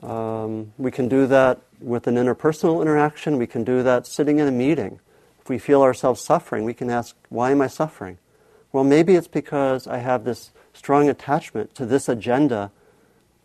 um, 0.03 0.72
we 0.78 0.91
can 0.91 1.09
do 1.09 1.26
that 1.26 1.61
with 1.80 2.07
an 2.07 2.14
interpersonal 2.14 2.80
interaction. 2.82 3.36
We 3.36 3.47
can 3.47 3.64
do 3.64 3.82
that 3.82 4.07
sitting 4.07 4.39
in 4.39 4.47
a 4.47 4.53
meeting. 4.53 5.01
If 5.41 5.49
we 5.49 5.59
feel 5.59 5.82
ourselves 5.82 6.20
suffering, 6.20 6.64
we 6.64 6.74
can 6.74 6.91
ask, 6.91 7.16
why 7.28 7.51
am 7.51 7.61
I 7.61 7.66
suffering? 7.66 8.18
Well, 8.72 8.84
maybe 8.84 9.14
it's 9.14 9.28
because 9.28 9.86
I 9.86 9.99
have 9.99 10.24
this 10.24 10.51
strong 10.79 11.09
attachment 11.09 11.74
to 11.74 11.85
this 11.85 12.09
agenda 12.09 12.70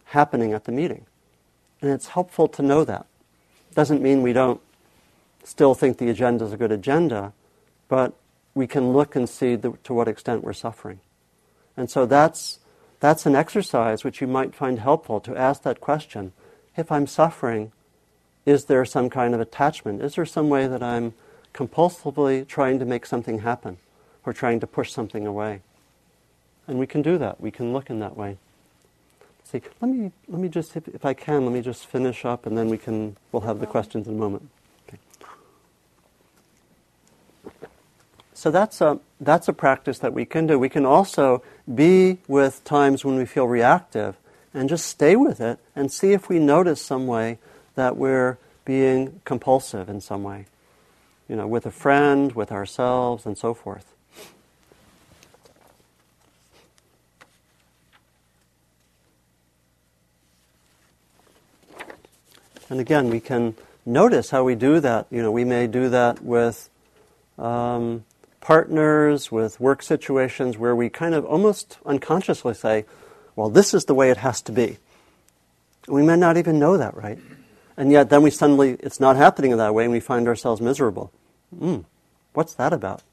happening 0.05 0.53
at 0.53 0.65
the 0.65 0.71
meeting. 0.71 1.05
And 1.81 1.89
it's 1.89 2.09
helpful 2.09 2.47
to 2.49 2.61
know 2.61 2.85
that. 2.85 3.07
Doesn't 3.73 4.03
mean 4.03 4.21
we 4.21 4.33
don't 4.33 4.61
still 5.43 5.73
think 5.73 5.97
the 5.97 6.09
agenda 6.09 6.45
is 6.45 6.53
a 6.53 6.57
good 6.57 6.71
agenda, 6.71 7.33
but 7.89 8.13
we 8.53 8.67
can 8.67 8.93
look 8.93 9.15
and 9.15 9.27
see 9.27 9.55
the, 9.55 9.73
to 9.83 9.93
what 9.95 10.07
extent 10.07 10.43
we're 10.43 10.53
suffering. 10.53 10.99
And 11.75 11.89
so 11.89 12.05
that's, 12.05 12.59
that's 12.99 13.25
an 13.25 13.35
exercise 13.35 14.03
which 14.03 14.21
you 14.21 14.27
might 14.27 14.53
find 14.53 14.77
helpful 14.77 15.19
to 15.21 15.35
ask 15.35 15.63
that 15.63 15.81
question. 15.81 16.33
If 16.77 16.91
I'm 16.91 17.07
suffering, 17.07 17.71
is 18.45 18.65
there 18.65 18.85
some 18.85 19.09
kind 19.09 19.33
of 19.33 19.41
attachment? 19.41 20.03
Is 20.03 20.15
there 20.15 20.25
some 20.25 20.49
way 20.49 20.67
that 20.67 20.83
I'm 20.83 21.13
compulsively 21.51 22.47
trying 22.47 22.77
to 22.77 22.85
make 22.85 23.07
something 23.07 23.39
happen 23.39 23.77
or 24.23 24.33
trying 24.33 24.59
to 24.59 24.67
push 24.67 24.91
something 24.91 25.25
away? 25.25 25.61
And 26.67 26.79
we 26.79 26.87
can 26.87 27.01
do 27.01 27.17
that. 27.17 27.41
We 27.41 27.51
can 27.51 27.73
look 27.73 27.89
in 27.89 27.99
that 27.99 28.15
way. 28.15 28.37
See, 29.43 29.61
let 29.81 29.89
me, 29.89 30.11
let 30.27 30.39
me 30.39 30.49
just, 30.49 30.75
if, 30.75 30.87
if 30.87 31.05
I 31.05 31.13
can, 31.13 31.45
let 31.45 31.53
me 31.53 31.61
just 31.61 31.85
finish 31.85 32.25
up 32.25 32.45
and 32.45 32.57
then 32.57 32.69
we 32.69 32.77
can, 32.77 33.17
we'll 33.31 33.41
have 33.41 33.59
the 33.59 33.67
questions 33.67 34.07
in 34.07 34.15
a 34.15 34.17
moment. 34.17 34.49
So 38.33 38.51
that's 38.51 38.81
a, 38.81 38.99
that's 39.21 39.47
a 39.47 39.53
practice 39.53 39.99
that 39.99 40.13
we 40.13 40.25
can 40.25 40.47
do. 40.47 40.59
We 40.59 40.69
can 40.69 40.85
also 40.85 41.43
be 41.73 42.17
with 42.27 42.63
times 42.63 43.05
when 43.05 43.15
we 43.15 43.25
feel 43.25 43.47
reactive 43.47 44.17
and 44.53 44.67
just 44.67 44.85
stay 44.85 45.15
with 45.15 45.39
it 45.39 45.59
and 45.75 45.91
see 45.91 46.13
if 46.13 46.29
we 46.29 46.39
notice 46.39 46.81
some 46.81 47.07
way 47.07 47.37
that 47.75 47.95
we're 47.95 48.37
being 48.65 49.21
compulsive 49.23 49.87
in 49.87 50.01
some 50.01 50.23
way. 50.23 50.45
You 51.29 51.35
know, 51.35 51.47
with 51.47 51.65
a 51.65 51.71
friend, 51.71 52.33
with 52.33 52.51
ourselves, 52.51 53.25
and 53.25 53.37
so 53.37 53.53
forth. 53.53 53.93
And 62.73 62.81
again, 62.81 63.11
we 63.11 63.19
can 63.19 63.53
notice 63.85 64.31
how 64.31 64.43
we 64.43 64.55
do 64.55 64.79
that. 64.79 65.05
You 65.11 65.21
know, 65.21 65.31
we 65.31 65.43
may 65.43 65.67
do 65.67 65.89
that 65.89 66.23
with 66.23 66.71
um, 67.37 68.03
partners, 68.41 69.31
with 69.31 69.59
work 69.59 69.83
situations 69.83 70.57
where 70.57 70.75
we 70.75 70.89
kind 70.89 71.13
of 71.13 71.23
almost 71.23 71.77
unconsciously 71.85 72.55
say, 72.55 72.85
well, 73.35 73.51
this 73.51 73.75
is 73.75 73.85
the 73.85 73.93
way 73.93 74.09
it 74.09 74.17
has 74.17 74.41
to 74.41 74.51
be. 74.51 74.79
We 75.87 76.01
may 76.01 76.15
not 76.15 76.35
even 76.35 76.57
know 76.57 76.75
that, 76.77 76.97
right? 76.97 77.19
And 77.77 77.91
yet 77.91 78.09
then 78.09 78.23
we 78.23 78.31
suddenly, 78.31 78.71
it's 78.79 78.99
not 78.99 79.17
happening 79.17 79.51
in 79.51 79.59
that 79.59 79.75
way 79.75 79.83
and 79.83 79.93
we 79.93 79.99
find 79.99 80.27
ourselves 80.27 80.59
miserable. 80.59 81.11
Mm, 81.55 81.85
what's 82.33 82.55
that 82.55 82.73
about? 82.73 83.03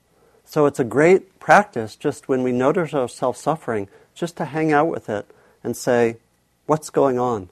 So 0.46 0.64
it's 0.64 0.80
a 0.80 0.84
great 0.84 1.38
practice 1.38 1.96
just 1.96 2.30
when 2.30 2.42
we 2.42 2.52
notice 2.52 2.94
ourselves 2.94 3.38
suffering, 3.38 3.88
just 4.14 4.38
to 4.38 4.46
hang 4.46 4.72
out 4.72 4.88
with 4.88 5.11
it 5.11 5.26
and 5.62 5.76
say, 5.76 6.16
what's 6.64 6.88
going 6.88 7.18
on? 7.18 7.50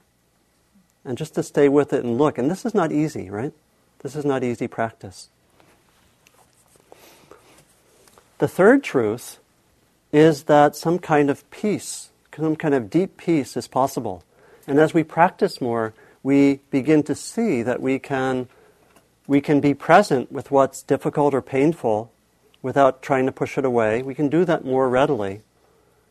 And 1.09 1.17
just 1.17 1.33
to 1.33 1.41
stay 1.41 1.69
with 1.69 1.91
it 1.91 2.03
and 2.03 2.19
look. 2.19 2.37
And 2.37 2.51
this 2.51 2.67
is 2.67 2.75
not 2.75 2.91
easy, 2.91 3.31
right? 3.31 3.51
This 4.03 4.15
is 4.15 4.23
not 4.23 4.43
easy 4.43 4.67
practice. 4.67 5.29
The 8.37 8.47
third 8.47 8.83
truth 8.83 9.39
is 10.13 10.43
that 10.43 10.75
some 10.75 10.99
kind 10.99 11.31
of 11.31 11.49
peace, 11.49 12.09
some 12.35 12.55
kind 12.55 12.75
of 12.75 12.91
deep 12.91 13.17
peace 13.17 13.57
is 13.57 13.67
possible. 13.67 14.23
And 14.67 14.77
as 14.77 14.93
we 14.93 15.03
practice 15.03 15.59
more, 15.59 15.95
we 16.21 16.59
begin 16.69 17.01
to 17.01 17.15
see 17.15 17.63
that 17.63 17.81
we 17.81 17.97
can, 17.97 18.47
we 19.25 19.41
can 19.41 19.59
be 19.59 19.73
present 19.73 20.31
with 20.31 20.51
what's 20.51 20.83
difficult 20.83 21.33
or 21.33 21.41
painful 21.41 22.11
without 22.61 23.01
trying 23.01 23.25
to 23.25 23.31
push 23.31 23.57
it 23.57 23.65
away. 23.65 24.03
We 24.03 24.13
can 24.13 24.29
do 24.29 24.45
that 24.45 24.63
more 24.63 24.87
readily. 24.87 25.41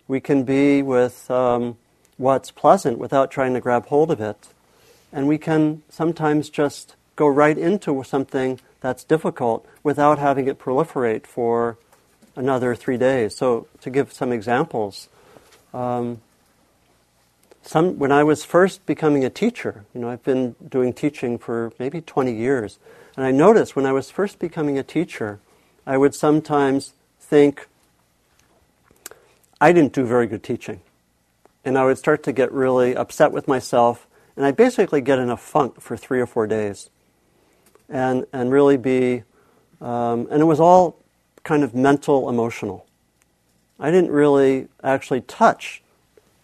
We 0.08 0.18
can 0.18 0.42
be 0.42 0.82
with 0.82 1.30
um, 1.30 1.76
what's 2.16 2.50
pleasant 2.50 2.98
without 2.98 3.30
trying 3.30 3.54
to 3.54 3.60
grab 3.60 3.86
hold 3.86 4.10
of 4.10 4.20
it. 4.20 4.48
And 5.12 5.26
we 5.26 5.38
can 5.38 5.82
sometimes 5.88 6.50
just 6.50 6.94
go 7.16 7.26
right 7.26 7.56
into 7.56 8.02
something 8.04 8.60
that's 8.80 9.04
difficult 9.04 9.66
without 9.82 10.18
having 10.18 10.46
it 10.46 10.58
proliferate 10.58 11.26
for 11.26 11.78
another 12.36 12.74
three 12.74 12.96
days. 12.96 13.36
So, 13.36 13.66
to 13.80 13.90
give 13.90 14.12
some 14.12 14.32
examples, 14.32 15.08
um, 15.74 16.20
some, 17.62 17.98
when 17.98 18.12
I 18.12 18.22
was 18.22 18.44
first 18.44 18.86
becoming 18.86 19.24
a 19.24 19.30
teacher, 19.30 19.84
you 19.94 20.00
know, 20.00 20.08
I've 20.08 20.22
been 20.22 20.54
doing 20.66 20.92
teaching 20.92 21.36
for 21.36 21.72
maybe 21.78 22.00
20 22.00 22.32
years, 22.32 22.78
and 23.16 23.26
I 23.26 23.30
noticed 23.30 23.76
when 23.76 23.84
I 23.84 23.92
was 23.92 24.10
first 24.10 24.38
becoming 24.38 24.78
a 24.78 24.82
teacher, 24.82 25.40
I 25.86 25.98
would 25.98 26.14
sometimes 26.14 26.92
think, 27.20 27.66
I 29.60 29.72
didn't 29.72 29.92
do 29.92 30.06
very 30.06 30.26
good 30.26 30.42
teaching. 30.42 30.80
And 31.64 31.76
I 31.76 31.84
would 31.84 31.98
start 31.98 32.22
to 32.22 32.32
get 32.32 32.52
really 32.52 32.96
upset 32.96 33.32
with 33.32 33.48
myself, 33.48 34.06
and 34.38 34.46
I'd 34.46 34.56
basically 34.56 35.00
get 35.00 35.18
in 35.18 35.30
a 35.30 35.36
funk 35.36 35.80
for 35.80 35.96
three 35.96 36.20
or 36.20 36.26
four 36.26 36.46
days. 36.46 36.90
And, 37.88 38.24
and 38.32 38.52
really 38.52 38.76
be, 38.76 39.24
um, 39.80 40.28
and 40.30 40.40
it 40.40 40.44
was 40.44 40.60
all 40.60 40.96
kind 41.42 41.64
of 41.64 41.74
mental 41.74 42.28
emotional. 42.28 42.86
I 43.80 43.90
didn't 43.90 44.12
really 44.12 44.68
actually 44.80 45.22
touch 45.22 45.82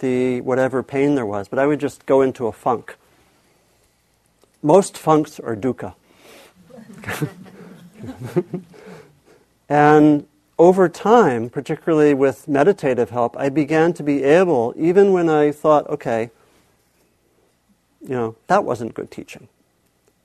the 0.01 0.41
whatever 0.41 0.83
pain 0.83 1.15
there 1.15 1.25
was, 1.25 1.47
but 1.47 1.61
I 1.61 1.67
would 1.67 1.79
just 1.79 2.05
go 2.05 2.21
into 2.21 2.49
a 2.49 2.53
funk. 2.53 2.97
Most 4.61 4.99
funks 4.99 5.39
are 5.39 5.55
dukkha. 5.55 5.95
and 9.69 10.27
over 10.59 10.89
time, 10.89 11.49
particularly 11.49 12.13
with 12.13 12.49
meditative 12.49 13.11
help, 13.11 13.37
I 13.37 13.51
began 13.51 13.93
to 13.93 14.03
be 14.03 14.25
able, 14.25 14.75
even 14.77 15.13
when 15.13 15.29
I 15.29 15.53
thought, 15.53 15.89
okay, 15.89 16.33
you 18.05 18.15
know, 18.15 18.37
that 18.47 18.65
wasn't 18.65 18.95
good 18.95 19.11
teaching. 19.11 19.49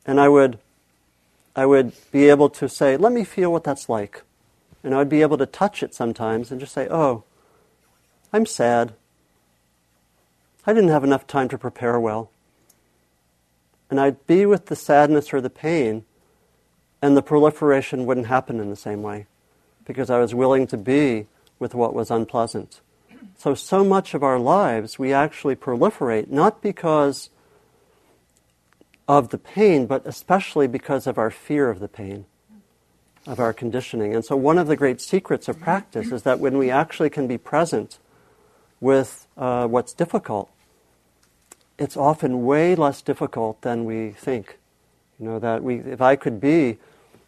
And 0.06 0.20
I 0.20 0.28
would, 0.30 0.60
I 1.56 1.66
would 1.66 1.94
be 2.12 2.30
able 2.30 2.50
to 2.50 2.68
say, 2.68 2.98
let 2.98 3.12
me 3.12 3.24
feel 3.24 3.52
what 3.52 3.64
that's 3.64 3.90
like. 3.90 4.24
And 4.84 4.94
I'd 4.94 5.10
be 5.10 5.22
able 5.22 5.38
to 5.38 5.46
touch 5.46 5.82
it 5.82 5.94
sometimes 5.94 6.52
and 6.52 6.60
just 6.60 6.74
say, 6.74 6.88
oh, 6.90 7.24
I'm 8.32 8.46
sad. 8.46 8.94
I 10.66 10.74
didn't 10.74 10.90
have 10.90 11.04
enough 11.04 11.26
time 11.26 11.50
to 11.50 11.58
prepare 11.58 12.00
well. 12.00 12.30
And 13.90 14.00
I'd 14.00 14.26
be 14.28 14.46
with 14.46 14.68
the 14.68 14.76
sadness 14.76 15.34
or 15.34 15.42
the 15.42 15.50
pain, 15.50 16.06
and 17.02 17.18
the 17.18 17.22
proliferation 17.22 18.06
wouldn't 18.06 18.28
happen 18.28 18.60
in 18.60 18.70
the 18.70 18.76
same 18.76 19.02
way 19.02 19.26
because 19.86 20.10
I 20.10 20.20
was 20.20 20.36
willing 20.36 20.68
to 20.68 20.78
be 20.78 21.28
with 21.58 21.74
what 21.74 21.96
was 21.96 22.12
unpleasant. 22.12 22.82
So, 23.38 23.56
so 23.56 23.84
much 23.84 24.14
of 24.14 24.22
our 24.22 24.38
lives 24.38 25.00
we 25.00 25.14
actually 25.14 25.56
proliferate 25.56 26.30
not 26.30 26.62
because 26.62 27.30
of 29.10 29.30
the 29.30 29.40
pain, 29.40 29.88
but 29.88 30.06
especially 30.06 30.68
because 30.68 31.08
of 31.08 31.18
our 31.18 31.32
fear 31.32 31.72
of 31.72 31.80
the 31.80 31.88
pain 31.88 32.26
of 33.26 33.40
our 33.40 33.52
conditioning. 33.52 34.14
And 34.14 34.24
so, 34.24 34.36
one 34.38 34.60
of 34.60 34.68
the 34.68 34.76
great 34.76 35.02
secrets 35.02 35.48
of 35.50 35.60
practice 35.60 36.12
is 36.12 36.22
that 36.24 36.40
when 36.40 36.60
we 36.60 36.70
actually 36.70 37.10
can 37.10 37.28
be 37.28 37.38
present 37.38 37.98
with 38.80 39.26
uh, 39.36 39.68
what's 39.68 39.94
difficult, 39.94 40.52
it's 41.80 41.98
often 41.98 42.46
way 42.46 42.76
less 42.76 43.02
difficult 43.02 43.62
than 43.64 43.84
we 43.84 44.12
think. 44.12 44.60
You 45.20 45.26
know, 45.26 45.40
that 45.40 45.64
we, 45.64 45.80
if 45.80 46.02
I 46.02 46.16
could 46.16 46.40
be, 46.40 46.78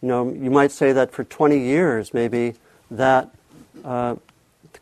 you 0.00 0.08
know, 0.08 0.32
you 0.32 0.50
might 0.52 0.70
say 0.70 0.92
that 0.92 1.10
for 1.10 1.24
20 1.24 1.58
years, 1.58 2.14
maybe 2.14 2.54
that 2.92 3.28
uh, 3.84 4.16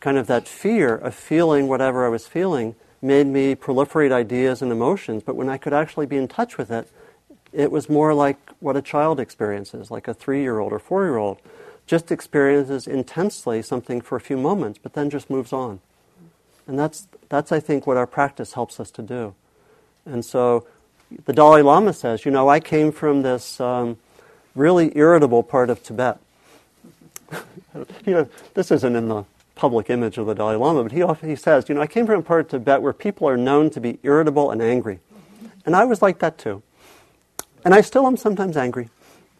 kind 0.00 0.18
of 0.18 0.26
that 0.26 0.46
fear 0.46 0.96
of 0.96 1.14
feeling 1.14 1.66
whatever 1.66 2.04
I 2.04 2.10
was 2.10 2.26
feeling 2.26 2.74
made 3.02 3.26
me 3.26 3.54
proliferate 3.54 4.12
ideas 4.12 4.62
and 4.62 4.70
emotions. 4.70 5.22
But 5.22 5.36
when 5.36 5.48
I 5.48 5.56
could 5.56 5.72
actually 5.72 6.06
be 6.06 6.16
in 6.16 6.28
touch 6.28 6.58
with 6.58 6.70
it, 6.70 6.88
it 7.52 7.70
was 7.70 7.88
more 7.88 8.14
like 8.14 8.36
what 8.60 8.76
a 8.76 8.82
child 8.82 9.18
experiences, 9.18 9.90
like 9.90 10.06
a 10.06 10.14
three 10.14 10.42
year 10.42 10.58
old 10.58 10.72
or 10.72 10.78
four 10.78 11.04
year 11.04 11.16
old. 11.16 11.38
Just 11.86 12.12
experiences 12.12 12.86
intensely 12.86 13.62
something 13.62 14.00
for 14.00 14.16
a 14.16 14.20
few 14.20 14.36
moments, 14.36 14.78
but 14.80 14.92
then 14.92 15.10
just 15.10 15.28
moves 15.28 15.52
on. 15.52 15.80
And 16.66 16.78
that's, 16.78 17.08
that's, 17.28 17.50
I 17.50 17.58
think, 17.58 17.86
what 17.86 17.96
our 17.96 18.06
practice 18.06 18.52
helps 18.52 18.78
us 18.78 18.90
to 18.92 19.02
do. 19.02 19.34
And 20.04 20.24
so 20.24 20.66
the 21.24 21.32
Dalai 21.32 21.62
Lama 21.62 21.92
says, 21.92 22.24
you 22.24 22.30
know, 22.30 22.48
I 22.48 22.60
came 22.60 22.92
from 22.92 23.22
this 23.22 23.60
um, 23.60 23.96
really 24.54 24.96
irritable 24.96 25.42
part 25.42 25.70
of 25.70 25.82
Tibet. 25.82 26.18
you 27.34 28.14
know, 28.14 28.28
this 28.54 28.70
isn't 28.70 28.94
in 28.94 29.08
the 29.08 29.24
public 29.60 29.90
image 29.90 30.16
of 30.16 30.24
the 30.24 30.34
Dalai 30.34 30.56
Lama, 30.56 30.84
but 30.84 30.92
he, 30.92 31.02
often, 31.02 31.28
he 31.28 31.36
says, 31.36 31.68
you 31.68 31.74
know, 31.74 31.82
I 31.82 31.86
came 31.86 32.06
from 32.06 32.20
a 32.20 32.22
part 32.22 32.40
of 32.40 32.48
Tibet 32.48 32.80
where 32.80 32.94
people 32.94 33.28
are 33.28 33.36
known 33.36 33.68
to 33.70 33.80
be 33.80 33.98
irritable 34.02 34.50
and 34.50 34.62
angry. 34.62 35.00
And 35.66 35.76
I 35.76 35.84
was 35.84 36.00
like 36.00 36.18
that 36.20 36.38
too. 36.38 36.62
And 37.62 37.74
I 37.74 37.82
still 37.82 38.06
am 38.06 38.16
sometimes 38.16 38.56
angry. 38.56 38.88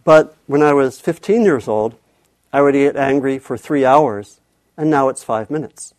But 0.04 0.36
when 0.46 0.62
I 0.62 0.74
was 0.74 1.00
15 1.00 1.42
years 1.42 1.66
old, 1.66 1.94
I 2.52 2.60
would 2.60 2.74
get 2.74 2.96
angry 2.96 3.38
for 3.38 3.56
three 3.56 3.86
hours, 3.86 4.40
and 4.76 4.90
now 4.90 5.08
it's 5.08 5.24
five 5.24 5.48
minutes. 5.50 5.94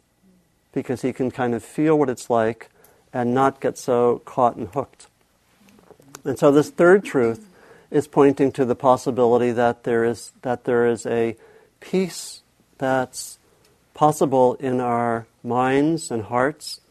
Because 0.72 1.02
he 1.02 1.14
can 1.14 1.32
kind 1.32 1.56
of 1.56 1.64
feel 1.64 1.98
what 1.98 2.08
it's 2.08 2.30
like 2.30 2.70
and 3.12 3.34
not 3.34 3.60
get 3.60 3.76
so 3.76 4.22
caught 4.24 4.56
and 4.56 4.68
hooked. 4.68 5.08
And 6.24 6.38
so 6.38 6.52
this 6.52 6.70
third 6.70 7.04
truth 7.04 7.50
is 7.90 8.08
pointing 8.08 8.52
to 8.52 8.66
the 8.66 8.76
possibility 8.76 9.52
that 9.52 9.84
there 9.84 10.06
is, 10.06 10.32
that 10.44 10.66
there 10.66 10.86
is 10.86 11.08
a 11.08 11.36
peace 11.80 12.44
that's 12.78 13.40
possible 14.02 14.56
in 14.56 14.80
our 14.80 15.28
minds 15.44 16.10
and 16.10 16.24
hearts. 16.24 16.82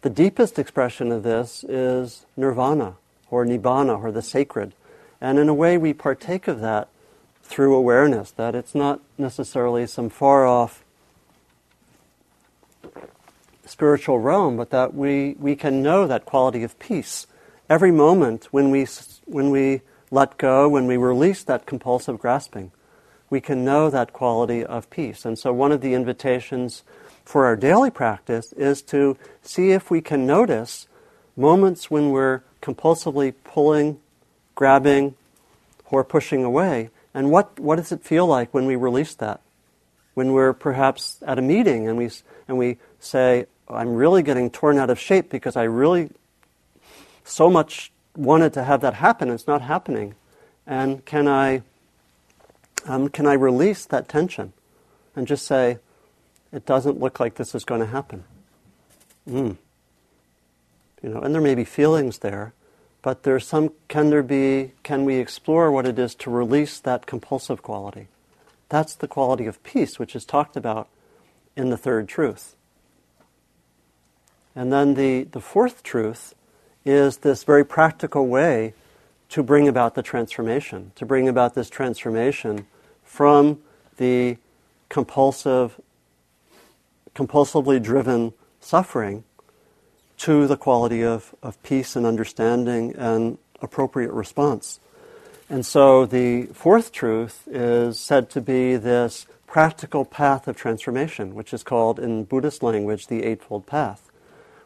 The 0.00 0.08
deepest 0.08 0.58
expression 0.58 1.12
of 1.12 1.24
this 1.24 1.62
is 1.62 2.24
nirvana 2.38 2.94
or 3.30 3.44
nibbana 3.44 4.02
or 4.02 4.10
the 4.10 4.22
sacred. 4.22 4.72
And 5.20 5.38
in 5.38 5.50
a 5.50 5.52
way, 5.52 5.76
we 5.76 5.92
partake 5.92 6.48
of 6.48 6.60
that 6.60 6.88
through 7.42 7.74
awareness, 7.74 8.30
that 8.30 8.54
it's 8.54 8.74
not 8.74 9.02
necessarily 9.18 9.86
some 9.86 10.08
far 10.08 10.46
off 10.46 10.82
spiritual 13.66 14.18
realm, 14.18 14.56
but 14.56 14.70
that 14.70 14.94
we, 14.94 15.36
we 15.38 15.54
can 15.54 15.82
know 15.82 16.06
that 16.06 16.24
quality 16.24 16.62
of 16.62 16.78
peace. 16.78 17.26
Every 17.68 17.92
moment 17.92 18.48
when 18.52 18.70
we, 18.70 18.86
when 19.26 19.50
we 19.50 19.82
let 20.10 20.38
go, 20.38 20.66
when 20.66 20.86
we 20.86 20.96
release 20.96 21.44
that 21.44 21.66
compulsive 21.66 22.18
grasping, 22.18 22.72
we 23.32 23.40
can 23.40 23.64
know 23.64 23.88
that 23.88 24.12
quality 24.12 24.62
of 24.62 24.90
peace. 24.90 25.24
And 25.24 25.38
so, 25.38 25.54
one 25.54 25.72
of 25.72 25.80
the 25.80 25.94
invitations 25.94 26.82
for 27.24 27.46
our 27.46 27.56
daily 27.56 27.90
practice 27.90 28.52
is 28.52 28.82
to 28.82 29.16
see 29.40 29.70
if 29.70 29.90
we 29.90 30.02
can 30.02 30.26
notice 30.26 30.86
moments 31.34 31.90
when 31.90 32.10
we're 32.10 32.42
compulsively 32.60 33.32
pulling, 33.42 33.98
grabbing, 34.54 35.14
or 35.90 36.04
pushing 36.04 36.44
away. 36.44 36.90
And 37.14 37.30
what, 37.30 37.58
what 37.58 37.76
does 37.76 37.90
it 37.90 38.02
feel 38.04 38.26
like 38.26 38.52
when 38.52 38.66
we 38.66 38.76
release 38.76 39.14
that? 39.14 39.40
When 40.12 40.34
we're 40.34 40.52
perhaps 40.52 41.16
at 41.26 41.38
a 41.38 41.42
meeting 41.42 41.88
and 41.88 41.96
we, 41.96 42.10
and 42.46 42.58
we 42.58 42.76
say, 43.00 43.46
I'm 43.66 43.94
really 43.94 44.22
getting 44.22 44.50
torn 44.50 44.78
out 44.78 44.90
of 44.90 45.00
shape 45.00 45.30
because 45.30 45.56
I 45.56 45.62
really 45.62 46.10
so 47.24 47.48
much 47.48 47.92
wanted 48.14 48.52
to 48.52 48.64
have 48.64 48.82
that 48.82 48.92
happen, 48.92 49.30
it's 49.30 49.46
not 49.46 49.62
happening. 49.62 50.16
And 50.66 51.02
can 51.06 51.26
I 51.26 51.62
um, 52.86 53.08
can 53.08 53.26
I 53.26 53.34
release 53.34 53.84
that 53.86 54.08
tension 54.08 54.52
and 55.14 55.26
just 55.26 55.46
say, 55.46 55.78
it 56.52 56.66
doesn't 56.66 57.00
look 57.00 57.18
like 57.20 57.34
this 57.34 57.54
is 57.54 57.64
going 57.64 57.80
to 57.80 57.86
happen? 57.86 58.24
Mm. 59.28 59.56
You 61.02 61.08
know, 61.08 61.20
and 61.20 61.34
there 61.34 61.42
may 61.42 61.54
be 61.54 61.64
feelings 61.64 62.18
there, 62.18 62.52
but 63.02 63.22
there's 63.24 63.46
some, 63.46 63.72
can 63.88 64.10
there 64.10 64.22
be, 64.22 64.72
can 64.82 65.04
we 65.04 65.16
explore 65.16 65.70
what 65.70 65.86
it 65.86 65.98
is 65.98 66.14
to 66.16 66.30
release 66.30 66.78
that 66.80 67.06
compulsive 67.06 67.62
quality? 67.62 68.08
That's 68.68 68.94
the 68.94 69.08
quality 69.08 69.46
of 69.46 69.62
peace, 69.62 69.98
which 69.98 70.14
is 70.14 70.24
talked 70.24 70.56
about 70.56 70.88
in 71.56 71.70
the 71.70 71.76
third 71.76 72.08
truth. 72.08 72.56
And 74.54 74.72
then 74.72 74.94
the, 74.94 75.24
the 75.24 75.40
fourth 75.40 75.82
truth 75.82 76.34
is 76.84 77.18
this 77.18 77.44
very 77.44 77.64
practical 77.64 78.26
way 78.26 78.74
to 79.30 79.42
bring 79.42 79.66
about 79.66 79.94
the 79.94 80.02
transformation, 80.02 80.92
to 80.94 81.06
bring 81.06 81.28
about 81.28 81.54
this 81.54 81.70
transformation 81.70 82.66
from 83.12 83.58
the 83.98 84.38
compulsive, 84.88 85.78
compulsively 87.14 87.78
driven 87.78 88.32
suffering 88.58 89.22
to 90.16 90.46
the 90.46 90.56
quality 90.56 91.04
of, 91.04 91.34
of 91.42 91.62
peace 91.62 91.94
and 91.94 92.06
understanding 92.06 92.94
and 92.96 93.36
appropriate 93.60 94.10
response. 94.12 94.80
And 95.50 95.66
so 95.66 96.06
the 96.06 96.44
fourth 96.54 96.90
truth 96.90 97.46
is 97.46 98.00
said 98.00 98.30
to 98.30 98.40
be 98.40 98.76
this 98.76 99.26
practical 99.46 100.06
path 100.06 100.48
of 100.48 100.56
transformation, 100.56 101.34
which 101.34 101.52
is 101.52 101.62
called 101.62 101.98
in 101.98 102.24
Buddhist 102.24 102.62
language 102.62 103.08
the 103.08 103.24
Eightfold 103.24 103.66
Path, 103.66 104.10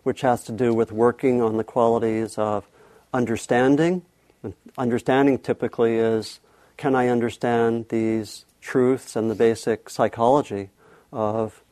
which 0.04 0.20
has 0.20 0.44
to 0.44 0.52
do 0.52 0.72
with 0.72 0.92
working 0.92 1.42
on 1.42 1.56
the 1.56 1.64
qualities 1.64 2.38
of 2.38 2.64
understanding. 3.12 4.02
And 4.44 4.54
understanding 4.78 5.40
typically 5.40 5.96
is 5.96 6.38
can 6.76 6.94
I 6.94 7.08
understand 7.08 7.88
these 7.88 8.44
truths 8.60 9.16
and 9.16 9.30
the 9.30 9.34
basic 9.34 9.88
psychology 9.88 10.70
of, 11.12 11.62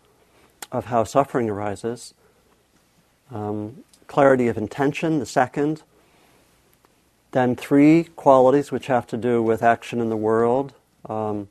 of 0.73 0.87
how 0.87 1.05
suffering 1.05 1.51
arises? 1.51 2.15
Um, 3.31 3.85
clarity 4.07 4.49
of 4.49 4.57
intention, 4.57 5.19
the 5.19 5.27
second. 5.27 5.83
Then 7.33 7.57
three 7.57 8.05
qualities 8.17 8.71
which 8.71 8.87
have 8.87 9.07
to 9.09 9.17
do 9.17 9.43
with 9.43 9.63
action 9.63 10.01
in 10.01 10.09
the 10.09 10.17
world. 10.17 10.73
Um, 11.09 11.49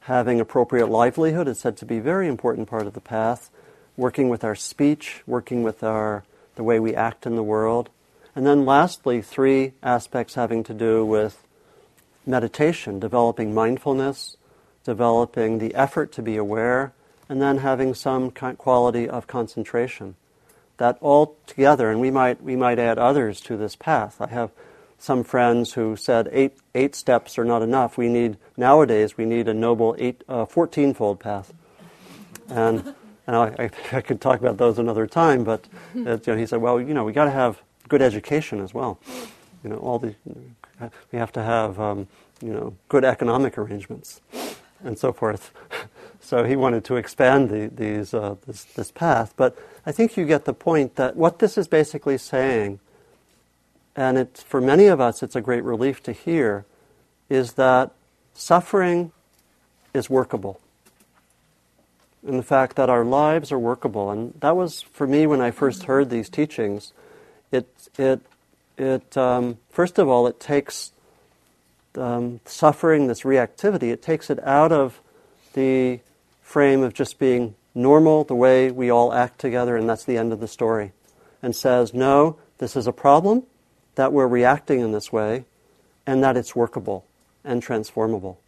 having 0.00 0.40
appropriate 0.40 0.86
livelihood 0.86 1.48
is 1.48 1.58
said 1.58 1.76
to 1.78 1.84
be 1.84 1.98
a 1.98 2.02
very 2.02 2.28
important 2.28 2.68
part 2.68 2.86
of 2.86 2.94
the 2.94 3.00
path. 3.00 3.50
Working 3.96 4.28
with 4.28 4.44
our 4.44 4.54
speech, 4.54 5.22
working 5.26 5.62
with 5.62 5.82
our 5.82 6.24
the 6.56 6.62
way 6.62 6.78
we 6.78 6.94
act 6.94 7.26
in 7.26 7.36
the 7.36 7.42
world. 7.42 7.90
And 8.36 8.46
then 8.46 8.64
lastly, 8.64 9.22
three 9.22 9.72
aspects 9.82 10.34
having 10.34 10.64
to 10.64 10.74
do 10.74 11.04
with 11.04 11.44
meditation, 12.26 12.98
developing 12.98 13.54
mindfulness, 13.54 14.36
developing 14.84 15.58
the 15.58 15.74
effort 15.74 16.12
to 16.12 16.22
be 16.22 16.36
aware, 16.36 16.92
and 17.28 17.40
then 17.40 17.58
having 17.58 17.94
some 17.94 18.30
quality 18.30 19.08
of 19.08 19.26
concentration. 19.26 20.14
That 20.76 20.98
all 21.00 21.36
together, 21.46 21.90
and 21.90 22.00
we 22.00 22.10
might, 22.10 22.42
we 22.42 22.56
might 22.56 22.78
add 22.78 22.98
others 22.98 23.40
to 23.42 23.56
this 23.56 23.76
path. 23.76 24.20
I 24.20 24.28
have 24.28 24.50
some 24.98 25.22
friends 25.22 25.74
who 25.74 25.96
said 25.96 26.28
eight, 26.32 26.56
eight 26.74 26.94
steps 26.94 27.38
are 27.38 27.44
not 27.44 27.62
enough. 27.62 27.96
We 27.96 28.08
need, 28.08 28.36
nowadays, 28.56 29.16
we 29.16 29.24
need 29.24 29.48
a 29.48 29.54
noble 29.54 29.94
eight, 29.98 30.24
uh, 30.28 30.46
14-fold 30.46 31.20
path. 31.20 31.52
And, 32.48 32.94
and 33.26 33.36
I, 33.36 33.70
I, 33.92 34.00
could 34.00 34.20
talk 34.20 34.40
about 34.40 34.58
those 34.58 34.78
another 34.78 35.06
time, 35.06 35.44
but 35.44 35.66
it, 35.94 36.26
you 36.26 36.32
know, 36.32 36.38
he 36.38 36.46
said, 36.46 36.60
well, 36.60 36.80
you 36.80 36.94
know, 36.94 37.04
we 37.04 37.12
got 37.12 37.24
to 37.24 37.30
have 37.30 37.60
good 37.88 38.02
education 38.02 38.60
as 38.60 38.74
well. 38.74 38.98
You 39.62 39.70
know, 39.70 39.76
all 39.76 39.98
the 39.98 40.14
we 41.12 41.18
have 41.18 41.32
to 41.32 41.42
have 41.42 41.78
um, 41.80 42.08
you 42.42 42.52
know 42.52 42.74
good 42.88 43.04
economic 43.04 43.58
arrangements 43.58 44.20
and 44.82 44.98
so 44.98 45.12
forth. 45.12 45.50
so 46.20 46.44
he 46.44 46.56
wanted 46.56 46.84
to 46.84 46.96
expand 46.96 47.50
the, 47.50 47.70
these 47.74 48.14
uh, 48.14 48.36
this, 48.46 48.64
this 48.64 48.90
path, 48.90 49.34
but 49.36 49.56
I 49.86 49.92
think 49.92 50.16
you 50.16 50.24
get 50.24 50.44
the 50.44 50.54
point 50.54 50.96
that 50.96 51.16
what 51.16 51.38
this 51.38 51.58
is 51.58 51.68
basically 51.68 52.18
saying, 52.18 52.80
and 53.94 54.16
it's 54.16 54.42
for 54.42 54.60
many 54.60 54.86
of 54.86 55.00
us, 55.00 55.22
it's 55.22 55.36
a 55.36 55.40
great 55.40 55.62
relief 55.62 56.02
to 56.04 56.12
hear, 56.12 56.64
is 57.28 57.54
that 57.54 57.92
suffering 58.34 59.12
is 59.92 60.10
workable. 60.10 60.60
And 62.26 62.38
the 62.38 62.42
fact 62.42 62.76
that 62.76 62.88
our 62.88 63.04
lives 63.04 63.52
are 63.52 63.58
workable. 63.58 64.10
And 64.10 64.34
that 64.40 64.56
was 64.56 64.80
for 64.80 65.06
me 65.06 65.26
when 65.26 65.40
I 65.40 65.50
first 65.50 65.84
heard 65.84 66.08
these 66.08 66.30
teachings. 66.30 66.92
It, 67.52 67.68
it 67.98 68.20
it 68.76 69.16
um, 69.16 69.58
first 69.70 69.98
of 69.98 70.08
all 70.08 70.26
it 70.26 70.40
takes 70.40 70.92
um, 71.96 72.40
suffering, 72.44 73.06
this 73.06 73.22
reactivity, 73.22 73.92
it 73.92 74.02
takes 74.02 74.30
it 74.30 74.42
out 74.44 74.72
of 74.72 75.00
the 75.54 76.00
frame 76.42 76.82
of 76.82 76.94
just 76.94 77.18
being 77.18 77.54
normal, 77.74 78.24
the 78.24 78.34
way 78.34 78.70
we 78.70 78.90
all 78.90 79.12
act 79.12 79.38
together, 79.38 79.76
and 79.76 79.88
that's 79.88 80.04
the 80.04 80.16
end 80.16 80.32
of 80.32 80.40
the 80.40 80.48
story, 80.48 80.92
and 81.42 81.54
says, 81.54 81.94
no, 81.94 82.36
this 82.58 82.76
is 82.76 82.86
a 82.86 82.92
problem, 82.92 83.44
that 83.94 84.12
we're 84.12 84.26
reacting 84.26 84.80
in 84.80 84.92
this 84.92 85.12
way, 85.12 85.44
and 86.06 86.22
that 86.22 86.36
it's 86.36 86.54
workable 86.54 87.04
and 87.44 87.62
transformable. 87.62 88.38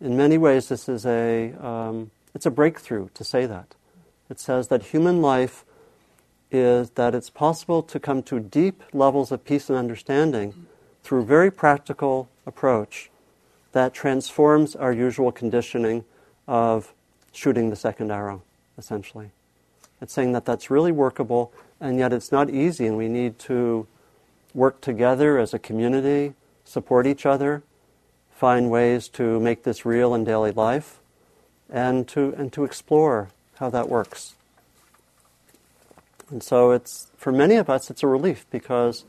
In 0.00 0.16
many 0.16 0.38
ways, 0.38 0.68
this 0.68 0.88
is 0.88 1.04
a 1.04 1.52
um, 1.54 2.10
it's 2.34 2.46
a 2.46 2.50
breakthrough 2.50 3.08
to 3.14 3.24
say 3.24 3.46
that. 3.46 3.74
It 4.30 4.38
says 4.38 4.68
that 4.68 4.82
human 4.84 5.20
life 5.20 5.64
is 6.50 6.90
that 6.90 7.14
it's 7.14 7.30
possible 7.30 7.82
to 7.82 8.00
come 8.00 8.22
to 8.24 8.40
deep 8.40 8.82
levels 8.92 9.30
of 9.30 9.44
peace 9.44 9.68
and 9.68 9.78
understanding 9.78 10.66
through 11.02 11.22
a 11.22 11.24
very 11.24 11.50
practical 11.50 12.28
approach 12.46 13.10
that 13.72 13.92
transforms 13.92 14.74
our 14.74 14.92
usual 14.92 15.30
conditioning 15.30 16.04
of 16.46 16.92
shooting 17.32 17.70
the 17.70 17.76
second 17.76 18.10
arrow, 18.10 18.42
essentially. 18.78 19.30
It's 20.00 20.12
saying 20.12 20.32
that 20.32 20.44
that's 20.44 20.70
really 20.70 20.92
workable, 20.92 21.52
and 21.80 21.98
yet 21.98 22.12
it's 22.12 22.32
not 22.32 22.50
easy, 22.50 22.86
and 22.86 22.96
we 22.96 23.08
need 23.08 23.38
to 23.40 23.86
work 24.54 24.80
together 24.80 25.38
as 25.38 25.52
a 25.52 25.58
community, 25.58 26.34
support 26.64 27.06
each 27.06 27.26
other, 27.26 27.62
find 28.34 28.70
ways 28.70 29.08
to 29.08 29.38
make 29.40 29.64
this 29.64 29.84
real 29.84 30.14
in 30.14 30.24
daily 30.24 30.52
life, 30.52 31.00
and 31.68 32.08
to, 32.08 32.34
and 32.38 32.52
to 32.54 32.64
explore 32.64 33.28
how 33.56 33.68
that 33.68 33.88
works. 33.88 34.34
And 36.30 36.42
so 36.42 36.72
it's, 36.72 37.10
for 37.16 37.32
many 37.32 37.56
of 37.56 37.70
us, 37.70 37.90
it's 37.90 38.02
a 38.02 38.06
relief 38.06 38.46
because 38.50 39.04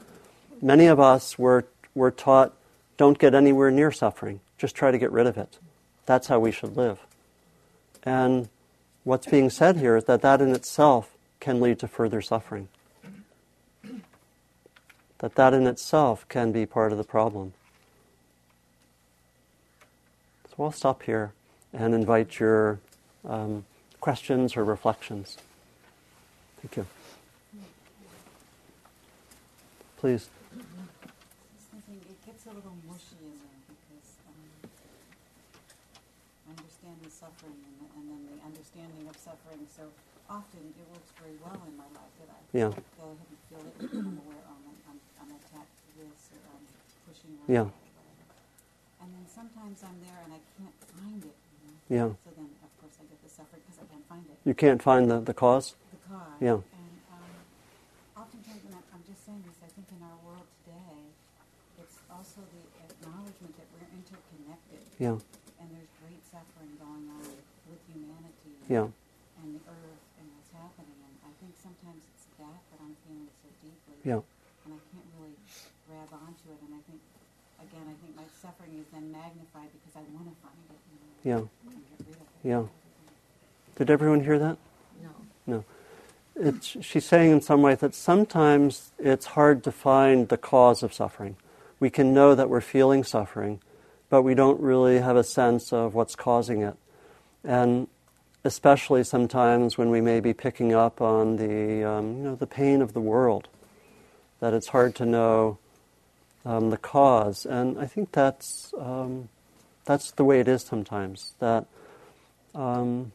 many 0.62 0.86
of 0.86 1.00
us 1.00 1.38
were, 1.38 1.66
were 1.94 2.12
taught 2.12 2.54
don't 2.98 3.18
get 3.18 3.34
anywhere 3.34 3.72
near 3.72 3.92
suffering, 3.92 4.42
just 4.58 4.76
try 4.76 4.92
to 4.92 4.98
get 4.98 5.12
rid 5.12 5.28
of 5.28 5.38
it. 5.38 5.58
That's 6.06 6.28
how 6.28 6.40
we 6.40 6.52
should 6.52 6.76
live. 6.76 7.00
And 8.04 8.50
what's 9.04 9.28
being 9.28 9.50
said 9.50 9.78
here 9.78 9.96
is 9.96 10.06
that 10.06 10.22
that 10.22 10.42
in 10.42 10.50
itself 10.50 11.12
can 11.40 11.62
lead 11.62 11.80
to 11.80 11.88
further 11.88 12.22
suffering. 12.22 12.68
That 15.20 15.36
that 15.36 15.54
in 15.54 15.68
itself 15.68 16.28
can 16.30 16.52
be 16.52 16.66
part 16.66 16.92
of 16.92 16.98
the 16.98 17.04
problem. 17.04 17.54
So 20.50 20.64
I'll 20.64 20.72
stop 20.72 21.04
here 21.04 21.34
and 21.74 21.94
invite 21.94 22.40
your 22.40 22.80
um, 23.28 23.66
questions 24.00 24.58
or 24.58 24.64
reflections. 24.64 25.38
Thank 26.62 26.78
you. 26.78 26.99
Please. 30.00 30.30
thinking 31.68 32.00
it 32.08 32.20
gets 32.26 32.48
a 32.48 32.54
little 32.56 32.72
mushy 32.88 33.20
in 33.20 33.36
there 33.36 33.60
because 33.68 34.16
um, 34.32 34.40
I 36.48 36.56
understand 36.56 36.96
the 37.04 37.12
suffering 37.12 37.60
and, 37.68 37.76
and 38.00 38.04
then 38.08 38.22
the 38.32 38.40
understanding 38.48 39.04
of 39.12 39.20
suffering. 39.20 39.68
So 39.68 39.92
often 40.32 40.72
it 40.72 40.88
works 40.88 41.12
very 41.20 41.36
well 41.44 41.60
in 41.68 41.76
my 41.76 41.90
life 41.92 42.14
that 42.24 42.32
I 42.32 42.40
Yeah. 42.56 42.72
go 42.96 43.12
ahead 43.12 43.28
and 43.28 43.40
feel 43.52 43.64
it. 43.68 43.76
I'm 43.92 44.18
aware 44.24 44.40
um, 44.48 44.64
I'm, 44.88 45.00
I'm, 45.20 45.32
attacked 45.36 45.76
to 45.84 45.90
this 46.00 46.32
or 46.32 46.42
I'm 46.48 46.64
pushing 47.04 47.36
or 47.44 47.48
Yeah. 47.52 47.68
whatever. 47.68 47.84
And 49.04 49.10
then 49.12 49.26
sometimes 49.28 49.84
I'm 49.84 50.00
there 50.00 50.20
and 50.24 50.32
I 50.32 50.42
can't 50.56 50.78
find 50.96 51.22
it. 51.28 51.36
You 51.36 51.60
know? 51.68 51.76
Yeah. 51.92 52.10
So 52.24 52.32
then 52.40 52.48
of 52.64 52.72
course 52.80 52.96
I 52.96 53.04
get 53.04 53.20
the 53.20 53.28
suffering 53.28 53.68
because 53.68 53.84
I 53.84 53.88
can't 53.92 54.08
find 54.08 54.24
it. 54.32 54.40
You 54.48 54.56
can't 54.56 54.80
find 54.80 55.12
the, 55.12 55.20
the 55.20 55.36
cause? 55.36 55.76
the 55.92 56.00
cause. 56.08 56.40
Yeah. 56.40 56.64
And 56.64 56.94
um, 57.12 57.36
oftentimes, 58.16 58.64
and 58.64 58.80
I'm- 58.80 58.88
I'm 58.96 59.06
just 59.08 59.26
saying 59.26 59.42
this, 59.48 59.58
I 59.64 59.70
think 59.74 59.88
in 59.96 60.02
our 60.06 60.18
world 60.28 60.46
today, 60.66 61.02
it's 61.82 61.98
also 62.12 62.42
the 62.44 62.64
acknowledgement 62.84 63.56
that 63.58 63.66
we're 63.74 63.90
interconnected 63.96 64.84
Yeah. 65.00 65.16
and 65.16 65.68
there's 65.72 65.92
great 66.04 66.20
suffering 66.28 66.76
going 66.76 67.08
on 67.08 67.24
with 67.72 67.80
humanity 67.88 68.52
Yeah. 68.68 68.92
and 69.40 69.48
the 69.56 69.64
earth 69.72 70.04
and 70.20 70.28
what's 70.36 70.52
happening. 70.52 71.00
And 71.00 71.16
I 71.24 71.32
think 71.40 71.56
sometimes 71.56 72.04
it's 72.04 72.28
that 72.36 72.60
that 72.72 72.80
I'm 72.84 72.96
feeling 73.08 73.32
so 73.40 73.48
deeply. 73.64 73.96
Yeah. 74.04 74.20
And 74.68 74.76
I 74.76 74.82
can't 74.92 75.08
really 75.16 75.36
grab 75.88 76.12
onto 76.20 76.52
it. 76.52 76.60
And 76.68 76.76
I 76.76 76.82
think, 76.84 77.00
again, 77.64 77.86
I 77.88 77.96
think 78.04 78.12
my 78.20 78.28
suffering 78.44 78.76
is 78.76 78.88
then 78.92 79.08
magnified 79.12 79.72
because 79.72 79.96
I 79.96 80.04
want 80.12 80.28
to 80.28 80.36
find 80.44 80.60
it. 80.68 80.80
You 80.84 80.96
know, 81.00 81.08
Yeah. 81.24 81.42
And 81.72 81.80
get 81.88 82.00
rid 82.04 82.16
of 82.20 82.22
it. 82.22 82.44
Yeah. 82.44 82.64
Did 83.80 83.90
everyone 83.90 84.20
hear 84.24 84.38
that? 84.40 84.58
No. 85.02 85.12
No. 85.48 85.64
It's, 86.36 86.68
she's 86.84 87.06
saying 87.06 87.32
in 87.32 87.42
some 87.42 87.62
way 87.62 87.76
that 87.76 87.96
sometimes 87.96 88.92
it's 89.00 89.26
hard 89.28 89.64
to 89.64 89.72
find 89.72 90.28
the 90.28 90.38
cause 90.38 90.84
of 90.84 90.94
suffering. 90.94 91.36
We 91.80 91.90
can 91.90 92.14
know 92.14 92.36
that 92.36 92.50
we're 92.50 92.62
feeling 92.62 93.04
suffering, 93.04 93.62
but 94.10 94.24
we 94.24 94.34
don't 94.34 94.60
really 94.60 95.00
have 95.00 95.16
a 95.16 95.24
sense 95.24 95.72
of 95.72 95.94
what's 95.94 96.16
causing 96.16 96.62
it. 96.62 96.76
And 97.44 97.88
especially 98.44 99.04
sometimes 99.04 99.78
when 99.78 99.90
we 99.90 100.02
may 100.02 100.20
be 100.20 100.34
picking 100.34 100.74
up 100.74 101.02
on 101.02 101.38
the, 101.38 101.84
um, 101.84 102.18
you 102.18 102.24
know, 102.24 102.36
the 102.36 102.48
pain 102.48 102.82
of 102.82 102.94
the 102.94 103.02
world, 103.02 103.48
that 104.40 104.54
it's 104.54 104.70
hard 104.70 104.96
to 104.96 105.06
know 105.06 105.58
um, 106.46 106.70
the 106.70 106.78
cause. 106.78 107.46
And 107.46 107.78
I 107.78 107.86
think 107.86 108.12
that's, 108.12 108.74
um, 108.80 109.30
that's 109.86 110.12
the 110.12 110.24
way 110.24 110.40
it 110.40 110.48
is 110.48 110.64
sometimes, 110.64 111.34
that 111.40 111.66
um, 112.56 113.12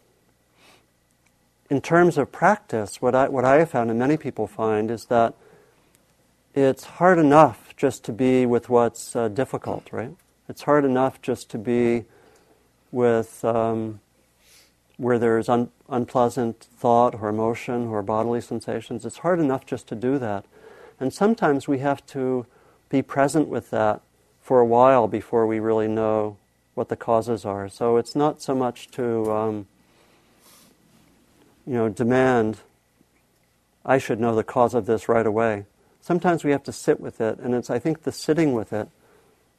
in 1.71 1.81
terms 1.81 2.19
of 2.19 2.31
practice, 2.31 3.01
what 3.01 3.15
I, 3.15 3.29
what 3.29 3.45
I 3.45 3.57
have 3.57 3.71
found 3.71 3.91
and 3.91 3.99
many 3.99 4.17
people 4.17 4.47
find 4.47 4.91
is 4.91 5.07
that 5.07 5.35
it's 6.55 6.85
hard 6.85 7.19
enough 7.19 7.75
just 7.77 8.05
to 8.05 8.13
be 8.13 8.47
with 8.47 8.69
what's 8.69 9.17
uh, 9.17 9.29
difficult, 9.29 9.89
right? 9.91 10.15
It's 10.49 10.63
hard 10.63 10.85
enough 10.85 11.21
just 11.23 11.51
to 11.51 11.59
be 11.59 12.05
with 12.93 13.45
um, 13.45 14.01
where 14.97 15.19
there's 15.19 15.49
un- 15.49 15.71
unpleasant 15.89 16.69
thought 16.77 17.15
or 17.15 17.29
emotion 17.29 17.89
or 17.89 18.03
bodily 18.03 18.41
sensations. 18.41 19.05
It's 19.05 19.19
hard 19.19 19.41
enough 19.41 19.67
just 19.67 19.87
to 19.89 19.95
do 19.95 20.19
that. 20.19 20.45
And 21.01 21.13
sometimes 21.13 21.67
we 21.67 21.79
have 21.79 22.05
to 22.07 22.47
be 22.89 23.03
present 23.03 23.49
with 23.49 23.71
that 23.71 24.01
for 24.41 24.61
a 24.61 24.67
while 24.67 25.09
before 25.09 25.47
we 25.47 25.59
really 25.59 25.89
know 25.89 26.37
what 26.75 26.89
the 26.89 26.97
causes 26.97 27.45
are. 27.45 27.69
So 27.69 27.97
it's 27.97 28.15
not 28.15 28.43
so 28.43 28.55
much 28.55 28.91
to. 28.93 29.33
Um, 29.33 29.67
you 31.67 31.75
know, 31.75 31.89
demand, 31.89 32.59
I 33.85 33.99
should 33.99 34.21
know 34.21 34.35
the 34.35 34.45
cause 34.45 34.75
of 34.75 34.87
this 34.87 35.09
right 35.09 35.27
away. 35.27 35.67
Sometimes 36.01 36.45
we 36.45 36.51
have 36.51 36.63
to 36.65 36.73
sit 36.73 37.01
with 37.01 37.21
it, 37.21 37.39
and 37.39 37.55
it's, 37.55 37.71
I 37.71 37.79
think 37.79 38.03
the 38.03 38.13
sitting 38.13 38.53
with 38.53 38.73
it 38.73 38.89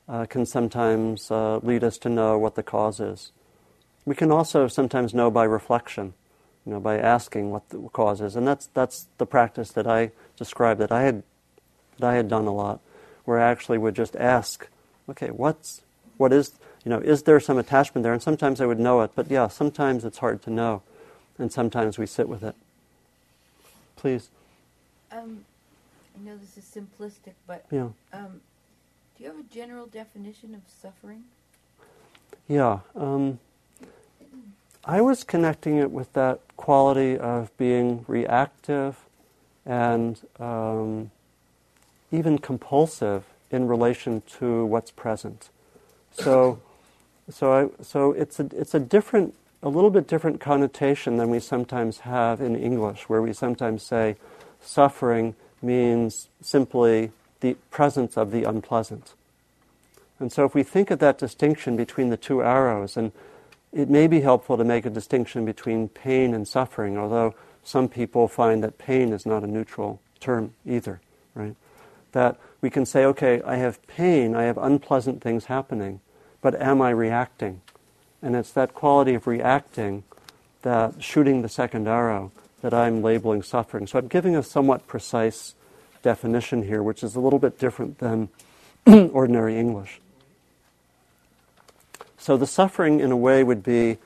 uh, 0.08 0.26
can 0.26 0.46
sometimes 0.46 1.32
uh, 1.32 1.58
lead 1.58 1.84
us 1.84 1.98
to 2.00 2.10
know 2.10 2.38
what 2.38 2.56
the 2.56 2.64
cause 2.64 3.00
is. 3.00 3.32
We 4.06 4.16
can 4.16 4.32
also 4.32 4.68
sometimes 4.68 5.14
know 5.14 5.32
by 5.32 5.46
reflection, 5.46 6.14
you 6.66 6.74
know, 6.74 6.80
by 6.80 6.98
asking 6.98 7.52
what 7.52 7.70
the 7.70 7.80
cause 7.90 8.22
is, 8.22 8.36
and 8.36 8.48
that's, 8.48 8.68
that's 8.68 9.08
the 9.18 9.26
practice 9.26 9.72
that 9.72 9.88
I 9.88 10.12
described 10.38 10.80
that 10.80 10.92
I 10.92 11.04
had, 11.04 11.24
that 11.98 12.08
I 12.08 12.16
had 12.16 12.30
done 12.30 12.46
a 12.46 12.54
lot, 12.54 12.82
where 13.24 13.40
I 13.40 13.50
actually 13.50 13.80
would 13.80 13.96
just 13.96 14.16
ask, 14.16 14.68
okay, 15.10 15.30
what's, 15.30 15.82
what 16.18 16.32
is, 16.32 16.54
you 16.84 16.90
know, 16.90 17.00
is 17.00 17.24
there 17.24 17.40
some 17.40 17.58
attachment 17.58 18.04
there? 18.04 18.14
And 18.14 18.22
sometimes 18.22 18.62
I 18.62 18.68
would 18.68 18.80
know 18.80 19.02
it, 19.02 19.12
but 19.16 19.32
yeah, 19.32 19.48
sometimes 19.48 20.06
it's 20.06 20.20
hard 20.20 20.44
to 20.44 20.50
know 20.52 20.84
and 21.38 21.52
sometimes 21.52 21.98
we 21.98 22.06
sit 22.06 22.30
with 22.30 22.44
it. 22.44 22.56
Please. 23.96 24.30
Um, 25.12 25.46
I 26.16 26.24
know 26.24 26.38
this 26.38 26.58
is 26.58 26.64
simplistic, 26.64 27.34
but 27.48 27.66
Yeah. 27.72 27.90
um, 28.14 28.42
do 29.18 29.24
you 29.24 29.30
have 29.30 29.40
a 29.40 29.44
general 29.44 29.86
definition 29.86 30.54
of 30.54 30.62
suffering? 30.82 31.24
Yeah. 32.48 32.80
Um, 32.96 33.40
I 34.84 35.02
was 35.02 35.24
connecting 35.24 35.78
it 35.78 35.90
with 35.92 36.12
that 36.14 36.42
quality 36.58 37.18
of 37.18 37.56
being 37.58 38.04
reactive 38.08 38.98
and 39.66 40.20
um, 40.40 41.12
even 42.12 42.38
compulsive 42.38 43.24
in 43.52 43.68
relation 43.68 44.22
to 44.40 44.66
what's 44.66 44.92
present. 44.92 45.50
So, 46.12 46.60
so, 47.30 47.54
I, 47.54 47.84
so 47.84 48.12
it's 48.12 48.40
a 48.40 48.48
it's 48.52 48.74
a 48.74 48.80
different, 48.80 49.34
a 49.64 49.70
little 49.70 49.90
bit 49.90 50.08
different 50.08 50.40
connotation 50.40 51.18
than 51.18 51.30
we 51.30 51.40
sometimes 51.40 52.00
have 52.00 52.42
in 52.42 52.56
English, 52.56 53.10
where 53.10 53.22
we 53.22 53.34
sometimes 53.34 53.82
say 53.82 54.18
suffering 54.62 55.36
means 55.62 56.28
simply 56.42 57.12
the 57.46 57.54
presence 57.70 58.18
of 58.18 58.32
the 58.32 58.44
unpleasant. 58.44 59.14
And 60.20 60.32
so, 60.32 60.46
if 60.46 60.56
we 60.56 60.64
think 60.64 60.90
of 60.90 61.00
that 61.00 61.20
distinction 61.20 61.76
between 61.76 62.10
the 62.10 62.18
two 62.18 62.42
arrows, 62.42 62.98
and 62.98 63.12
it 63.72 63.88
may 63.88 64.08
be 64.08 64.22
helpful 64.22 64.58
to 64.58 64.64
make 64.64 64.86
a 64.86 64.90
distinction 64.90 65.46
between 65.46 65.90
pain 65.90 66.34
and 66.34 66.48
suffering, 66.48 66.98
although 66.98 67.36
some 67.64 67.88
people 67.88 68.28
find 68.28 68.64
that 68.64 68.80
pain 68.80 69.14
is 69.14 69.26
not 69.26 69.44
a 69.44 69.48
neutral 69.48 70.00
term 70.20 70.54
either, 70.66 71.02
right? 71.36 71.56
That 72.14 72.38
we 72.62 72.72
can 72.72 72.86
say, 72.86 73.06
okay, 73.06 73.42
I 73.44 73.58
have 73.58 73.86
pain, 73.86 74.36
I 74.36 74.44
have 74.44 74.58
unpleasant 74.58 75.22
things 75.22 75.46
happening, 75.46 76.00
but 76.42 76.60
am 76.60 76.82
I 76.82 76.90
reacting? 76.90 77.62
And 78.22 78.36
it's 78.36 78.52
that 78.54 78.74
quality 78.74 79.14
of 79.14 79.28
reacting, 79.28 80.04
that 80.64 81.04
shooting 81.04 81.44
the 81.44 81.50
second 81.50 81.88
arrow, 81.88 82.32
that 82.62 82.74
I'm 82.74 83.04
labeling 83.04 83.44
suffering. 83.44 83.86
So 83.86 84.00
I'm 84.00 84.08
giving 84.08 84.36
a 84.36 84.42
somewhat 84.42 84.88
precise 84.88 85.54
definition 86.06 86.62
here, 86.62 86.84
which 86.84 87.04
is 87.04 87.16
a 87.16 87.20
little 87.20 87.40
bit 87.40 87.58
different 87.58 87.98
than 87.98 88.30
ordinary 89.12 89.58
English. 89.58 90.00
So 92.20 92.38
the 92.38 92.46
suffering, 92.46 93.00
in 93.00 93.12
a 93.12 93.18
way, 93.18 93.44
would 93.44 93.64
be 93.64 93.98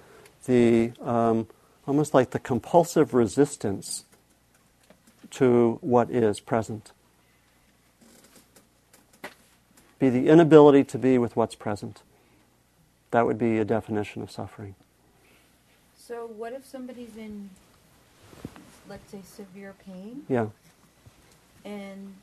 the 0.46 0.94
um, 1.02 1.48
almost 1.86 2.14
like 2.14 2.30
the 2.32 2.40
compulsive 2.40 3.14
resistance 3.14 4.06
to 5.32 5.78
what 5.82 6.10
is 6.10 6.40
present. 6.40 6.94
Be 10.00 10.10
the 10.10 10.30
inability 10.30 10.86
to 10.86 10.98
be 10.98 11.18
with 11.18 11.36
what's 11.36 11.56
present. 11.56 12.02
That 13.12 13.26
would 13.26 13.38
be 13.38 13.58
a 13.58 13.66
definition 13.66 14.22
of 14.22 14.32
suffering. 14.32 14.76
So, 15.98 16.28
what 16.28 16.54
if 16.54 16.66
somebody's 16.66 17.18
in, 17.18 17.50
let's 18.88 19.12
say, 19.12 19.20
severe 19.26 19.76
pain, 19.86 20.24
Yeah, 20.30 20.48
and 21.66 22.14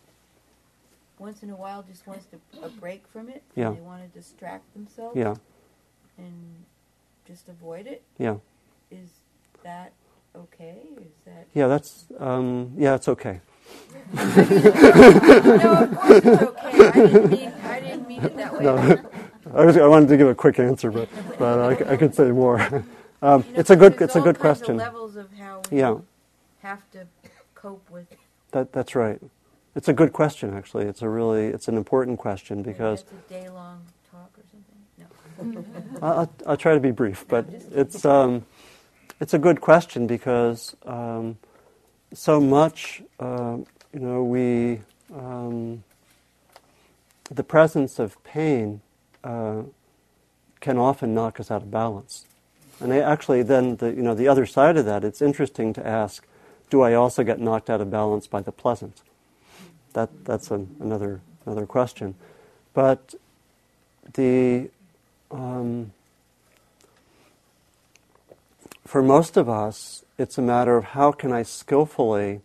once 1.19 1.43
in 1.43 1.51
a 1.51 1.57
while 1.57 1.83
just 1.83 2.07
wants 2.07 2.27
to, 2.27 2.39
a 2.63 2.69
break 2.69 3.07
from 3.09 3.29
it. 3.29 3.43
Yeah. 3.55 3.71
They 3.71 3.81
want 3.81 4.03
to 4.03 4.19
distract 4.19 4.73
themselves. 4.75 5.17
Yeah, 5.17 5.35
And 6.19 6.65
just 7.27 7.49
avoid 7.49 7.87
it. 7.87 8.03
yeah, 8.19 8.37
Is 8.91 9.09
that 9.63 9.93
okay? 10.37 10.79
Is 11.01 11.13
that 11.25 11.47
yeah. 11.55 11.67
That's 11.69 12.07
um, 12.19 12.73
yeah, 12.77 12.95
it's 12.95 13.09
okay. 13.09 13.41
no? 14.15 14.21
Of 15.91 15.97
course 15.99 16.23
it's 16.25 16.43
okay. 16.43 16.87
I 16.87 16.91
didn't 16.93 17.31
mean 17.31 17.53
I 17.65 17.81
didn't 17.81 18.09
mean 18.09 18.25
it 18.25 18.37
that 18.37 18.53
way. 18.53 18.65
No, 18.65 18.97
I, 19.55 19.65
was, 19.65 19.77
I 19.77 19.87
wanted 19.87 20.09
to 20.09 20.17
give 20.17 20.29
a 20.29 20.35
quick 20.35 20.59
answer, 20.59 20.91
but 20.91 21.09
but 21.39 21.59
I, 21.89 21.93
I 21.93 21.97
could 21.97 22.15
say 22.15 22.31
more. 22.31 22.85
Um, 23.23 23.45
You 23.49 23.55
know, 23.55 23.61
it's 23.61 23.71
a 23.71 23.77
good 23.77 24.01
it's 24.03 24.15
a 24.15 24.21
good 24.21 24.39
question. 24.39 24.77
Levels 24.77 25.17
of 25.17 25.33
how 25.33 25.63
we 25.71 25.79
Yeah. 25.79 25.97
have 26.63 26.83
to 26.93 27.07
cope 27.55 27.89
with. 27.91 28.07
That 28.57 28.73
that's 28.73 28.95
right. 28.95 29.21
It's 29.75 29.87
a 29.87 29.93
good 29.93 30.15
question, 30.15 30.55
actually. 30.55 30.87
It's 30.87 31.03
a 31.03 31.09
really 31.11 31.49
it's 31.49 31.69
an 31.69 31.77
important 31.77 32.19
question 32.19 32.63
because 32.63 33.03
That's 33.03 33.13
a 33.13 33.35
day 33.35 33.49
long 33.51 33.83
talk 34.11 34.31
or 34.39 34.45
something. 34.51 35.63
No. 36.01 36.01
I- 36.07 36.15
I'll, 36.21 36.33
I'll 36.47 36.57
try 36.57 36.73
to 36.73 36.81
be 36.81 36.91
brief, 36.91 37.27
but 37.29 37.45
it's 37.75 38.07
um, 38.07 38.47
it's 39.21 39.35
a 39.35 39.39
good 39.39 39.61
question 39.61 40.07
because 40.07 40.75
um, 40.87 41.37
so 42.15 42.41
much 42.41 43.03
uh, 43.21 43.59
you 43.93 44.01
know 44.01 44.25
we 44.25 44.81
um, 45.15 45.85
the 47.31 47.45
presence 47.45 47.99
of 47.99 48.17
pain 48.25 48.81
uh, 49.23 49.65
can 50.61 50.79
often 50.79 51.13
knock 51.15 51.41
us 51.41 51.51
out 51.51 51.61
of 51.61 51.71
balance, 51.71 52.25
and 52.81 52.91
actually 52.91 53.43
then 53.43 53.77
the 53.77 53.89
you 53.93 54.01
know 54.01 54.15
the 54.15 54.29
other 54.29 54.47
side 54.47 54.79
of 54.79 54.87
that 54.87 55.05
it's 55.05 55.21
interesting 55.21 55.75
to 55.75 55.87
ask, 55.87 56.27
do 56.71 56.83
I 56.83 56.95
also 56.95 57.23
get 57.25 57.41
knocked 57.41 57.71
out 57.71 57.81
of 57.81 57.91
balance 57.91 58.27
by 58.27 58.41
the 58.41 58.53
pleasant? 58.53 59.03
That 59.93 60.11
that's 60.25 60.51
an, 60.51 60.77
another 60.81 61.21
another 61.45 61.67
question, 61.67 62.15
but 62.75 63.15
the 64.15 64.69
um, 65.31 65.93
for 68.87 69.03
most 69.03 69.37
of 69.37 69.49
us, 69.49 70.05
it's 70.17 70.39
a 70.39 70.43
matter 70.43 70.77
of 70.77 70.85
how 70.85 71.13
can 71.13 71.33
I 71.33 71.43
skillfully 71.43 72.41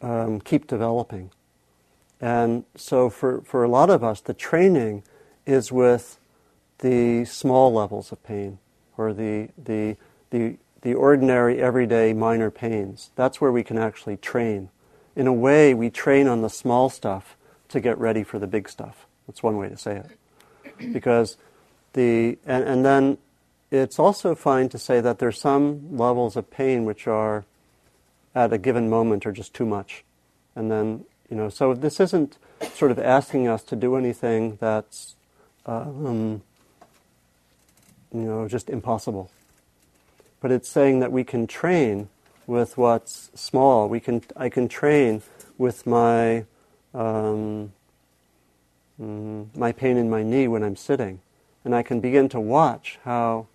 um, 0.00 0.40
keep 0.40 0.66
developing. 0.66 1.30
And 2.20 2.64
so, 2.74 3.10
for, 3.10 3.42
for 3.42 3.62
a 3.64 3.68
lot 3.68 3.90
of 3.90 4.02
us, 4.02 4.20
the 4.20 4.34
training 4.34 5.02
is 5.44 5.70
with 5.70 6.18
the 6.78 7.24
small 7.24 7.72
levels 7.72 8.12
of 8.12 8.22
pain 8.24 8.58
or 8.96 9.12
the, 9.12 9.50
the, 9.62 9.96
the, 10.30 10.56
the 10.84 10.94
ordinary, 10.94 11.60
everyday, 11.60 12.12
minor 12.12 12.50
pains. 12.50 13.10
That's 13.16 13.40
where 13.40 13.50
we 13.50 13.64
can 13.64 13.78
actually 13.78 14.18
train. 14.18 14.68
In 15.16 15.26
a 15.26 15.32
way, 15.32 15.72
we 15.72 15.88
train 15.88 16.28
on 16.28 16.42
the 16.42 16.50
small 16.50 16.90
stuff 16.90 17.36
to 17.70 17.80
get 17.80 17.98
ready 17.98 18.22
for 18.22 18.38
the 18.38 18.46
big 18.46 18.68
stuff. 18.68 19.06
That's 19.26 19.42
one 19.42 19.56
way 19.56 19.70
to 19.70 19.78
say 19.78 19.96
it. 19.96 20.92
Because 20.92 21.38
the, 21.94 22.38
and, 22.44 22.64
and 22.64 22.84
then 22.84 23.18
it's 23.70 23.98
also 23.98 24.34
fine 24.34 24.68
to 24.68 24.78
say 24.78 25.00
that 25.00 25.18
there's 25.18 25.40
some 25.40 25.96
levels 25.96 26.36
of 26.36 26.50
pain 26.50 26.84
which 26.84 27.06
are 27.06 27.46
at 28.34 28.52
a 28.52 28.58
given 28.58 28.90
moment 28.90 29.24
are 29.24 29.32
just 29.32 29.54
too 29.54 29.64
much. 29.64 30.04
And 30.54 30.70
then, 30.70 31.06
you 31.30 31.36
know, 31.36 31.48
so 31.48 31.72
this 31.72 31.98
isn't 31.98 32.36
sort 32.74 32.90
of 32.90 32.98
asking 32.98 33.48
us 33.48 33.62
to 33.64 33.76
do 33.76 33.96
anything 33.96 34.58
that's, 34.60 35.14
um, 35.64 36.42
you 38.12 38.20
know, 38.20 38.46
just 38.48 38.68
impossible. 38.68 39.30
But 40.44 40.52
it's 40.52 40.68
saying 40.68 41.00
that 41.00 41.10
we 41.10 41.24
can 41.24 41.46
train 41.46 42.10
with 42.46 42.76
what's 42.76 43.30
small. 43.34 43.88
We 43.88 43.98
can, 43.98 44.20
I 44.36 44.50
can 44.50 44.68
train 44.68 45.22
with 45.56 45.86
my, 45.86 46.44
um, 46.92 47.72
mm, 49.00 49.46
my 49.56 49.72
pain 49.72 49.96
in 49.96 50.10
my 50.10 50.22
knee 50.22 50.46
when 50.46 50.62
I'm 50.62 50.76
sitting. 50.76 51.22
And 51.64 51.74
I 51.74 51.82
can 51.82 52.00
begin 52.00 52.28
to 52.28 52.40
watch 52.40 52.98
how 53.04 53.46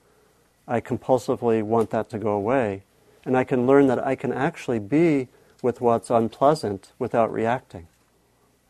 I 0.68 0.82
compulsively 0.82 1.62
want 1.62 1.92
that 1.92 2.10
to 2.10 2.18
go 2.18 2.32
away. 2.32 2.82
And 3.24 3.38
I 3.38 3.44
can 3.44 3.68
learn 3.68 3.86
that 3.86 4.04
I 4.04 4.16
can 4.16 4.34
actually 4.34 4.80
be 4.80 5.28
with 5.62 5.82
what's 5.82 6.10
unpleasant 6.10 6.92
without 6.98 7.32
reacting. 7.32 7.86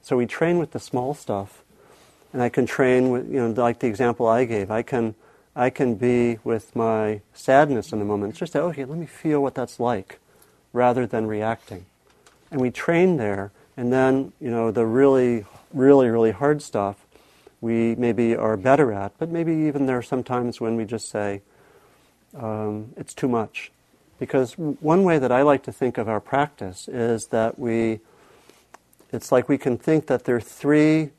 So 0.02 0.18
we 0.18 0.26
train 0.26 0.60
with 0.60 0.72
the 0.72 0.80
small 0.82 1.14
stuff, 1.14 1.64
and 2.34 2.42
I 2.42 2.50
can 2.50 2.66
train 2.66 3.12
with, 3.12 3.32
you 3.32 3.40
know, 3.40 3.50
like 3.52 3.80
the 3.80 3.88
example 3.88 4.28
I 4.28 4.44
gave. 4.44 4.70
I 4.70 4.82
can, 4.82 5.16
I 5.60 5.70
can 5.70 5.96
be 5.96 6.40
with 6.46 6.74
my 6.74 7.20
sadness 7.34 7.92
in 7.92 8.00
a 8.00 8.06
moment. 8.06 8.30
It's 8.30 8.40
just 8.40 8.54
say, 8.54 8.60
okay, 8.60 8.86
let 8.86 8.98
me 8.98 9.06
feel 9.06 9.44
what 9.44 9.56
that's 9.56 9.78
like, 9.78 10.18
rather 10.72 11.06
than 11.06 11.28
reacting. 11.28 11.86
And 12.50 12.62
we 12.62 12.72
train 12.72 13.18
there, 13.18 13.52
and 13.76 13.92
then, 13.92 14.32
you 14.40 14.50
know, 14.50 14.72
the 14.72 14.86
really, 14.86 15.44
really, 15.74 16.08
really 16.08 16.32
hard 16.32 16.62
stuff, 16.62 17.06
we 17.60 17.94
maybe 17.96 18.38
are 18.38 18.56
better 18.56 18.94
at, 18.94 19.12
but 19.18 19.28
maybe 19.28 19.52
even 19.54 19.86
there 19.86 19.98
are 19.98 20.02
some 20.02 20.24
times 20.24 20.62
when 20.62 20.78
we 20.78 20.86
just 20.86 21.10
say, 21.10 21.42
um, 22.38 22.94
it's 22.96 23.14
too 23.14 23.28
much. 23.28 23.70
Because 24.18 24.58
one 24.58 25.04
way 25.04 25.20
that 25.20 25.30
I 25.32 25.42
like 25.42 25.64
to 25.64 25.74
think 25.74 25.98
of 25.98 26.08
our 26.08 26.22
practice 26.22 26.88
is 26.88 27.28
that 27.32 27.60
we, 27.60 28.00
it's 29.12 29.30
like 29.30 29.50
we 29.50 29.58
can 29.58 29.78
think 29.78 30.08
that 30.08 30.24
there 30.24 30.38
are 30.38 30.42
three 30.42 31.10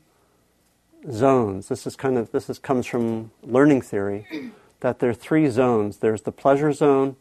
zones. 1.09 1.67
This 1.67 1.87
is 1.87 1.95
kind 1.95 2.17
of, 2.17 2.31
this 2.31 2.49
is, 2.49 2.59
comes 2.59 2.85
from 2.85 3.31
learning 3.43 3.81
theory, 3.81 4.51
that 4.81 4.99
there 4.99 5.09
are 5.09 5.15
three 5.15 5.47
zones. 5.47 5.97
There's 5.97 6.21
the 6.21 6.31
pleasure 6.31 6.73
zone, 6.73 7.15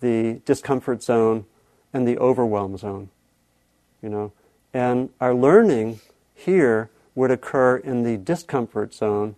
the 0.00 0.40
discomfort 0.44 1.02
zone, 1.02 1.46
and 1.92 2.06
the 2.06 2.18
overwhelm 2.18 2.76
zone. 2.76 3.10
You 4.02 4.10
know, 4.10 4.32
and 4.72 5.10
our 5.20 5.34
learning 5.34 6.00
here 6.34 6.90
would 7.14 7.30
occur 7.30 7.78
in 7.78 8.02
the 8.02 8.16
discomfort 8.16 8.94
zone 8.94 9.36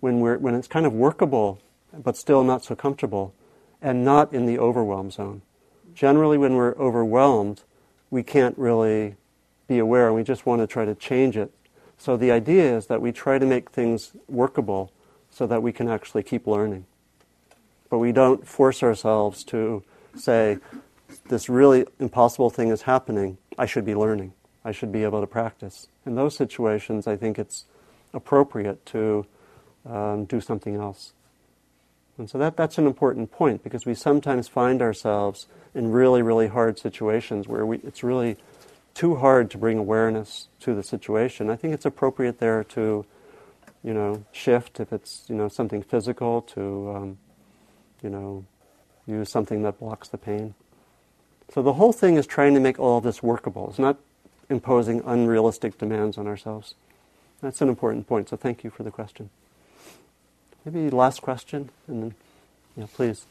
when 0.00 0.20
we're, 0.20 0.36
when 0.38 0.54
it's 0.54 0.68
kind 0.68 0.84
of 0.84 0.92
workable, 0.92 1.58
but 1.92 2.16
still 2.16 2.44
not 2.44 2.62
so 2.62 2.76
comfortable 2.76 3.34
and 3.80 4.04
not 4.04 4.32
in 4.32 4.46
the 4.46 4.58
overwhelm 4.58 5.10
zone. 5.10 5.42
Generally, 5.94 6.38
when 6.38 6.54
we're 6.54 6.74
overwhelmed, 6.76 7.62
we 8.10 8.22
can't 8.22 8.56
really 8.58 9.16
be 9.66 9.78
aware 9.78 10.06
and 10.06 10.14
we 10.14 10.22
just 10.22 10.44
want 10.44 10.60
to 10.60 10.66
try 10.66 10.84
to 10.84 10.94
change 10.94 11.36
it. 11.36 11.52
So 12.04 12.18
the 12.18 12.32
idea 12.32 12.76
is 12.76 12.88
that 12.88 13.00
we 13.00 13.12
try 13.12 13.38
to 13.38 13.46
make 13.46 13.70
things 13.70 14.12
workable 14.28 14.92
so 15.30 15.46
that 15.46 15.62
we 15.62 15.72
can 15.72 15.88
actually 15.88 16.22
keep 16.22 16.46
learning. 16.46 16.84
But 17.88 17.96
we 17.96 18.12
don't 18.12 18.46
force 18.46 18.82
ourselves 18.82 19.42
to 19.44 19.82
say, 20.14 20.58
this 21.30 21.48
really 21.48 21.86
impossible 21.98 22.50
thing 22.50 22.68
is 22.68 22.82
happening, 22.82 23.38
I 23.56 23.64
should 23.64 23.86
be 23.86 23.94
learning, 23.94 24.34
I 24.66 24.70
should 24.70 24.92
be 24.92 25.02
able 25.02 25.22
to 25.22 25.26
practice. 25.26 25.88
In 26.04 26.14
those 26.14 26.36
situations, 26.36 27.06
I 27.06 27.16
think 27.16 27.38
it's 27.38 27.64
appropriate 28.12 28.84
to 28.84 29.24
um, 29.88 30.26
do 30.26 30.42
something 30.42 30.76
else. 30.76 31.14
And 32.18 32.28
so 32.28 32.36
that, 32.36 32.54
that's 32.54 32.76
an 32.76 32.86
important 32.86 33.32
point 33.32 33.64
because 33.64 33.86
we 33.86 33.94
sometimes 33.94 34.46
find 34.46 34.82
ourselves 34.82 35.46
in 35.74 35.90
really, 35.90 36.20
really 36.20 36.48
hard 36.48 36.78
situations 36.78 37.48
where 37.48 37.64
we, 37.64 37.78
it's 37.78 38.04
really 38.04 38.36
too 38.94 39.16
hard 39.16 39.50
to 39.50 39.58
bring 39.58 39.76
awareness 39.78 40.48
to 40.60 40.74
the 40.74 40.82
situation. 40.82 41.50
I 41.50 41.56
think 41.56 41.74
it's 41.74 41.84
appropriate 41.84 42.38
there 42.38 42.64
to, 42.64 43.04
you 43.82 43.92
know, 43.92 44.24
shift 44.32 44.80
if 44.80 44.92
it's, 44.92 45.24
you 45.28 45.34
know, 45.34 45.48
something 45.48 45.82
physical 45.82 46.42
to, 46.42 46.92
um, 46.94 47.18
you 48.02 48.10
know, 48.10 48.44
use 49.06 49.28
something 49.28 49.62
that 49.62 49.78
blocks 49.78 50.08
the 50.08 50.18
pain. 50.18 50.54
So 51.52 51.62
the 51.62 51.74
whole 51.74 51.92
thing 51.92 52.16
is 52.16 52.26
trying 52.26 52.54
to 52.54 52.60
make 52.60 52.78
all 52.78 53.00
this 53.00 53.22
workable. 53.22 53.68
It's 53.68 53.78
not 53.78 53.98
imposing 54.48 55.02
unrealistic 55.04 55.76
demands 55.76 56.16
on 56.16 56.26
ourselves. 56.26 56.74
That's 57.40 57.60
an 57.60 57.68
important 57.68 58.06
point, 58.06 58.28
so 58.28 58.36
thank 58.36 58.64
you 58.64 58.70
for 58.70 58.84
the 58.84 58.90
question. 58.90 59.28
Maybe 60.64 60.88
last 60.88 61.20
question, 61.20 61.68
and 61.86 62.02
then, 62.02 62.14
yeah, 62.76 62.86
please. 62.94 63.26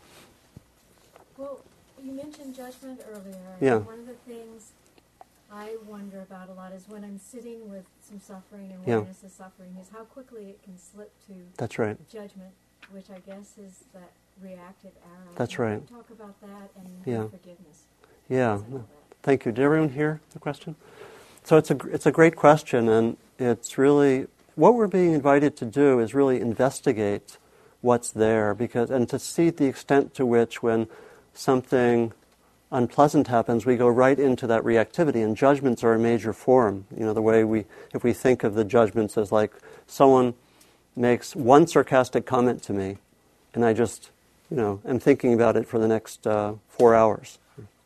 Well, 1.37 1.61
you 2.03 2.11
mentioned 2.11 2.53
judgment 2.53 3.01
earlier. 3.09 3.55
Yeah. 3.59 3.77
One 3.77 3.99
of 3.99 4.07
the 4.07 4.13
things 4.13 4.71
I 5.53 5.75
wonder 5.87 6.21
about 6.21 6.49
a 6.49 6.53
lot 6.53 6.71
is 6.71 6.87
when 6.87 7.03
I'm 7.03 7.19
sitting 7.19 7.69
with 7.69 7.85
some 8.01 8.19
suffering 8.19 8.71
and 8.71 8.83
Yeah. 8.87 8.95
awareness 8.95 9.23
of 9.23 9.31
suffering, 9.31 9.77
is 9.79 9.89
how 9.89 10.03
quickly 10.05 10.49
it 10.49 10.63
can 10.63 10.77
slip 10.79 11.11
to 11.27 11.33
That's 11.57 11.77
right. 11.77 11.97
judgment, 12.09 12.53
which 12.91 13.11
I 13.11 13.19
guess 13.19 13.57
is 13.59 13.83
that 13.93 14.11
reactive 14.41 14.93
arrow. 15.05 15.31
That's 15.35 15.55
Can 15.55 15.65
right. 15.65 15.87
Talk 15.87 16.09
about 16.09 16.41
that 16.41 16.71
and 16.75 16.89
Yeah. 17.05 17.27
forgiveness. 17.27 17.85
Yeah. 18.29 18.55
and 18.55 18.73
all 18.73 18.79
that. 18.79 18.87
Thank 19.21 19.45
you. 19.45 19.51
Did 19.51 19.63
everyone 19.63 19.89
hear 19.89 20.21
the 20.31 20.39
question? 20.39 20.75
So 21.43 21.57
it's 21.57 21.69
a, 21.69 21.77
it's 21.91 22.05
a 22.07 22.11
great 22.11 22.35
question, 22.35 22.89
and 22.89 23.17
it's 23.37 23.77
really 23.77 24.27
what 24.55 24.73
we're 24.73 24.87
being 24.87 25.13
invited 25.13 25.55
to 25.57 25.65
do 25.65 25.99
is 25.99 26.15
really 26.15 26.39
investigate 26.41 27.37
what's 27.81 28.09
there, 28.11 28.55
because 28.55 28.89
and 28.89 29.07
to 29.09 29.19
see 29.19 29.49
the 29.49 29.65
extent 29.65 30.13
to 30.15 30.25
which 30.25 30.63
when 30.63 30.87
something 31.33 32.11
unpleasant 32.73 33.27
happens, 33.27 33.65
we 33.65 33.77
go 33.77 33.87
right 33.87 34.19
into 34.19 34.47
that 34.47 34.63
reactivity, 34.63 35.23
and 35.23 35.37
judgments 35.37 35.83
are 35.83 35.93
a 35.93 35.99
major 35.99 36.33
form. 36.33 36.85
You 36.97 37.05
know, 37.05 37.13
the 37.13 37.21
way 37.21 37.43
we, 37.43 37.65
if 37.93 38.03
we 38.03 38.11
think 38.11 38.43
of 38.43 38.55
the 38.55 38.65
judgments 38.65 39.17
as 39.17 39.31
like 39.31 39.53
someone 39.87 40.33
makes 40.95 41.35
one 41.35 41.67
sarcastic 41.67 42.25
comment 42.25 42.63
to 42.63 42.73
me, 42.73 42.97
and 43.53 43.63
I 43.63 43.73
just, 43.73 44.09
you 44.49 44.57
know, 44.57 44.81
am 44.85 44.99
thinking 44.99 45.33
about 45.33 45.55
it 45.55 45.67
for 45.67 45.79
the 45.79 45.87
next 45.87 46.25
uh, 46.25 46.55
four 46.67 46.95
hours, 46.95 47.37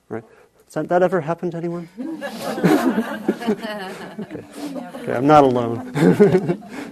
right? 0.10 0.24
Does 0.72 0.88
that, 0.88 1.04
ever 1.04 1.22
happen 1.22 1.52
to 1.52 1.58
anyone? 1.58 1.88
okay. 4.20 4.44
okay, 4.96 5.14
I'm 5.14 5.28
not 5.28 5.44
alone. 5.44 5.94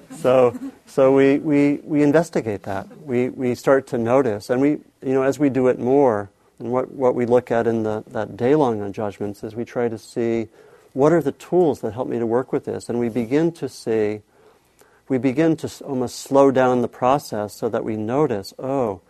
so, 0.18 0.58
so 0.86 1.14
we, 1.14 1.39
we, 1.39 1.80
we 1.84 2.02
investigate 2.02 2.64
that. 2.64 2.88
We, 3.02 3.30
we 3.30 3.54
start 3.54 3.88
to 3.88 3.98
notice, 3.98 4.50
and 4.50 4.62
we, 4.62 4.70
you 4.70 5.14
know, 5.14 5.24
as 5.24 5.39
we 5.39 5.50
do 5.50 5.68
it 5.68 5.78
more, 5.78 6.30
and 6.60 6.72
what, 6.72 6.91
what 6.91 7.16
we 7.16 7.26
look 7.26 7.51
at 7.51 7.68
in 7.68 7.84
the, 7.84 8.03
that 8.08 8.38
day 8.38 8.56
long 8.56 8.82
on 8.82 8.93
judgments 8.93 9.43
is 9.43 9.56
we 9.56 9.66
try 9.66 9.89
to 9.89 9.97
see 9.97 10.47
what 10.93 11.12
are 11.12 11.22
the 11.22 11.34
tools 11.34 11.82
that 11.82 11.93
help 11.93 12.08
me 12.08 12.20
to 12.20 12.26
work 12.26 12.53
with 12.53 12.66
this, 12.66 12.88
and 12.88 12.99
we 12.99 13.10
begin 13.10 13.51
to 13.51 13.68
see, 13.68 14.22
we 15.10 15.18
begin 15.18 15.58
to 15.58 15.84
almost 15.84 16.20
slow 16.20 16.51
down 16.51 16.82
the 16.82 16.88
process 16.88 17.53
so 17.53 17.68
that 17.68 17.84
we 17.84 17.97
notice, 17.97 18.53
oh, 18.58 19.01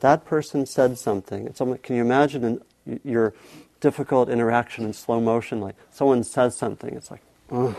that 0.00 0.24
person 0.24 0.64
said 0.64 0.98
something. 0.98 1.46
It's 1.46 1.60
almost, 1.60 1.82
can 1.82 1.96
you 1.96 2.02
imagine 2.02 2.62
your 3.04 3.34
difficult 3.80 4.30
interaction 4.30 4.84
in 4.84 4.92
slow 4.94 5.20
motion? 5.20 5.60
Like 5.60 5.76
someone 5.90 6.24
says 6.24 6.56
something, 6.56 6.94
it's 6.94 7.10
like, 7.10 7.22
ugh. 7.50 7.76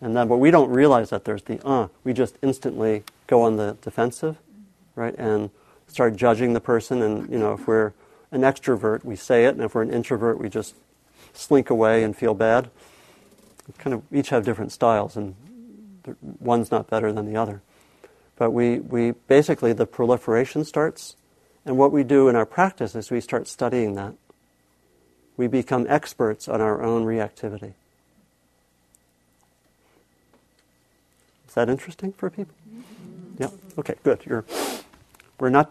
And 0.00 0.16
then, 0.16 0.28
but 0.28 0.38
we 0.38 0.50
don't 0.50 0.70
realize 0.70 1.10
that 1.10 1.24
there's 1.24 1.42
the 1.42 1.64
uh. 1.66 1.88
We 2.04 2.12
just 2.12 2.36
instantly 2.40 3.02
go 3.26 3.42
on 3.42 3.56
the 3.56 3.76
defensive, 3.82 4.38
right? 4.94 5.14
And 5.18 5.50
start 5.88 6.16
judging 6.16 6.54
the 6.54 6.60
person. 6.60 7.02
And, 7.02 7.30
you 7.30 7.38
know, 7.38 7.52
if 7.52 7.66
we're 7.66 7.92
an 8.32 8.42
extrovert, 8.42 9.04
we 9.04 9.16
say 9.16 9.44
it. 9.44 9.54
And 9.54 9.62
if 9.62 9.74
we're 9.74 9.82
an 9.82 9.92
introvert, 9.92 10.38
we 10.38 10.48
just 10.48 10.74
slink 11.32 11.70
away 11.70 12.02
and 12.02 12.16
feel 12.16 12.34
bad. 12.34 12.70
We 13.66 13.74
kind 13.78 13.94
of 13.94 14.02
each 14.12 14.30
have 14.30 14.44
different 14.44 14.72
styles, 14.72 15.16
and 15.16 15.34
one's 16.38 16.70
not 16.70 16.88
better 16.88 17.12
than 17.12 17.26
the 17.26 17.36
other. 17.36 17.62
But 18.36 18.50
we, 18.52 18.80
we 18.80 19.12
basically, 19.12 19.72
the 19.72 19.86
proliferation 19.86 20.64
starts. 20.64 21.16
And 21.64 21.76
what 21.76 21.92
we 21.92 22.04
do 22.04 22.28
in 22.28 22.36
our 22.36 22.46
practice 22.46 22.94
is 22.94 23.10
we 23.10 23.20
start 23.20 23.46
studying 23.46 23.94
that. 23.94 24.14
We 25.36 25.46
become 25.46 25.86
experts 25.88 26.48
on 26.48 26.60
our 26.60 26.82
own 26.82 27.04
reactivity. 27.04 27.74
Is 31.48 31.54
that 31.54 31.68
interesting 31.68 32.12
for 32.12 32.30
people? 32.30 32.54
Yeah. 33.38 33.48
Okay. 33.76 33.94
Good. 34.04 34.20
You're. 34.24 34.44
We're 35.38 35.50
not. 35.50 35.70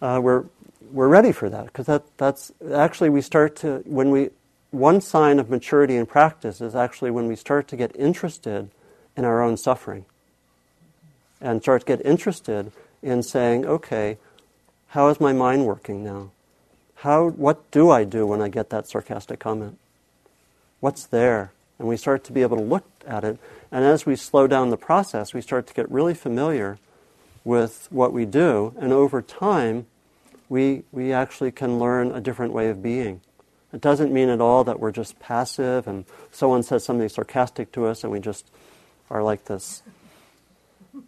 Uh, 0.00 0.20
we're 0.22 0.44
we're 0.90 1.08
ready 1.08 1.32
for 1.32 1.48
that 1.48 1.66
because 1.66 1.86
that 1.86 2.04
that's 2.16 2.52
actually 2.74 3.10
we 3.10 3.20
start 3.20 3.56
to 3.56 3.82
when 3.84 4.10
we 4.10 4.30
one 4.70 5.00
sign 5.00 5.38
of 5.38 5.48
maturity 5.48 5.96
in 5.96 6.06
practice 6.06 6.60
is 6.60 6.74
actually 6.74 7.10
when 7.10 7.26
we 7.26 7.36
start 7.36 7.68
to 7.68 7.76
get 7.76 7.94
interested 7.96 8.70
in 9.16 9.24
our 9.24 9.42
own 9.42 9.56
suffering 9.56 10.04
and 11.40 11.62
start 11.62 11.82
to 11.82 11.86
get 11.86 12.04
interested 12.04 12.70
in 13.02 13.22
saying, 13.22 13.64
okay, 13.64 14.18
how 14.88 15.08
is 15.08 15.20
my 15.20 15.32
mind 15.32 15.64
working 15.64 16.04
now? 16.04 16.30
How, 16.96 17.28
what 17.28 17.70
do 17.70 17.90
I 17.90 18.04
do 18.04 18.26
when 18.26 18.42
I 18.42 18.48
get 18.48 18.70
that 18.70 18.88
sarcastic 18.88 19.38
comment? 19.38 19.78
What's 20.80 21.06
there? 21.06 21.52
And 21.78 21.88
we 21.88 21.96
start 21.96 22.24
to 22.24 22.32
be 22.32 22.42
able 22.42 22.56
to 22.58 22.62
look 22.62 22.84
at 23.06 23.24
it 23.24 23.38
and 23.70 23.84
as 23.84 24.06
we 24.06 24.16
slow 24.16 24.46
down 24.46 24.70
the 24.70 24.76
process, 24.76 25.34
we 25.34 25.40
start 25.40 25.66
to 25.66 25.74
get 25.74 25.90
really 25.90 26.14
familiar 26.14 26.78
with 27.44 27.86
what 27.90 28.12
we 28.12 28.24
do, 28.24 28.74
and 28.78 28.92
over 28.92 29.22
time, 29.22 29.86
we, 30.48 30.84
we 30.92 31.12
actually 31.12 31.52
can 31.52 31.78
learn 31.78 32.12
a 32.12 32.20
different 32.20 32.52
way 32.52 32.68
of 32.68 32.82
being. 32.82 33.20
It 33.72 33.80
doesn't 33.80 34.12
mean 34.12 34.28
at 34.30 34.40
all 34.40 34.64
that 34.64 34.80
we're 34.80 34.92
just 34.92 35.18
passive 35.18 35.86
and 35.86 36.04
someone 36.30 36.62
says 36.62 36.84
something 36.84 37.08
sarcastic 37.08 37.70
to 37.72 37.86
us 37.86 38.02
and 38.02 38.12
we 38.12 38.18
just 38.20 38.50
are 39.10 39.22
like 39.22 39.44
this 39.44 39.82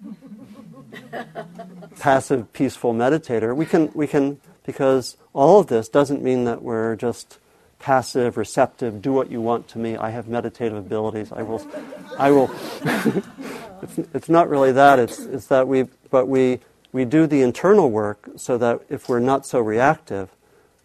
passive, 1.98 2.52
peaceful 2.52 2.92
meditator. 2.92 3.56
We 3.56 3.64
can, 3.64 3.90
we 3.94 4.06
can, 4.06 4.40
because 4.66 5.16
all 5.32 5.60
of 5.60 5.68
this 5.68 5.88
doesn't 5.88 6.22
mean 6.22 6.44
that 6.44 6.62
we're 6.62 6.96
just 6.96 7.38
passive, 7.78 8.36
receptive, 8.36 9.00
do 9.00 9.12
what 9.12 9.30
you 9.30 9.40
want 9.40 9.66
to 9.68 9.78
me. 9.78 9.96
I 9.96 10.10
have 10.10 10.28
meditative 10.28 10.76
abilities. 10.76 11.32
I 11.32 11.42
will, 11.42 11.66
I 12.18 12.30
will. 12.30 12.50
it's, 13.82 13.98
it's 14.12 14.28
not 14.28 14.50
really 14.50 14.72
that. 14.72 14.98
It's, 14.98 15.18
it's 15.18 15.46
that 15.46 15.66
we, 15.66 15.84
but 16.10 16.28
we, 16.28 16.60
we 16.92 17.04
do 17.04 17.26
the 17.26 17.42
internal 17.42 17.90
work 17.90 18.30
so 18.36 18.58
that 18.58 18.80
if 18.88 19.08
we're 19.08 19.20
not 19.20 19.46
so 19.46 19.60
reactive, 19.60 20.30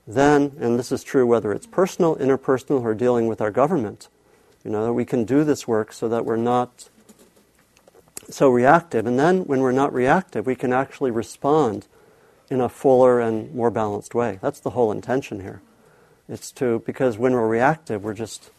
then, 0.07 0.55
and 0.59 0.77
this 0.77 0.91
is 0.91 1.03
true 1.03 1.25
whether 1.25 1.51
it's 1.51 1.65
personal, 1.65 2.15
interpersonal, 2.17 2.81
or 2.81 2.93
dealing 2.93 3.27
with 3.27 3.41
our 3.41 3.51
government, 3.51 4.07
you 4.63 4.71
know, 4.71 4.85
that 4.85 4.93
we 4.93 5.05
can 5.05 5.25
do 5.25 5.43
this 5.43 5.67
work 5.67 5.91
so 5.91 6.07
that 6.07 6.25
we're 6.25 6.35
not 6.35 6.89
so 8.29 8.49
reactive. 8.49 9.05
And 9.05 9.19
then 9.19 9.45
when 9.45 9.61
we're 9.61 9.71
not 9.71 9.93
reactive, 9.93 10.45
we 10.45 10.55
can 10.55 10.73
actually 10.73 11.11
respond 11.11 11.87
in 12.49 12.61
a 12.61 12.69
fuller 12.69 13.19
and 13.19 13.53
more 13.53 13.71
balanced 13.71 14.13
way. 14.13 14.37
That's 14.41 14.59
the 14.59 14.71
whole 14.71 14.91
intention 14.91 15.41
here. 15.41 15.61
It's 16.29 16.51
to, 16.53 16.83
because 16.85 17.17
when 17.17 17.33
we're 17.33 17.47
reactive, 17.47 18.03
we're 18.03 18.13
just, 18.13 18.51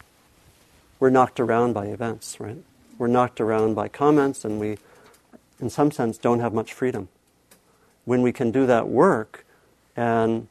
we're 0.98 1.10
knocked 1.10 1.38
around 1.38 1.72
by 1.72 1.86
events, 1.86 2.40
right? 2.40 2.58
We're 2.98 3.08
knocked 3.08 3.40
around 3.40 3.74
by 3.74 3.88
comments 3.88 4.44
and 4.44 4.58
we, 4.58 4.78
in 5.60 5.70
some 5.70 5.90
sense, 5.90 6.18
don't 6.18 6.40
have 6.40 6.52
much 6.52 6.72
freedom. 6.72 7.08
When 8.06 8.22
we 8.22 8.32
can 8.32 8.50
do 8.50 8.64
that 8.64 8.88
work 8.88 9.44
and 9.94 10.48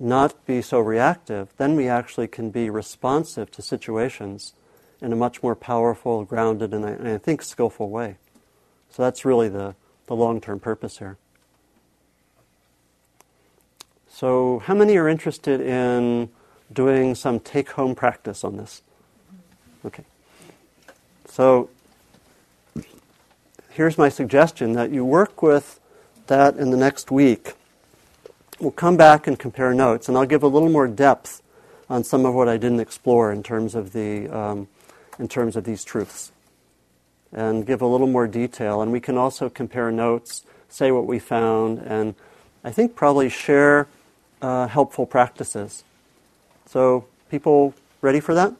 not 0.00 0.44
be 0.44 0.60
so 0.60 0.80
reactive, 0.80 1.54
then 1.56 1.76
we 1.76 1.88
actually 1.88 2.26
can 2.26 2.50
be 2.50 2.68
responsive 2.68 3.52
to 3.52 3.62
situations 3.62 4.54
in 5.00 5.12
a 5.12 5.16
much 5.16 5.40
more 5.40 5.54
powerful, 5.54 6.24
grounded, 6.24 6.74
and 6.74 6.84
I, 6.84 6.90
and 6.90 7.06
I 7.06 7.18
think 7.18 7.42
skillful 7.42 7.88
way. 7.88 8.16
So 8.90 9.04
that's 9.04 9.24
really 9.24 9.48
the, 9.48 9.76
the 10.06 10.16
long 10.16 10.40
term 10.40 10.58
purpose 10.58 10.98
here. 10.98 11.16
So, 14.08 14.60
how 14.64 14.74
many 14.74 14.96
are 14.96 15.08
interested 15.08 15.60
in 15.60 16.30
doing 16.72 17.14
some 17.14 17.40
take 17.40 17.70
home 17.70 17.94
practice 17.94 18.44
on 18.44 18.56
this. 18.56 18.82
Okay. 19.84 20.04
So 21.26 21.70
here's 23.70 23.98
my 23.98 24.08
suggestion 24.08 24.72
that 24.72 24.90
you 24.90 25.04
work 25.04 25.42
with 25.42 25.80
that 26.26 26.56
in 26.56 26.70
the 26.70 26.76
next 26.76 27.10
week. 27.10 27.54
We'll 28.60 28.70
come 28.70 28.96
back 28.96 29.26
and 29.26 29.38
compare 29.38 29.74
notes, 29.74 30.08
and 30.08 30.16
I'll 30.16 30.26
give 30.26 30.42
a 30.42 30.48
little 30.48 30.68
more 30.68 30.86
depth 30.86 31.42
on 31.90 32.04
some 32.04 32.24
of 32.24 32.34
what 32.34 32.48
I 32.48 32.56
didn't 32.56 32.80
explore 32.80 33.32
in 33.32 33.42
terms 33.42 33.74
of 33.74 33.92
the 33.92 34.28
um, 34.28 34.68
in 35.18 35.28
terms 35.28 35.56
of 35.56 35.64
these 35.64 35.84
truths, 35.84 36.32
and 37.32 37.66
give 37.66 37.82
a 37.82 37.86
little 37.86 38.06
more 38.06 38.26
detail. 38.26 38.80
And 38.80 38.90
we 38.90 39.00
can 39.00 39.16
also 39.16 39.48
compare 39.48 39.90
notes, 39.90 40.44
say 40.68 40.90
what 40.90 41.06
we 41.06 41.18
found, 41.18 41.78
and 41.78 42.14
I 42.62 42.70
think 42.70 42.94
probably 42.94 43.28
share 43.28 43.88
uh, 44.40 44.66
helpful 44.68 45.06
practices. 45.06 45.84
So, 46.66 47.06
people 47.30 47.74
ready 48.00 48.20
for 48.20 48.34
that? 48.34 48.54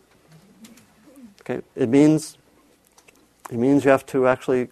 Okay, 1.41 1.62
it 1.77 1.89
means 1.89 2.37
it 3.51 3.57
means 3.57 3.85
you 3.85 3.91
have 3.91 4.07
to 4.07 4.27
actually 4.27 4.69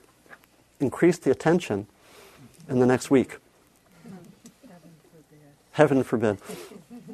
increase 0.80 1.18
the 1.18 1.30
attention 1.30 1.86
in 2.68 2.78
the 2.78 2.86
next 2.86 3.10
week. 3.10 3.38
Heaven 5.72 6.02
forbid. 6.02 6.38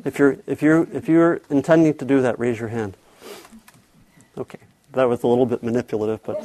If 0.04 0.18
you're 0.18 0.38
if 0.46 0.62
you're, 0.62 0.88
if 0.92 1.08
you're 1.08 1.40
intending 1.50 1.94
to 1.94 2.04
do 2.04 2.20
that, 2.22 2.38
raise 2.38 2.58
your 2.58 2.68
hand. 2.68 2.96
Okay, 4.36 4.58
that 4.92 5.08
was 5.08 5.22
a 5.22 5.26
little 5.26 5.46
bit 5.46 5.62
manipulative, 5.62 6.22
but 6.24 6.38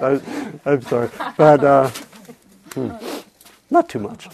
I, 0.00 0.20
am 0.66 0.82
sorry, 0.82 1.10
but 1.36 1.64
uh, 1.64 1.90
hmm, 2.74 2.90
not 3.70 3.88
too 3.88 3.98
much. 3.98 4.28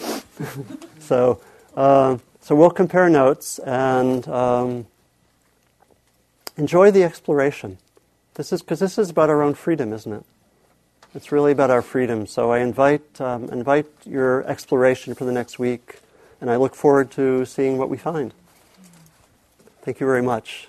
so. 0.99 1.41
Uh, 1.75 2.17
so 2.45 2.53
we'll 2.53 2.69
compare 2.69 3.09
notes 3.09 3.57
and 3.57 4.27
um, 4.27 4.85
enjoy 6.57 6.91
the 6.91 7.03
exploration. 7.03 7.79
This 8.35 8.53
is 8.53 8.61
because 8.61 8.79
this 8.79 8.99
is 8.99 9.09
about 9.09 9.31
our 9.31 9.41
own 9.41 9.55
freedom, 9.55 9.91
isn't 9.91 10.13
it? 10.13 10.23
It's 11.15 11.31
really 11.31 11.53
about 11.53 11.71
our 11.71 11.81
freedom. 11.81 12.27
So 12.27 12.51
I 12.51 12.59
invite 12.59 13.21
um, 13.21 13.45
invite 13.45 13.87
your 14.05 14.45
exploration 14.47 15.15
for 15.15 15.23
the 15.23 15.31
next 15.31 15.57
week, 15.57 15.99
and 16.41 16.51
I 16.51 16.57
look 16.57 16.75
forward 16.75 17.09
to 17.11 17.45
seeing 17.45 17.77
what 17.77 17.89
we 17.89 17.95
find. 17.95 18.33
Thank 19.83 20.01
you 20.01 20.05
very 20.05 20.21
much. 20.21 20.67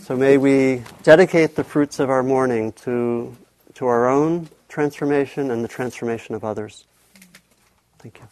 So 0.00 0.16
may 0.16 0.38
we 0.38 0.82
dedicate 1.02 1.56
the 1.56 1.64
fruits 1.64 2.00
of 2.00 2.08
our 2.08 2.22
morning 2.22 2.72
to 2.84 3.36
to 3.74 3.86
our 3.86 4.08
own 4.08 4.48
transformation 4.70 5.50
and 5.50 5.62
the 5.62 5.68
transformation 5.68 6.34
of 6.34 6.42
others. 6.42 6.86
Thank 7.98 8.18
you. 8.18 8.31